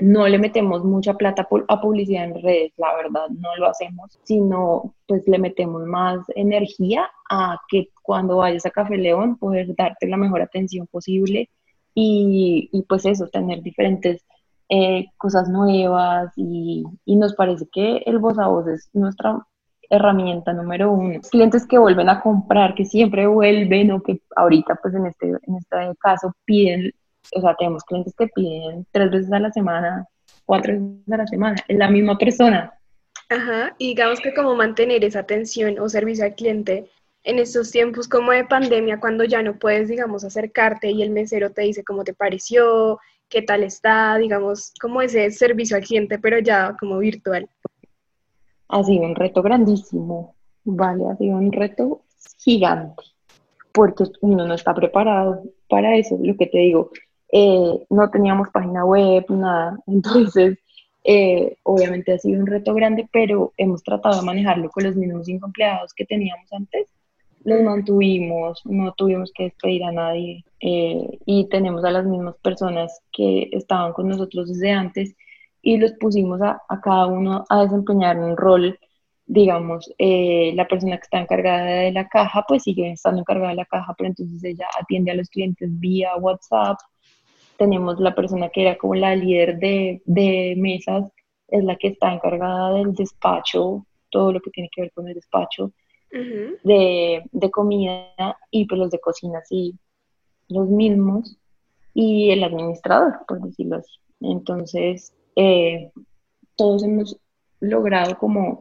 No 0.00 0.28
le 0.28 0.38
metemos 0.38 0.84
mucha 0.84 1.14
plata 1.14 1.48
a 1.68 1.80
publicidad 1.80 2.24
en 2.24 2.42
redes, 2.42 2.72
la 2.76 2.94
verdad, 2.94 3.28
no 3.30 3.56
lo 3.56 3.68
hacemos, 3.68 4.18
sino 4.24 4.94
pues 5.06 5.26
le 5.26 5.38
metemos 5.38 5.82
más 5.86 6.20
energía 6.34 7.08
a 7.30 7.58
que 7.68 7.88
cuando 8.02 8.38
vayas 8.38 8.66
a 8.66 8.70
Café 8.70 8.96
León 8.96 9.36
poder 9.38 9.74
darte 9.76 10.06
la 10.06 10.16
mejor 10.16 10.42
atención 10.42 10.86
posible 10.86 11.50
y, 11.94 12.68
y 12.72 12.82
pues 12.82 13.04
eso, 13.04 13.28
tener 13.28 13.62
diferentes 13.62 14.24
eh, 14.68 15.06
cosas 15.16 15.48
nuevas 15.48 16.32
y, 16.36 16.84
y, 17.04 17.16
nos 17.16 17.34
parece 17.34 17.66
que 17.72 18.02
el 18.06 18.20
voz 18.20 18.38
a 18.38 18.46
voz 18.46 18.68
es 18.68 18.88
nuestra 18.92 19.44
herramienta 19.90 20.52
número 20.52 20.92
uno. 20.92 21.20
Clientes 21.30 21.66
que 21.66 21.78
vuelven 21.78 22.08
a 22.08 22.20
comprar, 22.20 22.74
que 22.74 22.84
siempre 22.84 23.26
vuelven 23.26 23.90
o 23.90 24.02
que 24.02 24.22
ahorita 24.36 24.76
pues 24.76 24.94
en 24.94 25.06
este, 25.06 25.26
en 25.26 25.56
este 25.56 25.76
caso 26.00 26.32
piden, 26.44 26.92
o 27.34 27.40
sea, 27.40 27.54
tenemos 27.56 27.82
clientes 27.84 28.14
que 28.16 28.28
piden 28.28 28.86
tres 28.92 29.10
veces 29.10 29.32
a 29.32 29.40
la 29.40 29.50
semana, 29.50 30.06
cuatro 30.46 30.74
veces 30.74 31.12
a 31.12 31.16
la 31.16 31.26
semana, 31.26 31.56
es 31.66 31.76
la 31.76 31.90
misma 31.90 32.16
persona. 32.16 32.72
Ajá, 33.28 33.74
y 33.78 33.88
digamos 33.88 34.20
que 34.20 34.32
como 34.32 34.54
mantener 34.54 35.04
esa 35.04 35.20
atención 35.20 35.78
o 35.78 35.88
servicio 35.88 36.24
al 36.24 36.34
cliente 36.34 36.88
en 37.22 37.38
estos 37.38 37.70
tiempos 37.70 38.08
como 38.08 38.32
de 38.32 38.44
pandemia, 38.44 38.98
cuando 38.98 39.24
ya 39.24 39.42
no 39.42 39.58
puedes, 39.58 39.88
digamos, 39.88 40.24
acercarte 40.24 40.90
y 40.90 41.02
el 41.02 41.10
mesero 41.10 41.50
te 41.50 41.62
dice 41.62 41.84
cómo 41.84 42.02
te 42.02 42.14
pareció, 42.14 42.98
qué 43.28 43.42
tal 43.42 43.62
está, 43.62 44.16
digamos, 44.16 44.72
como 44.80 45.02
ese 45.02 45.30
servicio 45.30 45.76
al 45.76 45.84
cliente, 45.84 46.18
pero 46.18 46.38
ya 46.38 46.76
como 46.80 46.98
virtual 46.98 47.48
ha 48.70 48.84
sido 48.84 49.04
un 49.04 49.14
reto 49.14 49.42
grandísimo, 49.42 50.34
¿vale? 50.64 51.04
Ha 51.08 51.16
sido 51.16 51.36
un 51.36 51.52
reto 51.52 52.02
gigante, 52.38 53.02
porque 53.72 54.04
uno 54.20 54.46
no 54.46 54.54
está 54.54 54.74
preparado 54.74 55.42
para 55.68 55.96
eso, 55.96 56.18
lo 56.20 56.36
que 56.36 56.46
te 56.46 56.58
digo. 56.58 56.90
Eh, 57.32 57.86
no 57.90 58.10
teníamos 58.10 58.48
página 58.50 58.84
web, 58.84 59.24
nada, 59.28 59.78
entonces 59.86 60.58
eh, 61.04 61.56
obviamente 61.62 62.12
ha 62.12 62.18
sido 62.18 62.40
un 62.40 62.46
reto 62.46 62.74
grande, 62.74 63.08
pero 63.12 63.52
hemos 63.56 63.82
tratado 63.82 64.20
de 64.20 64.26
manejarlo 64.26 64.70
con 64.70 64.84
los 64.84 64.96
mismos 64.96 65.26
cinco 65.26 65.46
empleados 65.46 65.92
que 65.94 66.04
teníamos 66.04 66.52
antes. 66.52 66.88
Los 67.42 67.62
mantuvimos, 67.62 68.60
no 68.66 68.92
tuvimos 68.92 69.32
que 69.32 69.44
despedir 69.44 69.84
a 69.84 69.92
nadie 69.92 70.44
eh, 70.60 71.18
y 71.24 71.48
tenemos 71.48 71.84
a 71.84 71.90
las 71.90 72.04
mismas 72.04 72.36
personas 72.36 73.00
que 73.12 73.48
estaban 73.52 73.94
con 73.94 74.08
nosotros 74.08 74.48
desde 74.48 74.72
antes 74.72 75.16
y 75.62 75.76
los 75.78 75.92
pusimos 75.92 76.40
a, 76.42 76.62
a 76.68 76.80
cada 76.80 77.06
uno 77.06 77.44
a 77.48 77.62
desempeñar 77.62 78.18
un 78.18 78.36
rol, 78.36 78.78
digamos, 79.26 79.92
eh, 79.98 80.52
la 80.54 80.66
persona 80.66 80.96
que 80.96 81.02
está 81.02 81.20
encargada 81.20 81.64
de 81.64 81.92
la 81.92 82.08
caja, 82.08 82.44
pues 82.48 82.64
sigue 82.64 82.92
estando 82.92 83.20
encargada 83.20 83.50
de 83.50 83.56
la 83.56 83.64
caja, 83.66 83.94
pero 83.96 84.08
entonces 84.08 84.42
ella 84.42 84.66
atiende 84.80 85.10
a 85.10 85.14
los 85.14 85.28
clientes 85.28 85.68
vía 85.78 86.16
WhatsApp. 86.16 86.78
Tenemos 87.56 88.00
la 88.00 88.14
persona 88.14 88.48
que 88.48 88.62
era 88.62 88.78
como 88.78 88.94
la 88.94 89.14
líder 89.14 89.58
de, 89.58 90.02
de 90.04 90.54
mesas, 90.56 91.10
es 91.48 91.64
la 91.64 91.76
que 91.76 91.88
está 91.88 92.12
encargada 92.12 92.74
del 92.74 92.94
despacho, 92.94 93.86
todo 94.10 94.32
lo 94.32 94.40
que 94.40 94.50
tiene 94.50 94.70
que 94.74 94.82
ver 94.82 94.92
con 94.92 95.08
el 95.08 95.14
despacho 95.14 95.72
de, 96.64 97.22
de, 97.30 97.50
comida 97.50 98.36
y 98.50 98.64
pues 98.66 98.78
los 98.78 98.90
de 98.90 98.98
cocina, 98.98 99.40
sí, 99.44 99.78
los 100.48 100.68
mismos, 100.68 101.38
y 101.94 102.30
el 102.30 102.42
administrador, 102.44 103.20
por 103.26 103.40
decirlo 103.40 103.76
así. 103.76 103.92
Entonces, 104.20 105.12
eh, 105.42 105.90
todos 106.54 106.82
hemos 106.84 107.16
logrado 107.60 108.18
como 108.18 108.60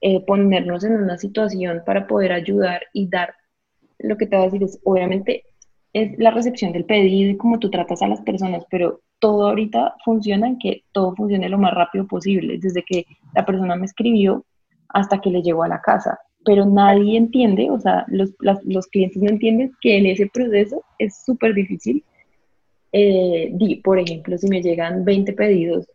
eh, 0.00 0.20
ponernos 0.26 0.82
en 0.82 0.94
una 0.94 1.16
situación 1.16 1.82
para 1.86 2.08
poder 2.08 2.32
ayudar 2.32 2.82
y 2.92 3.08
dar, 3.08 3.34
lo 4.00 4.16
que 4.16 4.26
te 4.26 4.34
voy 4.34 4.46
a 4.46 4.50
decir 4.50 4.64
es, 4.64 4.80
obviamente, 4.82 5.44
es 5.92 6.18
la 6.18 6.32
recepción 6.32 6.72
del 6.72 6.86
pedido 6.86 7.30
y 7.30 7.36
cómo 7.36 7.60
tú 7.60 7.70
tratas 7.70 8.02
a 8.02 8.08
las 8.08 8.20
personas, 8.22 8.64
pero 8.68 9.00
todo 9.20 9.46
ahorita 9.46 9.94
funciona 10.04 10.48
en 10.48 10.58
que 10.58 10.82
todo 10.90 11.14
funcione 11.14 11.48
lo 11.48 11.58
más 11.58 11.72
rápido 11.72 12.08
posible, 12.08 12.58
desde 12.58 12.82
que 12.82 13.06
la 13.36 13.46
persona 13.46 13.76
me 13.76 13.86
escribió 13.86 14.44
hasta 14.88 15.20
que 15.20 15.30
le 15.30 15.42
llegó 15.42 15.62
a 15.62 15.68
la 15.68 15.80
casa. 15.80 16.18
Pero 16.44 16.66
nadie 16.66 17.16
entiende, 17.16 17.70
o 17.70 17.78
sea, 17.78 18.04
los, 18.08 18.34
los 18.40 18.86
clientes 18.88 19.22
no 19.22 19.30
entienden 19.30 19.72
que 19.80 19.98
en 19.98 20.06
ese 20.06 20.26
proceso 20.26 20.82
es 20.98 21.24
súper 21.24 21.54
difícil. 21.54 22.02
Eh, 22.90 23.52
por 23.84 24.00
ejemplo, 24.00 24.36
si 24.36 24.48
me 24.48 24.62
llegan 24.62 25.04
20 25.04 25.32
pedidos 25.34 25.86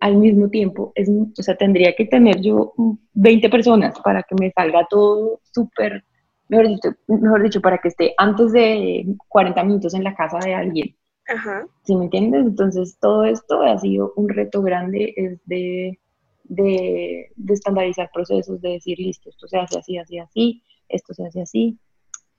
al 0.00 0.16
mismo 0.16 0.48
tiempo, 0.48 0.92
es, 0.94 1.08
o 1.08 1.42
sea, 1.42 1.56
tendría 1.56 1.94
que 1.94 2.06
tener 2.06 2.40
yo 2.40 2.72
20 3.12 3.50
personas 3.50 3.98
para 4.00 4.22
que 4.22 4.34
me 4.40 4.50
salga 4.50 4.86
todo 4.88 5.40
súper, 5.52 6.04
mejor 6.48 6.68
dicho, 6.68 6.88
mejor 7.06 7.42
dicho, 7.42 7.60
para 7.60 7.78
que 7.78 7.88
esté 7.88 8.14
antes 8.16 8.52
de 8.52 9.06
40 9.28 9.62
minutos 9.62 9.94
en 9.94 10.04
la 10.04 10.14
casa 10.14 10.38
de 10.38 10.54
alguien. 10.54 10.96
Ajá. 11.28 11.66
¿Sí 11.84 11.94
me 11.94 12.04
entiendes? 12.04 12.46
Entonces, 12.46 12.98
todo 12.98 13.24
esto 13.24 13.62
ha 13.62 13.78
sido 13.78 14.14
un 14.16 14.30
reto 14.30 14.62
grande, 14.62 15.12
es 15.16 15.38
de, 15.44 15.98
de, 16.44 17.30
de 17.36 17.54
estandarizar 17.54 18.10
procesos, 18.12 18.60
de 18.62 18.70
decir, 18.70 18.98
listo, 18.98 19.28
esto 19.28 19.46
se 19.48 19.58
hace 19.58 19.78
así, 19.78 19.98
así, 19.98 20.18
así, 20.18 20.62
esto 20.88 21.12
se 21.12 21.26
hace 21.26 21.42
así, 21.42 21.78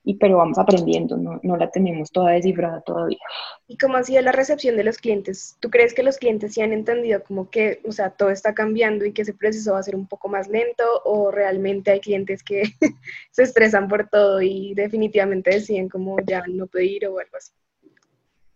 y 0.03 0.15
pero 0.15 0.37
vamos 0.37 0.57
aprendiendo, 0.57 1.15
no, 1.15 1.39
no 1.43 1.57
la 1.57 1.69
tenemos 1.69 2.11
toda 2.11 2.31
descifrada 2.31 2.81
todavía. 2.81 3.19
¿Y 3.67 3.77
cómo 3.77 3.97
ha 3.97 4.03
sido 4.03 4.21
la 4.21 4.31
recepción 4.31 4.75
de 4.75 4.83
los 4.83 4.97
clientes? 4.97 5.57
¿Tú 5.59 5.69
crees 5.69 5.93
que 5.93 6.01
los 6.01 6.17
clientes 6.17 6.53
sí 6.53 6.61
han 6.61 6.73
entendido 6.73 7.23
como 7.23 7.49
que, 7.49 7.81
o 7.85 7.91
sea, 7.91 8.09
todo 8.09 8.31
está 8.31 8.53
cambiando 8.53 9.05
y 9.05 9.13
que 9.13 9.21
ese 9.21 9.33
proceso 9.33 9.73
va 9.73 9.79
a 9.79 9.83
ser 9.83 9.95
un 9.95 10.07
poco 10.07 10.27
más 10.27 10.47
lento 10.47 10.83
o 11.05 11.29
realmente 11.29 11.91
hay 11.91 11.99
clientes 11.99 12.43
que 12.43 12.63
se 13.31 13.43
estresan 13.43 13.87
por 13.87 14.09
todo 14.09 14.41
y 14.41 14.73
definitivamente 14.73 15.51
deciden 15.51 15.87
como 15.87 16.17
ya 16.25 16.43
no 16.47 16.65
pedir 16.67 17.05
o 17.07 17.19
algo 17.19 17.37
así? 17.37 17.51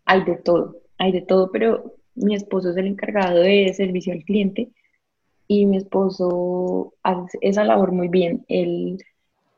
Hay 0.05 0.23
de 0.23 0.37
todo, 0.37 0.81
hay 0.97 1.11
de 1.11 1.21
todo, 1.21 1.51
pero 1.51 1.95
mi 2.15 2.35
esposo 2.35 2.71
es 2.71 2.77
el 2.77 2.87
encargado 2.87 3.39
de 3.39 3.71
servicio 3.75 4.13
al 4.13 4.23
cliente 4.23 4.71
y 5.47 5.65
mi 5.67 5.77
esposo 5.77 6.93
hace 7.03 7.37
esa 7.41 7.63
labor 7.63 7.91
muy 7.91 8.07
bien. 8.07 8.45
Él 8.47 8.97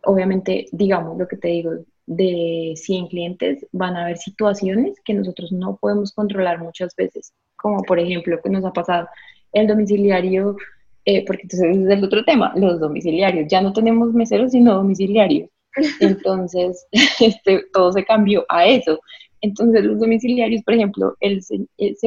obviamente, 0.03 0.67
digamos 0.71 1.17
lo 1.17 1.27
que 1.27 1.37
te 1.37 1.49
digo, 1.49 1.71
de 2.07 2.73
100 2.75 3.07
clientes 3.07 3.67
van 3.73 3.95
a 3.95 4.03
haber 4.03 4.17
situaciones 4.17 4.99
que 5.03 5.13
nosotros 5.13 5.51
no 5.51 5.77
podemos 5.77 6.13
controlar 6.13 6.59
muchas 6.59 6.95
veces, 6.95 7.33
como 7.57 7.83
por 7.83 7.99
ejemplo 7.99 8.39
que 8.41 8.49
nos 8.49 8.63
ha 8.63 8.71
pasado 8.71 9.07
el 9.51 9.67
domiciliario, 9.67 10.55
eh, 11.05 11.25
porque 11.25 11.43
entonces 11.43 11.77
es 11.77 11.89
el 11.89 12.03
otro 12.03 12.23
tema, 12.23 12.53
los 12.55 12.79
domiciliarios, 12.79 13.47
ya 13.49 13.61
no 13.61 13.73
tenemos 13.73 14.13
meseros 14.13 14.51
sino 14.51 14.75
domiciliarios, 14.75 15.49
entonces 15.99 16.87
este, 17.19 17.65
todo 17.73 17.91
se 17.91 18.05
cambió 18.05 18.45
a 18.49 18.65
eso. 18.65 18.99
Entonces 19.39 19.83
los 19.83 19.99
domiciliarios, 19.99 20.63
por 20.63 20.73
ejemplo, 20.73 21.15
él 21.19 21.43
se, 21.43 21.59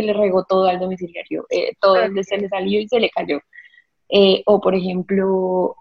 le 0.02 0.12
regó 0.12 0.44
todo 0.48 0.66
al 0.66 0.80
domiciliario, 0.80 1.46
eh, 1.50 1.72
todo 1.80 1.94
se 2.24 2.38
le 2.38 2.48
salió 2.48 2.80
y 2.80 2.88
se 2.88 2.98
le 2.98 3.08
cayó. 3.10 3.38
Eh, 4.08 4.42
o 4.46 4.60
por 4.60 4.74
ejemplo, 4.74 5.76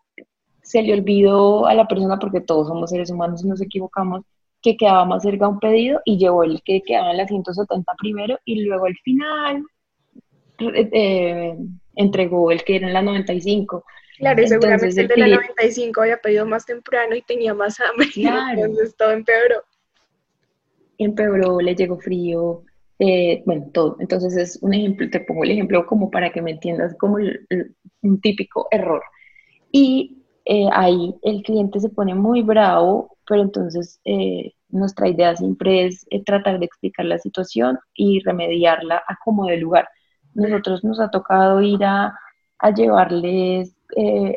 se 0.69 0.83
le 0.83 0.93
olvidó 0.93 1.65
a 1.65 1.73
la 1.73 1.87
persona, 1.87 2.19
porque 2.19 2.41
todos 2.41 2.67
somos 2.67 2.91
seres 2.91 3.09
humanos 3.09 3.43
y 3.43 3.47
nos 3.47 3.59
equivocamos, 3.59 4.23
que 4.61 4.77
quedaba 4.77 5.03
más 5.03 5.23
cerca 5.23 5.47
un 5.47 5.59
pedido 5.59 5.99
y 6.05 6.19
llevó 6.19 6.43
el 6.43 6.61
que 6.61 6.83
quedaba 6.83 7.09
en 7.09 7.17
la 7.17 7.27
170 7.27 7.91
primero 7.97 8.37
y 8.45 8.65
luego 8.65 8.85
al 8.85 8.95
final 8.97 9.63
eh, 10.59 11.57
entregó 11.95 12.51
el 12.51 12.63
que 12.63 12.75
era 12.75 12.85
en 12.87 12.93
la 12.93 13.01
95. 13.01 13.83
Claro, 14.19 14.43
y 14.43 14.47
seguramente 14.47 15.01
el 15.01 15.07
de 15.07 15.17
la 15.17 15.27
95 15.37 16.01
había 16.01 16.17
pedido 16.17 16.45
más 16.45 16.67
temprano 16.67 17.15
y 17.15 17.23
tenía 17.23 17.55
más 17.55 17.79
hambre, 17.79 18.07
claro. 18.13 18.65
entonces 18.65 18.95
todo 18.95 19.09
empeoró. 19.09 19.63
Empeoró, 20.99 21.61
le 21.61 21.73
llegó 21.73 21.97
frío, 21.97 22.61
eh, 22.99 23.41
bueno, 23.43 23.71
todo. 23.73 23.97
Entonces 23.99 24.37
es 24.37 24.59
un 24.61 24.75
ejemplo, 24.75 25.09
te 25.09 25.21
pongo 25.21 25.45
el 25.45 25.51
ejemplo 25.51 25.87
como 25.87 26.11
para 26.11 26.31
que 26.31 26.43
me 26.43 26.51
entiendas 26.51 26.95
como 26.95 27.17
un 28.03 28.21
típico 28.21 28.67
error. 28.69 29.01
Y 29.71 30.19
eh, 30.45 30.67
ahí 30.73 31.15
el 31.21 31.43
cliente 31.43 31.79
se 31.79 31.89
pone 31.89 32.15
muy 32.15 32.41
bravo, 32.41 33.17
pero 33.27 33.41
entonces 33.41 33.99
eh, 34.05 34.53
nuestra 34.69 35.07
idea 35.07 35.35
siempre 35.35 35.85
es 35.85 36.05
tratar 36.25 36.59
de 36.59 36.65
explicar 36.65 37.05
la 37.05 37.19
situación 37.19 37.79
y 37.93 38.19
remediarla 38.21 39.03
a 39.07 39.17
como 39.23 39.45
de 39.45 39.57
lugar. 39.57 39.87
Nosotros 40.33 40.83
nos 40.83 40.99
ha 40.99 41.09
tocado 41.09 41.61
ir 41.61 41.83
a, 41.83 42.17
a 42.59 42.73
llevarles 42.73 43.75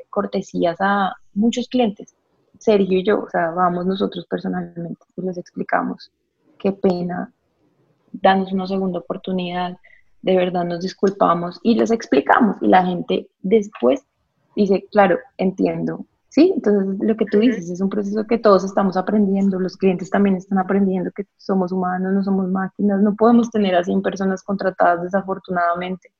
cortesías 0.08 0.78
a 0.80 1.14
muchos 1.34 1.68
clientes. 1.68 2.16
Sergio 2.58 2.98
y 2.98 3.04
yo, 3.04 3.20
o 3.20 3.28
sea, 3.28 3.50
vamos 3.50 3.86
nosotros 3.86 4.24
personalmente 4.26 5.04
y 5.16 5.22
les 5.22 5.36
explicamos 5.36 6.10
qué 6.58 6.72
pena 6.72 7.32
danos 8.12 8.52
una 8.52 8.66
segunda 8.66 9.00
oportunidad, 9.00 9.76
de 10.22 10.36
verdad 10.36 10.64
nos 10.64 10.80
disculpamos 10.80 11.58
y 11.62 11.74
les 11.74 11.90
explicamos 11.90 12.56
y 12.60 12.68
la 12.68 12.84
gente 12.86 13.28
después 13.40 14.04
dice, 14.56 14.86
claro, 14.90 15.18
entiendo. 15.38 16.06
Sí, 16.28 16.50
entonces 16.54 16.98
lo 17.00 17.14
que 17.14 17.26
tú 17.26 17.40
dices 17.40 17.68
es 17.68 17.80
un 17.82 17.90
proceso 17.90 18.26
que 18.26 18.38
todos 18.38 18.64
estamos 18.64 18.96
aprendiendo, 18.96 19.60
los 19.60 19.76
clientes 19.76 20.08
también 20.08 20.36
están 20.36 20.58
aprendiendo 20.58 21.10
que 21.14 21.24
somos 21.36 21.72
humanos, 21.72 22.12
no 22.14 22.24
somos 22.24 22.48
máquinas, 22.48 23.02
no 23.02 23.14
podemos 23.14 23.50
tener 23.50 23.74
a 23.74 23.84
100 23.84 24.00
personas 24.00 24.42
contratadas 24.42 25.02
desafortunadamente. 25.02 26.10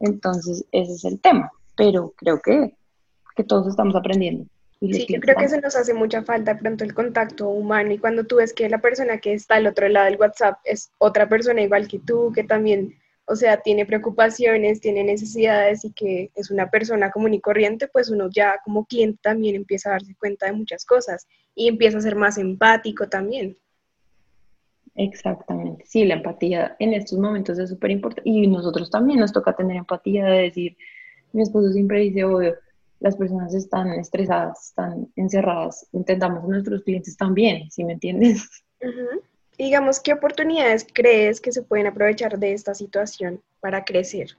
Entonces, 0.00 0.66
ese 0.70 0.92
es 0.92 1.04
el 1.04 1.20
tema, 1.20 1.50
pero 1.76 2.12
creo 2.16 2.40
que, 2.42 2.76
que 3.34 3.44
todos 3.44 3.68
estamos 3.68 3.96
aprendiendo. 3.96 4.44
Sí, 4.90 5.06
yo 5.08 5.20
creo 5.20 5.36
que 5.36 5.48
se 5.48 5.60
nos 5.60 5.76
hace 5.76 5.94
mucha 5.94 6.22
falta 6.24 6.58
pronto 6.58 6.82
el 6.82 6.92
contacto 6.92 7.48
humano 7.48 7.92
y 7.92 7.98
cuando 7.98 8.24
tú 8.24 8.36
ves 8.36 8.52
que 8.52 8.68
la 8.68 8.80
persona 8.80 9.18
que 9.18 9.32
está 9.32 9.54
al 9.54 9.68
otro 9.68 9.88
lado 9.88 10.06
del 10.06 10.18
WhatsApp 10.18 10.58
es 10.64 10.90
otra 10.98 11.28
persona 11.28 11.62
igual 11.62 11.86
que 11.86 12.00
tú, 12.00 12.32
que 12.34 12.42
también, 12.42 12.98
o 13.26 13.36
sea, 13.36 13.58
tiene 13.58 13.86
preocupaciones, 13.86 14.80
tiene 14.80 15.04
necesidades 15.04 15.84
y 15.84 15.92
que 15.92 16.30
es 16.34 16.50
una 16.50 16.70
persona 16.70 17.10
común 17.10 17.34
y 17.34 17.40
corriente, 17.40 17.88
pues 17.88 18.10
uno 18.10 18.28
ya 18.30 18.56
como 18.64 18.84
cliente 18.84 19.20
también 19.22 19.54
empieza 19.54 19.90
a 19.90 19.92
darse 19.92 20.14
cuenta 20.16 20.46
de 20.46 20.52
muchas 20.52 20.84
cosas 20.84 21.26
y 21.54 21.68
empieza 21.68 21.98
a 21.98 22.02
ser 22.02 22.16
más 22.16 22.38
empático 22.38 23.08
también. 23.08 23.56
Exactamente, 24.94 25.84
sí, 25.86 26.04
la 26.04 26.14
empatía 26.14 26.76
en 26.78 26.92
estos 26.92 27.18
momentos 27.18 27.58
es 27.58 27.70
súper 27.70 27.92
importante 27.92 28.28
y 28.28 28.46
nosotros 28.46 28.90
también 28.90 29.20
nos 29.20 29.32
toca 29.32 29.54
tener 29.54 29.76
empatía 29.76 30.26
de 30.26 30.42
decir, 30.42 30.76
mi 31.32 31.42
esposo 31.42 31.72
siempre 31.72 32.00
dice, 32.00 32.24
obvio, 32.24 32.54
las 33.00 33.16
personas 33.16 33.54
están 33.54 33.88
estresadas, 33.94 34.68
están 34.68 35.08
encerradas, 35.16 35.88
intentamos 35.92 36.44
a 36.44 36.48
nuestros 36.48 36.82
clientes 36.82 37.16
también, 37.16 37.70
¿sí 37.70 37.84
me 37.84 37.94
entiendes? 37.94 38.64
Digamos, 39.62 40.00
¿qué 40.00 40.12
oportunidades 40.12 40.84
crees 40.92 41.40
que 41.40 41.52
se 41.52 41.62
pueden 41.62 41.86
aprovechar 41.86 42.36
de 42.36 42.52
esta 42.52 42.74
situación 42.74 43.40
para 43.60 43.84
crecer? 43.84 44.30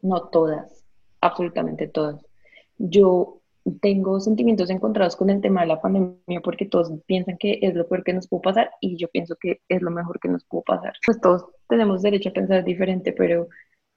No 0.00 0.28
todas, 0.28 0.84
absolutamente 1.20 1.88
todas. 1.88 2.24
Yo 2.78 3.40
tengo 3.82 4.20
sentimientos 4.20 4.70
encontrados 4.70 5.16
con 5.16 5.28
el 5.28 5.40
tema 5.40 5.62
de 5.62 5.66
la 5.66 5.80
pandemia 5.80 6.40
porque 6.40 6.66
todos 6.66 6.92
piensan 7.06 7.36
que 7.36 7.58
es 7.62 7.74
lo 7.74 7.88
peor 7.88 8.04
que 8.04 8.12
nos 8.12 8.28
pudo 8.28 8.42
pasar 8.42 8.70
y 8.80 8.96
yo 8.96 9.08
pienso 9.08 9.34
que 9.34 9.60
es 9.68 9.82
lo 9.82 9.90
mejor 9.90 10.20
que 10.20 10.28
nos 10.28 10.44
pudo 10.44 10.62
pasar. 10.62 10.92
Pues 11.04 11.20
todos 11.20 11.46
tenemos 11.68 12.02
derecho 12.02 12.28
a 12.28 12.32
pensar 12.32 12.62
diferente, 12.62 13.12
pero, 13.12 13.48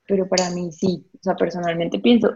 pero 0.07 0.27
para 0.27 0.49
mí 0.49 0.71
sí, 0.71 1.05
o 1.13 1.21
sea, 1.21 1.35
personalmente 1.35 1.99
pienso, 1.99 2.35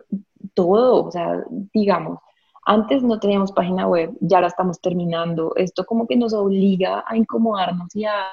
todo, 0.53 1.05
o 1.05 1.11
sea, 1.11 1.43
digamos, 1.73 2.19
antes 2.67 3.01
no 3.01 3.17
teníamos 3.17 3.53
página 3.53 3.87
web, 3.87 4.11
ya 4.19 4.41
la 4.41 4.47
estamos 4.47 4.81
terminando. 4.81 5.53
Esto 5.55 5.85
como 5.85 6.05
que 6.05 6.17
nos 6.17 6.33
obliga 6.33 7.01
a 7.07 7.15
incomodarnos 7.15 7.95
y 7.95 8.03
a, 8.03 8.25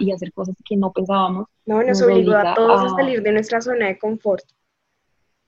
y 0.00 0.10
hacer 0.10 0.32
cosas 0.32 0.56
que 0.64 0.76
no 0.76 0.92
pensábamos. 0.92 1.46
No, 1.64 1.80
nos, 1.84 2.02
obligó 2.02 2.34
a 2.34 2.54
todos 2.54 2.92
a, 2.92 2.96
salir 2.96 3.22
de 3.22 3.30
nuestra 3.30 3.60
zona 3.60 3.86
de 3.86 3.96
confort. 3.96 4.42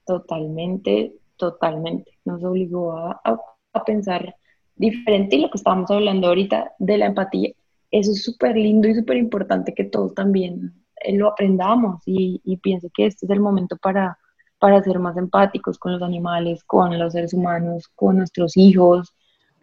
Totalmente, 0.07 1.13
totalmente. 1.37 2.13
Nos 2.25 2.45
obligó 2.45 2.93
a, 2.93 3.21
a 3.73 3.85
pensar 3.85 4.37
diferente 4.77 5.35
y 5.35 5.41
lo 5.41 5.51
que 5.51 5.59
estábamos 5.59 5.91
hablando 5.91 6.29
ahorita 6.29 6.73
de 6.79 6.99
la 6.99 7.07
empatía. 7.07 7.51
Eso 7.91 8.13
es 8.13 8.23
súper 8.23 8.57
lindo 8.57 8.87
y 8.87 8.95
súper 8.95 9.17
importante 9.17 9.75
que 9.75 9.83
todos 9.83 10.15
también 10.15 10.73
eh, 11.03 11.17
lo 11.17 11.27
aprendamos 11.31 12.01
y, 12.07 12.41
y 12.45 12.59
pienso 12.59 12.89
que 12.95 13.07
este 13.07 13.27
es 13.27 13.31
el 13.31 13.41
momento 13.41 13.77
para 13.77 14.20
para 14.61 14.83
ser 14.83 14.99
más 14.99 15.17
empáticos 15.17 15.79
con 15.79 15.93
los 15.93 16.03
animales, 16.03 16.63
con 16.65 16.97
los 16.99 17.15
seres 17.15 17.33
humanos, 17.33 17.89
con 17.97 18.19
nuestros 18.19 18.57
hijos, 18.57 19.13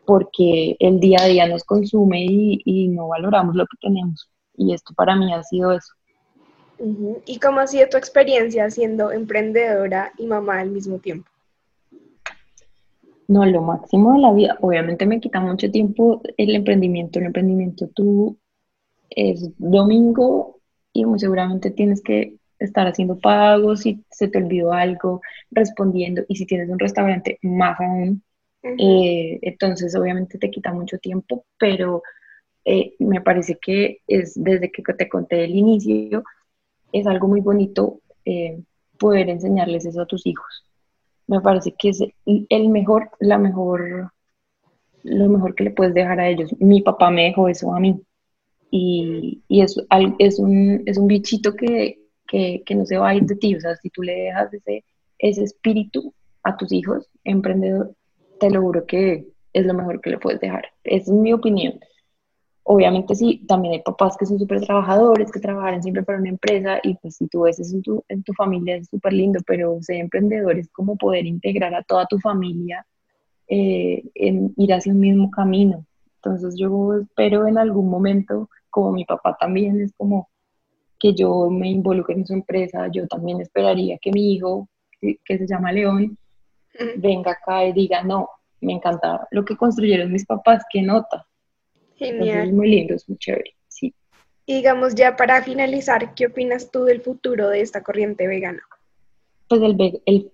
porque 0.05 0.75
el 0.79 0.99
día 0.99 1.19
a 1.21 1.27
día 1.27 1.47
nos 1.47 1.63
consume 1.63 2.25
y, 2.27 2.87
no 2.89 3.07
valoramos 3.07 3.55
lo 3.55 3.65
que 3.65 3.77
tenemos. 3.79 4.29
Y 4.55 4.73
esto 4.73 4.93
para 4.95 5.15
mí 5.15 5.31
ha 5.33 5.43
sido 5.43 5.71
eso. 5.71 5.93
¿Y 7.25 7.39
cómo 7.39 7.59
ha 7.59 7.67
sido 7.67 7.87
tu 7.89 7.97
experiencia 7.97 8.69
siendo 8.71 9.11
emprendedora 9.11 10.13
y 10.17 10.25
mamá 10.25 10.59
al 10.59 10.71
mismo 10.71 10.97
tiempo? 10.97 11.29
No, 13.27 13.45
lo 13.45 13.61
máximo 13.61 14.13
de 14.13 14.19
la 14.19 14.31
vida. 14.31 14.57
Obviamente 14.61 15.05
me 15.05 15.19
quita 15.19 15.39
mucho 15.39 15.69
tiempo 15.69 16.21
el 16.37 16.55
emprendimiento. 16.55 17.19
El 17.19 17.25
emprendimiento 17.25 17.87
tú 17.93 18.37
es 19.09 19.51
domingo 19.57 20.59
y 20.93 21.05
muy 21.05 21.19
seguramente 21.19 21.69
tienes 21.69 22.01
que 22.01 22.36
estar 22.59 22.87
haciendo 22.87 23.19
pagos, 23.19 23.81
si 23.81 24.03
se 24.09 24.27
te 24.27 24.39
olvidó 24.39 24.73
algo, 24.73 25.21
respondiendo, 25.51 26.23
y 26.27 26.35
si 26.35 26.45
tienes 26.45 26.69
un 26.69 26.79
restaurante, 26.79 27.39
más 27.41 27.79
aún. 27.79 28.23
Eh, 28.63 29.39
entonces, 29.41 29.95
obviamente 29.95 30.37
te 30.37 30.49
quita 30.49 30.73
mucho 30.73 30.97
tiempo, 30.97 31.45
pero 31.57 32.03
eh, 32.65 32.95
me 32.99 33.21
parece 33.21 33.57
que 33.61 33.99
es 34.07 34.33
desde 34.35 34.71
que 34.71 34.81
te 34.81 35.07
conté 35.07 35.45
el 35.45 35.55
inicio, 35.55 36.23
es 36.91 37.07
algo 37.07 37.27
muy 37.27 37.41
bonito 37.41 38.01
eh, 38.25 38.59
poder 38.97 39.29
enseñarles 39.29 39.85
eso 39.85 40.01
a 40.01 40.05
tus 40.05 40.25
hijos. 40.25 40.65
Me 41.27 41.41
parece 41.41 41.73
que 41.77 41.89
es 41.89 42.03
el 42.25 42.69
mejor, 42.69 43.09
la 43.19 43.37
mejor, 43.37 44.11
lo 45.03 45.29
mejor 45.29 45.55
que 45.55 45.65
le 45.65 45.71
puedes 45.71 45.93
dejar 45.93 46.19
a 46.19 46.29
ellos. 46.29 46.53
Mi 46.59 46.81
papá 46.81 47.11
me 47.11 47.23
dejó 47.25 47.49
eso 47.49 47.73
a 47.73 47.79
mí. 47.79 48.01
Y, 48.71 49.43
y 49.47 49.61
es, 49.61 49.77
es, 50.19 50.39
un, 50.39 50.83
es 50.85 50.97
un 50.97 51.07
bichito 51.07 51.53
que, 51.55 51.99
que, 52.27 52.63
no 52.75 52.85
se 52.85 52.97
va 52.97 53.09
a 53.09 53.15
ir 53.15 53.23
de 53.23 53.35
ti. 53.35 53.55
O 53.55 53.59
sea, 53.59 53.75
si 53.75 53.89
tú 53.89 54.03
le 54.03 54.13
dejas 54.13 54.53
ese, 54.53 54.83
ese 55.19 55.43
espíritu 55.43 56.13
a 56.43 56.55
tus 56.57 56.71
hijos, 56.71 57.09
emprendedor, 57.23 57.95
te 58.39 58.49
lo 58.49 58.61
juro 58.61 58.85
que 58.85 59.27
es 59.53 59.65
lo 59.65 59.73
mejor 59.73 60.01
que 60.01 60.11
le 60.11 60.17
puedes 60.19 60.39
dejar. 60.39 60.65
es 60.83 61.07
mi 61.09 61.33
opinión. 61.33 61.79
Obviamente 62.63 63.15
sí, 63.15 63.45
también 63.47 63.75
hay 63.75 63.81
papás 63.81 64.17
que 64.17 64.25
son 64.25 64.37
súper 64.37 64.59
trabajadores, 64.59 65.31
que 65.31 65.39
trabajan 65.39 65.81
siempre 65.81 66.03
para 66.03 66.19
una 66.19 66.29
empresa 66.29 66.79
y 66.83 66.95
pues 66.95 67.15
si 67.15 67.27
tú 67.27 67.43
ves 67.43 67.59
eso 67.59 67.75
en 67.77 67.81
tu, 67.81 68.03
tu 68.25 68.33
familia 68.33 68.75
es 68.75 68.89
súper 68.89 69.13
lindo, 69.13 69.39
pero 69.47 69.81
ser 69.81 69.95
emprendedor 69.97 70.59
es 70.59 70.69
como 70.69 70.97
poder 70.97 71.25
integrar 71.25 71.73
a 71.73 71.83
toda 71.83 72.05
tu 72.07 72.19
familia 72.19 72.85
eh, 73.47 74.03
en 74.15 74.53
ir 74.57 74.73
hacia 74.73 74.91
un 74.91 74.99
mismo 74.99 75.31
camino. 75.31 75.85
Entonces 76.15 76.55
yo 76.59 76.95
espero 76.95 77.47
en 77.47 77.57
algún 77.57 77.89
momento, 77.89 78.49
como 78.69 78.91
mi 78.91 79.05
papá 79.05 79.37
también, 79.39 79.79
es 79.79 79.93
como 79.95 80.27
que 80.99 81.13
yo 81.13 81.49
me 81.49 81.69
involucre 81.69 82.15
en 82.15 82.25
su 82.25 82.33
empresa, 82.33 82.87
yo 82.91 83.07
también 83.07 83.41
esperaría 83.41 83.97
que 83.99 84.11
mi 84.11 84.33
hijo, 84.33 84.67
que, 84.99 85.37
se 85.37 85.47
llama 85.47 85.71
León, 85.71 86.17
venga 86.97 87.31
acá 87.31 87.65
y 87.65 87.73
diga, 87.73 88.03
no, 88.03 88.29
me 88.61 88.73
encanta 88.73 89.27
lo 89.31 89.45
que 89.45 89.55
construyeron 89.55 90.11
mis 90.11 90.25
papás, 90.25 90.63
qué 90.71 90.81
nota. 90.81 91.25
Genial. 91.95 92.47
es 92.47 92.53
muy 92.53 92.69
lindo, 92.69 92.93
es 92.93 93.07
muy 93.09 93.17
chévere, 93.17 93.55
sí. 93.67 93.93
Y 94.45 94.55
digamos 94.55 94.95
ya 94.95 95.15
para 95.15 95.41
finalizar, 95.43 96.13
¿qué 96.15 96.27
opinas 96.27 96.71
tú 96.71 96.83
del 96.83 97.01
futuro 97.01 97.49
de 97.49 97.61
esta 97.61 97.83
corriente 97.83 98.27
vegana? 98.27 98.61
Pues 99.47 99.61
el, 99.61 100.01
el, 100.05 100.31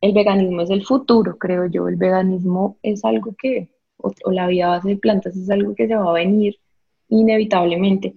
el 0.00 0.12
veganismo 0.12 0.62
es 0.62 0.70
el 0.70 0.84
futuro, 0.84 1.36
creo 1.36 1.66
yo. 1.66 1.88
El 1.88 1.96
veganismo 1.96 2.78
es 2.82 3.04
algo 3.04 3.34
que, 3.38 3.68
o, 3.98 4.12
o 4.24 4.30
la 4.30 4.46
vida 4.46 4.68
base 4.68 4.88
de 4.88 4.96
plantas 4.96 5.36
es 5.36 5.50
algo 5.50 5.74
que 5.74 5.86
se 5.86 5.94
va 5.94 6.10
a 6.10 6.14
venir 6.14 6.56
inevitablemente 7.08 8.14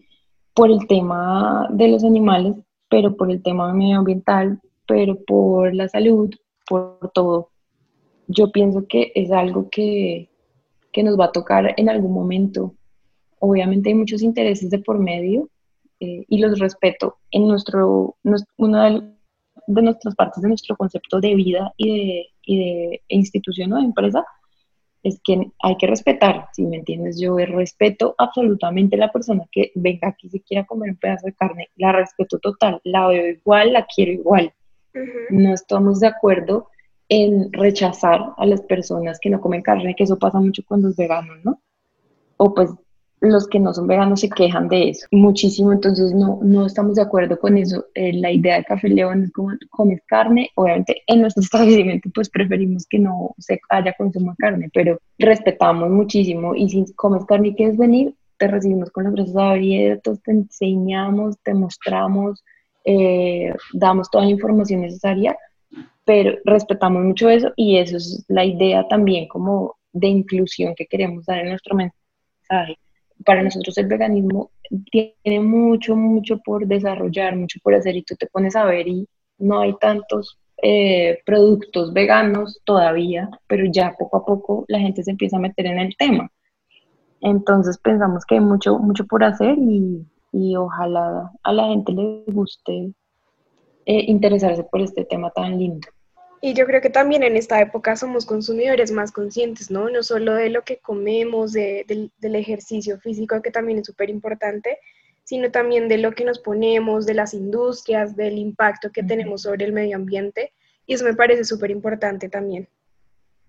por 0.60 0.72
el 0.72 0.88
tema 0.88 1.70
de 1.72 1.88
los 1.88 2.04
animales, 2.04 2.54
pero 2.90 3.16
por 3.16 3.32
el 3.32 3.42
tema 3.42 3.72
medioambiental, 3.74 4.60
pero 4.86 5.16
por 5.24 5.74
la 5.74 5.88
salud, 5.88 6.30
por 6.68 7.00
todo. 7.14 7.52
Yo 8.28 8.52
pienso 8.52 8.86
que 8.86 9.14
es 9.16 9.32
algo 9.32 9.70
que, 9.70 10.30
que 10.92 11.02
nos 11.02 11.18
va 11.18 11.28
a 11.28 11.32
tocar 11.32 11.74
en 11.78 11.88
algún 11.88 12.12
momento. 12.12 12.76
Obviamente 13.40 13.88
hay 13.88 13.96
muchos 13.96 14.22
intereses 14.22 14.70
de 14.70 14.80
por 14.80 15.00
medio 15.00 15.48
eh, 16.02 16.26
y 16.28 16.40
los 16.40 16.60
respeto. 16.60 17.20
En 17.32 17.48
nuestro, 17.48 18.18
de 18.24 19.14
de 19.68 19.82
nuestras 19.82 20.14
partes 20.16 20.44
de 20.44 20.50
nuestro 20.50 20.76
concepto 20.76 21.22
de 21.22 21.36
vida 21.36 21.74
y 21.78 21.98
de, 21.98 22.28
y 22.42 22.60
de 22.60 23.02
institución 23.08 23.72
o 23.72 23.78
de 23.78 23.84
empresa 23.86 24.26
es 25.04 25.20
que 25.24 25.52
hay 25.62 25.78
que 25.78 25.88
respetar, 25.88 26.48
si 26.54 26.64
me 26.64 26.78
entiendes, 26.78 27.20
yo 27.20 27.38
respeto 27.38 28.16
absolutamente 28.18 28.96
a 28.96 29.00
la 29.00 29.12
persona 29.12 29.46
que 29.52 29.72
venga 29.76 30.10
aquí 30.10 30.30
si 30.30 30.42
quiera 30.42 30.66
comer 30.66 30.92
un 30.92 30.98
pedazo 30.98 31.28
de 31.28 31.34
carne, 31.34 31.70
la 31.76 31.92
respeto 31.92 32.40
total, 32.40 32.82
la 32.84 33.08
veo 33.08 33.28
igual, 33.28 33.74
la 33.74 33.86
quiero 33.86 34.12
igual. 34.12 34.54
No 35.30 35.54
estamos 35.54 36.00
de 36.00 36.08
acuerdo 36.08 36.70
en 37.08 37.52
rechazar 37.54 38.34
a 38.38 38.46
las 38.46 38.62
personas 38.62 39.20
que 39.20 39.30
no 39.30 39.40
comen 39.40 39.62
carne, 39.62 39.96
que 39.96 40.04
eso 40.04 40.20
pasa 40.20 40.40
mucho 40.40 40.64
con 40.64 40.82
los 40.82 40.96
veganos, 40.96 41.38
¿no? 41.44 41.62
O 42.38 42.54
pues 42.54 42.72
los 43.22 43.48
que 43.48 43.60
no 43.60 43.74
son 43.74 43.88
veganos 43.88 44.22
se 44.22 44.30
quejan 44.30 44.68
de 44.68 44.90
eso 44.90 45.08
muchísimo, 45.12 45.74
entonces 45.74 46.14
no, 46.14 46.40
no 46.42 46.66
estamos 46.66 46.96
de 46.96 47.02
acuerdo 47.02 47.40
con 47.40 47.58
eso. 47.58 47.86
Eh, 47.94 48.14
la 48.14 48.32
idea 48.32 48.58
de 48.58 48.64
Café 48.64 48.90
León 48.90 49.24
es 49.24 49.32
como 49.32 49.52
comes 49.70 50.02
carne, 50.06 50.50
obviamente 50.56 51.04
en 51.08 51.22
nuestro 51.22 51.42
establecimiento 51.44 52.10
pues 52.14 52.30
preferimos 52.30 52.86
que 52.88 53.00
no 53.00 53.36
se 53.38 53.60
haya 53.70 53.94
consumo 53.98 54.32
de 54.32 54.38
carne, 54.38 54.70
pero 54.74 55.00
respetamos 55.18 55.90
muchísimo 55.90 56.56
y 56.56 56.70
si 56.70 56.94
comes 56.94 57.26
carne 57.26 57.50
y 57.50 57.56
quieres 57.56 57.78
venir, 57.78 58.16
te 58.38 58.48
recibimos 58.48 58.90
con 58.92 59.04
los 59.04 59.14
brazos 59.14 59.36
abiertos, 59.36 60.22
te 60.24 60.32
enseñamos, 60.32 61.38
te 61.44 61.54
mostramos, 61.54 62.44
eh, 62.86 63.54
damos 63.74 64.10
toda 64.10 64.24
la 64.24 64.32
información 64.32 64.82
necesaria, 64.82 65.38
pero 66.06 66.38
respetamos 66.46 67.04
mucho 67.04 67.30
eso 67.30 67.52
y 67.58 67.78
eso 67.78 67.98
es 67.98 68.24
la 68.30 68.46
idea 68.46 68.88
también 68.88 69.28
como 69.28 69.76
de 69.92 70.08
inclusión 70.08 70.74
que 70.76 70.86
queremos 70.86 71.26
dar 71.26 71.40
en 71.40 71.50
nuestro 71.50 71.76
mensaje 71.76 72.78
para 73.26 73.44
nosotros 73.44 73.78
el 73.78 73.88
veganismo 73.88 74.52
tiene 74.92 75.40
mucho, 75.42 75.96
mucho 75.96 76.40
por 76.40 76.66
desarrollar, 76.68 77.36
mucho 77.36 77.60
por 77.64 77.76
hacer 77.76 77.96
y 77.96 78.04
tú 78.04 78.16
te 78.16 78.28
pones 78.28 78.56
a 78.56 78.66
ver 78.66 78.88
y 78.88 79.08
no 79.38 79.60
hay 79.60 79.74
tantos 79.80 80.38
eh, 80.62 81.20
productos 81.26 81.94
veganos 81.94 82.62
todavía, 82.66 83.30
pero 83.48 83.64
ya 83.72 83.96
poco 83.98 84.18
a 84.18 84.26
poco 84.26 84.66
la 84.68 84.80
gente 84.80 85.04
se 85.04 85.12
empieza 85.12 85.38
a 85.38 85.42
meter 85.42 85.66
en 85.66 85.80
el 85.80 85.96
tema. 85.98 86.30
Entonces 87.22 87.78
pensamos 87.78 88.26
que 88.26 88.36
hay 88.36 88.42
mucho, 88.42 88.78
mucho 88.80 89.06
por 89.06 89.24
hacer 89.24 89.58
y, 89.58 90.06
y 90.32 90.56
ojalá 90.56 91.32
a 91.44 91.54
la 91.54 91.68
gente 91.68 91.92
le 91.92 92.24
guste 92.28 92.94
eh, 93.86 94.06
interesarse 94.08 94.64
por 94.64 94.82
este 94.82 95.06
tema 95.06 95.32
tan 95.32 95.58
lindo. 95.58 95.88
Y 96.42 96.54
yo 96.54 96.66
creo 96.66 96.82
que 96.82 96.90
también 96.90 97.24
en 97.24 97.36
esta 97.36 97.62
época 97.62 97.96
somos 97.96 98.26
consumidores 98.26 98.92
más 98.92 99.12
conscientes, 99.12 99.70
¿no? 99.70 99.90
No 99.90 100.04
solo 100.04 100.34
de 100.36 100.50
lo 100.50 100.62
que 100.64 100.78
comemos, 100.78 101.52
del, 101.52 102.12
ejercicio 102.22 102.98
físico, 103.00 103.42
que 103.42 103.52
también 103.52 103.80
es 103.80 103.88
súper 103.88 104.10
importante, 104.10 104.78
sino 105.26 105.52
también 105.52 105.90
de 105.90 105.98
lo 105.98 106.14
que 106.14 106.24
nos 106.24 106.40
ponemos, 106.40 107.06
de 107.06 107.14
las 107.14 107.34
industrias, 107.34 108.16
del 108.16 108.38
impacto 108.38 108.92
que 108.92 109.04
tenemos 109.04 109.42
sobre 109.42 109.66
el 109.66 109.74
medio 109.74 109.98
ambiente. 109.98 110.54
Y 110.88 110.94
eso 110.94 111.04
me 111.04 111.14
parece 111.14 111.44
súper 111.44 111.72
importante 111.72 112.30
también. 112.30 112.68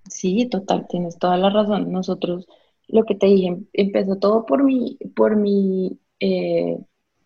Sí, 0.09 0.47
total, 0.47 0.87
tienes 0.89 1.17
toda 1.17 1.37
la 1.37 1.51
razón. 1.51 1.93
Nosotros, 1.93 2.47
lo 2.89 3.05
que 3.05 3.15
te 3.15 3.27
dije, 3.27 3.57
empezó 3.73 4.17
todo 4.17 4.45
por 4.47 4.65
mi, 4.65 4.99
por 5.15 5.37
mi 5.37 5.97
eh, 6.19 6.77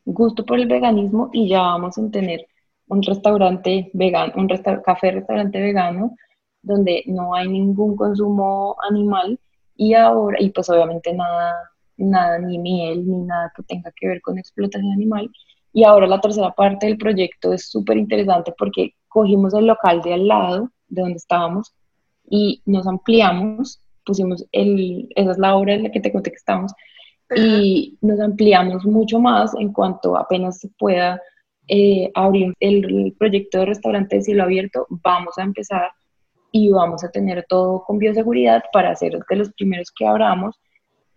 gusto 0.05 0.45
por 0.45 0.59
el 0.59 0.67
veganismo 0.67 1.31
y 1.33 1.49
ya 1.49 1.61
vamos 1.61 1.97
a 1.99 2.11
tener 2.11 2.47
un 2.89 3.03
restaurante 3.03 3.91
vegano, 3.95 4.33
un 4.37 4.49
café 4.49 5.11
restaurante 5.13 5.61
vegano, 5.61 6.17
donde 6.63 7.03
no 7.07 7.35
hay 7.35 7.49
ningún 7.49 7.97
consumo 7.97 8.77
animal 8.89 9.39
y 9.77 9.95
ahora, 9.95 10.39
y 10.41 10.51
pues 10.51 10.69
obviamente 10.71 11.13
nada, 11.13 11.55
nada, 11.97 12.39
ni 12.39 12.59
miel, 12.59 13.07
ni 13.07 13.19
nada 13.19 13.53
que 13.57 13.63
tenga 13.65 13.93
que 13.97 14.09
ver 14.09 14.21
con 14.23 14.39
explotación 14.39 14.93
animal. 14.93 15.31
Y 15.73 15.85
ahora 15.85 16.07
la 16.07 16.21
tercera 16.21 16.53
parte 16.53 16.87
del 16.87 16.97
proyecto 16.97 17.53
es 17.53 17.69
súper 17.69 17.97
interesante 17.97 18.55
porque 18.57 18.95
cogimos 19.09 19.55
el 19.55 19.67
local 19.67 20.01
de 20.03 20.15
al 20.15 20.29
lado, 20.29 20.71
de 20.89 21.03
donde 21.03 21.17
estábamos, 21.17 21.75
y 22.29 22.63
nos 22.65 22.87
ampliamos, 22.87 23.81
pusimos 24.05 24.47
el, 24.53 25.09
esa 25.17 25.33
es 25.33 25.39
la 25.39 25.57
obra 25.57 25.75
en 25.75 25.83
la 25.83 25.91
que 25.91 26.01
te 26.01 26.13
conté 26.13 26.31
que 26.31 26.37
estamos, 26.37 26.73
y 27.35 27.99
nos 28.01 28.21
ampliamos 28.21 28.85
mucho 28.85 29.19
más 29.19 29.55
en 29.55 29.73
cuanto 29.73 30.17
apenas 30.17 30.61
se 30.61 30.69
pueda 30.79 31.21
eh, 31.69 32.11
abrir 32.15 32.53
el, 32.61 33.15
proyecto 33.19 33.59
de 33.59 33.67
restaurante 33.67 34.17
de 34.17 34.23
cielo 34.23 34.43
abierto, 34.43 34.87
vamos 34.91 35.39
a 35.39 35.43
empezar 35.43 35.91
y 36.53 36.71
vamos 36.71 37.03
a 37.05 37.11
tener 37.11 37.45
todo 37.49 37.83
con 37.85 37.99
bioseguridad 37.99 38.63
para 38.73 38.95
ser 38.95 39.19
de 39.29 39.37
los 39.37 39.53
primeros 39.53 39.91
que 39.91 40.07
abramos. 40.07 40.61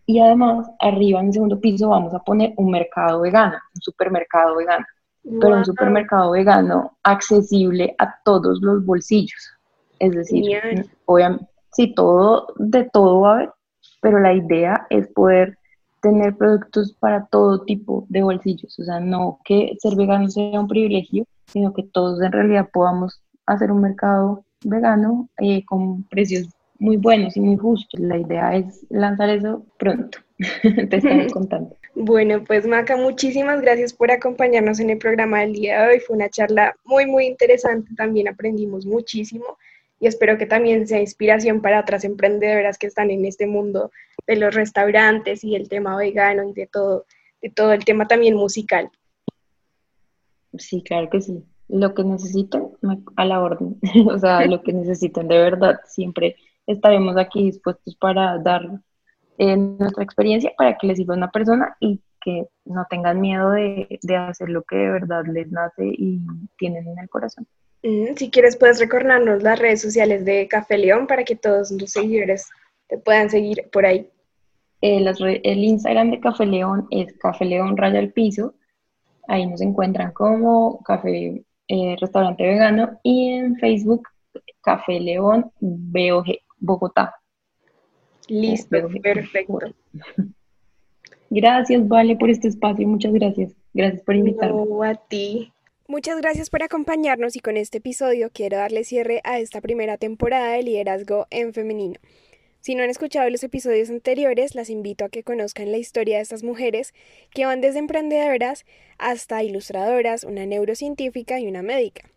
Y 0.05 0.19
además, 0.19 0.69
arriba 0.79 1.19
en 1.19 1.27
el 1.27 1.33
segundo 1.33 1.59
piso 1.59 1.89
vamos 1.89 2.13
a 2.13 2.19
poner 2.19 2.53
un 2.55 2.71
mercado 2.71 3.21
vegano, 3.21 3.57
un 3.75 3.81
supermercado 3.81 4.55
vegano, 4.55 4.85
pero 5.41 5.57
un 5.57 5.65
supermercado 5.65 6.31
vegano 6.31 6.97
accesible 7.03 7.93
a 7.97 8.15
todos 8.23 8.59
los 8.61 8.85
bolsillos. 8.85 9.51
Es 9.99 10.13
decir, 10.13 10.61
obviamente, 11.05 11.45
sí, 11.73 11.93
todo, 11.93 12.47
de 12.55 12.85
todo 12.85 13.21
va 13.21 13.31
a 13.31 13.35
haber, 13.35 13.49
pero 14.01 14.19
la 14.19 14.33
idea 14.33 14.87
es 14.89 15.07
poder 15.09 15.56
tener 16.07 16.35
productos 16.35 16.93
para 16.93 17.25
todo 17.25 17.63
tipo 17.63 18.05
de 18.09 18.23
bolsillos, 18.23 18.79
o 18.79 18.83
sea, 18.83 18.99
no 18.99 19.39
que 19.43 19.75
ser 19.79 19.95
vegano 19.95 20.29
sea 20.29 20.59
un 20.59 20.67
privilegio, 20.67 21.25
sino 21.47 21.73
que 21.73 21.83
todos 21.83 22.21
en 22.21 22.31
realidad 22.31 22.69
podamos 22.71 23.21
hacer 23.45 23.71
un 23.71 23.81
mercado 23.81 24.43
vegano 24.63 25.29
eh, 25.39 25.65
con 25.65 26.03
precios 26.03 26.47
muy 26.79 26.97
buenos 26.97 27.35
y 27.35 27.41
muy 27.41 27.57
justos. 27.57 27.99
La 27.99 28.17
idea 28.17 28.55
es 28.55 28.85
lanzar 28.89 29.29
eso 29.29 29.65
pronto, 29.77 30.19
te 30.61 30.95
estaré 30.95 31.27
contando. 31.31 31.75
Bueno, 31.95 32.43
pues 32.45 32.65
Maca, 32.65 32.95
muchísimas 32.95 33.61
gracias 33.61 33.91
por 33.91 34.11
acompañarnos 34.11 34.79
en 34.79 34.91
el 34.91 34.97
programa 34.99 35.41
del 35.41 35.53
día 35.53 35.81
de 35.81 35.87
hoy. 35.89 35.99
Fue 35.99 36.15
una 36.15 36.29
charla 36.29 36.75
muy, 36.85 37.05
muy 37.05 37.25
interesante, 37.25 37.89
también 37.97 38.27
aprendimos 38.27 38.85
muchísimo 38.85 39.57
y 39.99 40.07
espero 40.07 40.37
que 40.37 40.45
también 40.45 40.87
sea 40.87 41.01
inspiración 41.01 41.61
para 41.61 41.81
otras 41.81 42.03
emprendedoras 42.05 42.77
que 42.77 42.87
están 42.87 43.09
en 43.09 43.25
este 43.25 43.47
mundo 43.47 43.91
de 44.27 44.35
los 44.35 44.53
restaurantes 44.53 45.43
y 45.43 45.55
el 45.55 45.69
tema 45.69 45.95
vegano 45.95 46.43
y 46.47 46.53
de 46.53 46.67
todo, 46.67 47.05
de 47.41 47.49
todo 47.49 47.73
el 47.73 47.85
tema 47.85 48.07
también 48.07 48.35
musical. 48.35 48.91
Sí, 50.57 50.83
claro 50.83 51.09
que 51.09 51.21
sí. 51.21 51.43
Lo 51.69 51.93
que 51.93 52.03
necesiten, 52.03 52.69
a 53.15 53.25
la 53.25 53.41
orden. 53.41 53.79
o 54.09 54.19
sea, 54.19 54.45
lo 54.47 54.61
que 54.61 54.73
necesiten 54.73 55.27
de 55.27 55.37
verdad, 55.37 55.79
siempre 55.85 56.35
estaremos 56.65 57.17
aquí 57.17 57.45
dispuestos 57.45 57.95
para 57.95 58.37
dar 58.37 58.61
eh, 59.37 59.55
nuestra 59.55 60.03
experiencia 60.03 60.51
para 60.57 60.77
que 60.77 60.87
les 60.87 60.97
sirva 60.97 61.13
a 61.13 61.17
una 61.17 61.31
persona 61.31 61.75
y 61.79 62.01
que 62.21 62.47
no 62.65 62.85
tengan 62.89 63.21
miedo 63.21 63.51
de, 63.51 63.99
de 64.01 64.15
hacer 64.15 64.49
lo 64.49 64.63
que 64.63 64.75
de 64.75 64.89
verdad 64.89 65.23
les 65.25 65.49
nace 65.51 65.85
y 65.85 66.19
tienen 66.57 66.87
en 66.87 66.99
el 66.99 67.09
corazón. 67.09 67.47
Mm, 67.83 68.15
si 68.15 68.29
quieres, 68.29 68.57
puedes 68.57 68.79
recordarnos 68.79 69.43
las 69.43 69.59
redes 69.59 69.81
sociales 69.81 70.25
de 70.25 70.47
Café 70.47 70.77
León 70.77 71.07
para 71.07 71.23
que 71.23 71.35
todos 71.35 71.71
los 71.71 71.91
seguidores 71.91 72.47
te 72.87 72.97
puedan 72.97 73.29
seguir 73.29 73.69
por 73.71 73.85
ahí. 73.85 74.09
Eh, 74.81 75.41
el 75.43 75.63
Instagram 75.63 76.11
de 76.11 76.19
Café 76.19 76.45
León 76.45 76.87
es 76.91 77.13
Café 77.13 77.45
León 77.45 77.77
Raya 77.77 77.99
al 77.99 78.11
Piso. 78.11 78.55
Ahí 79.27 79.45
nos 79.45 79.61
encuentran 79.61 80.11
como 80.13 80.81
Café 80.83 81.43
eh, 81.67 81.95
Restaurante 81.99 82.43
Vegano 82.43 82.99
y 83.03 83.29
en 83.29 83.55
Facebook 83.57 84.07
Café 84.61 84.99
León 84.99 85.51
BOG, 85.59 86.25
Bogotá. 86.59 87.15
Listo, 88.27 88.77
perfecto. 89.01 89.59
Gracias, 91.29 91.87
Vale, 91.87 92.15
por 92.15 92.29
este 92.29 92.47
espacio. 92.47 92.87
Muchas 92.87 93.11
gracias. 93.13 93.53
Gracias 93.73 94.01
por 94.03 94.15
invitarme. 94.15 94.65
No, 94.65 94.83
a 94.83 94.95
ti. 94.95 95.51
Muchas 95.89 96.17
gracias 96.19 96.49
por 96.49 96.63
acompañarnos 96.63 97.35
y 97.35 97.39
con 97.39 97.57
este 97.57 97.77
episodio 97.77 98.29
quiero 98.33 98.57
darle 98.57 98.83
cierre 98.83 99.21
a 99.23 99.39
esta 99.39 99.61
primera 99.61 99.97
temporada 99.97 100.51
de 100.51 100.63
liderazgo 100.63 101.27
en 101.29 101.53
femenino. 101.53 101.99
Si 102.67 102.75
no 102.75 102.83
han 102.83 102.89
escuchado 102.89 103.29
los 103.29 103.45
episodios 103.45 103.89
anteriores, 103.89 104.53
las 104.53 104.69
invito 104.69 105.05
a 105.05 105.09
que 105.09 105.23
conozcan 105.23 105.71
la 105.71 105.77
historia 105.77 106.17
de 106.17 106.23
estas 106.23 106.43
mujeres 106.43 106.93
que 107.33 107.45
van 107.45 107.61
desde 107.61 107.79
emprendedoras 107.79 108.65
hasta 108.97 109.41
ilustradoras, 109.41 110.25
una 110.25 110.45
neurocientífica 110.45 111.39
y 111.39 111.47
una 111.47 111.61
médica. 111.61 112.11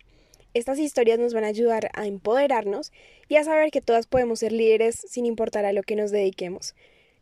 Estas 0.52 0.80
historias 0.80 1.20
nos 1.20 1.34
van 1.34 1.44
a 1.44 1.46
ayudar 1.46 1.90
a 1.94 2.08
empoderarnos 2.08 2.90
y 3.28 3.36
a 3.36 3.44
saber 3.44 3.70
que 3.70 3.80
todas 3.80 4.08
podemos 4.08 4.40
ser 4.40 4.50
líderes 4.50 4.96
sin 5.08 5.24
importar 5.24 5.66
a 5.66 5.72
lo 5.72 5.84
que 5.84 5.94
nos 5.94 6.10
dediquemos. 6.10 6.74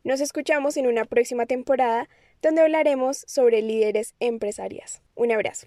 Nos 0.05 0.23
escuchamos 0.23 0.79
en 0.79 0.87
una 0.87 1.05
próxima 1.05 1.45
temporada 1.45 2.09
donde 2.41 2.63
hablaremos 2.63 3.25
sobre 3.27 3.61
líderes 3.61 4.15
empresarias. 4.21 5.03
Un 5.15 5.33
abrazo. 5.33 5.67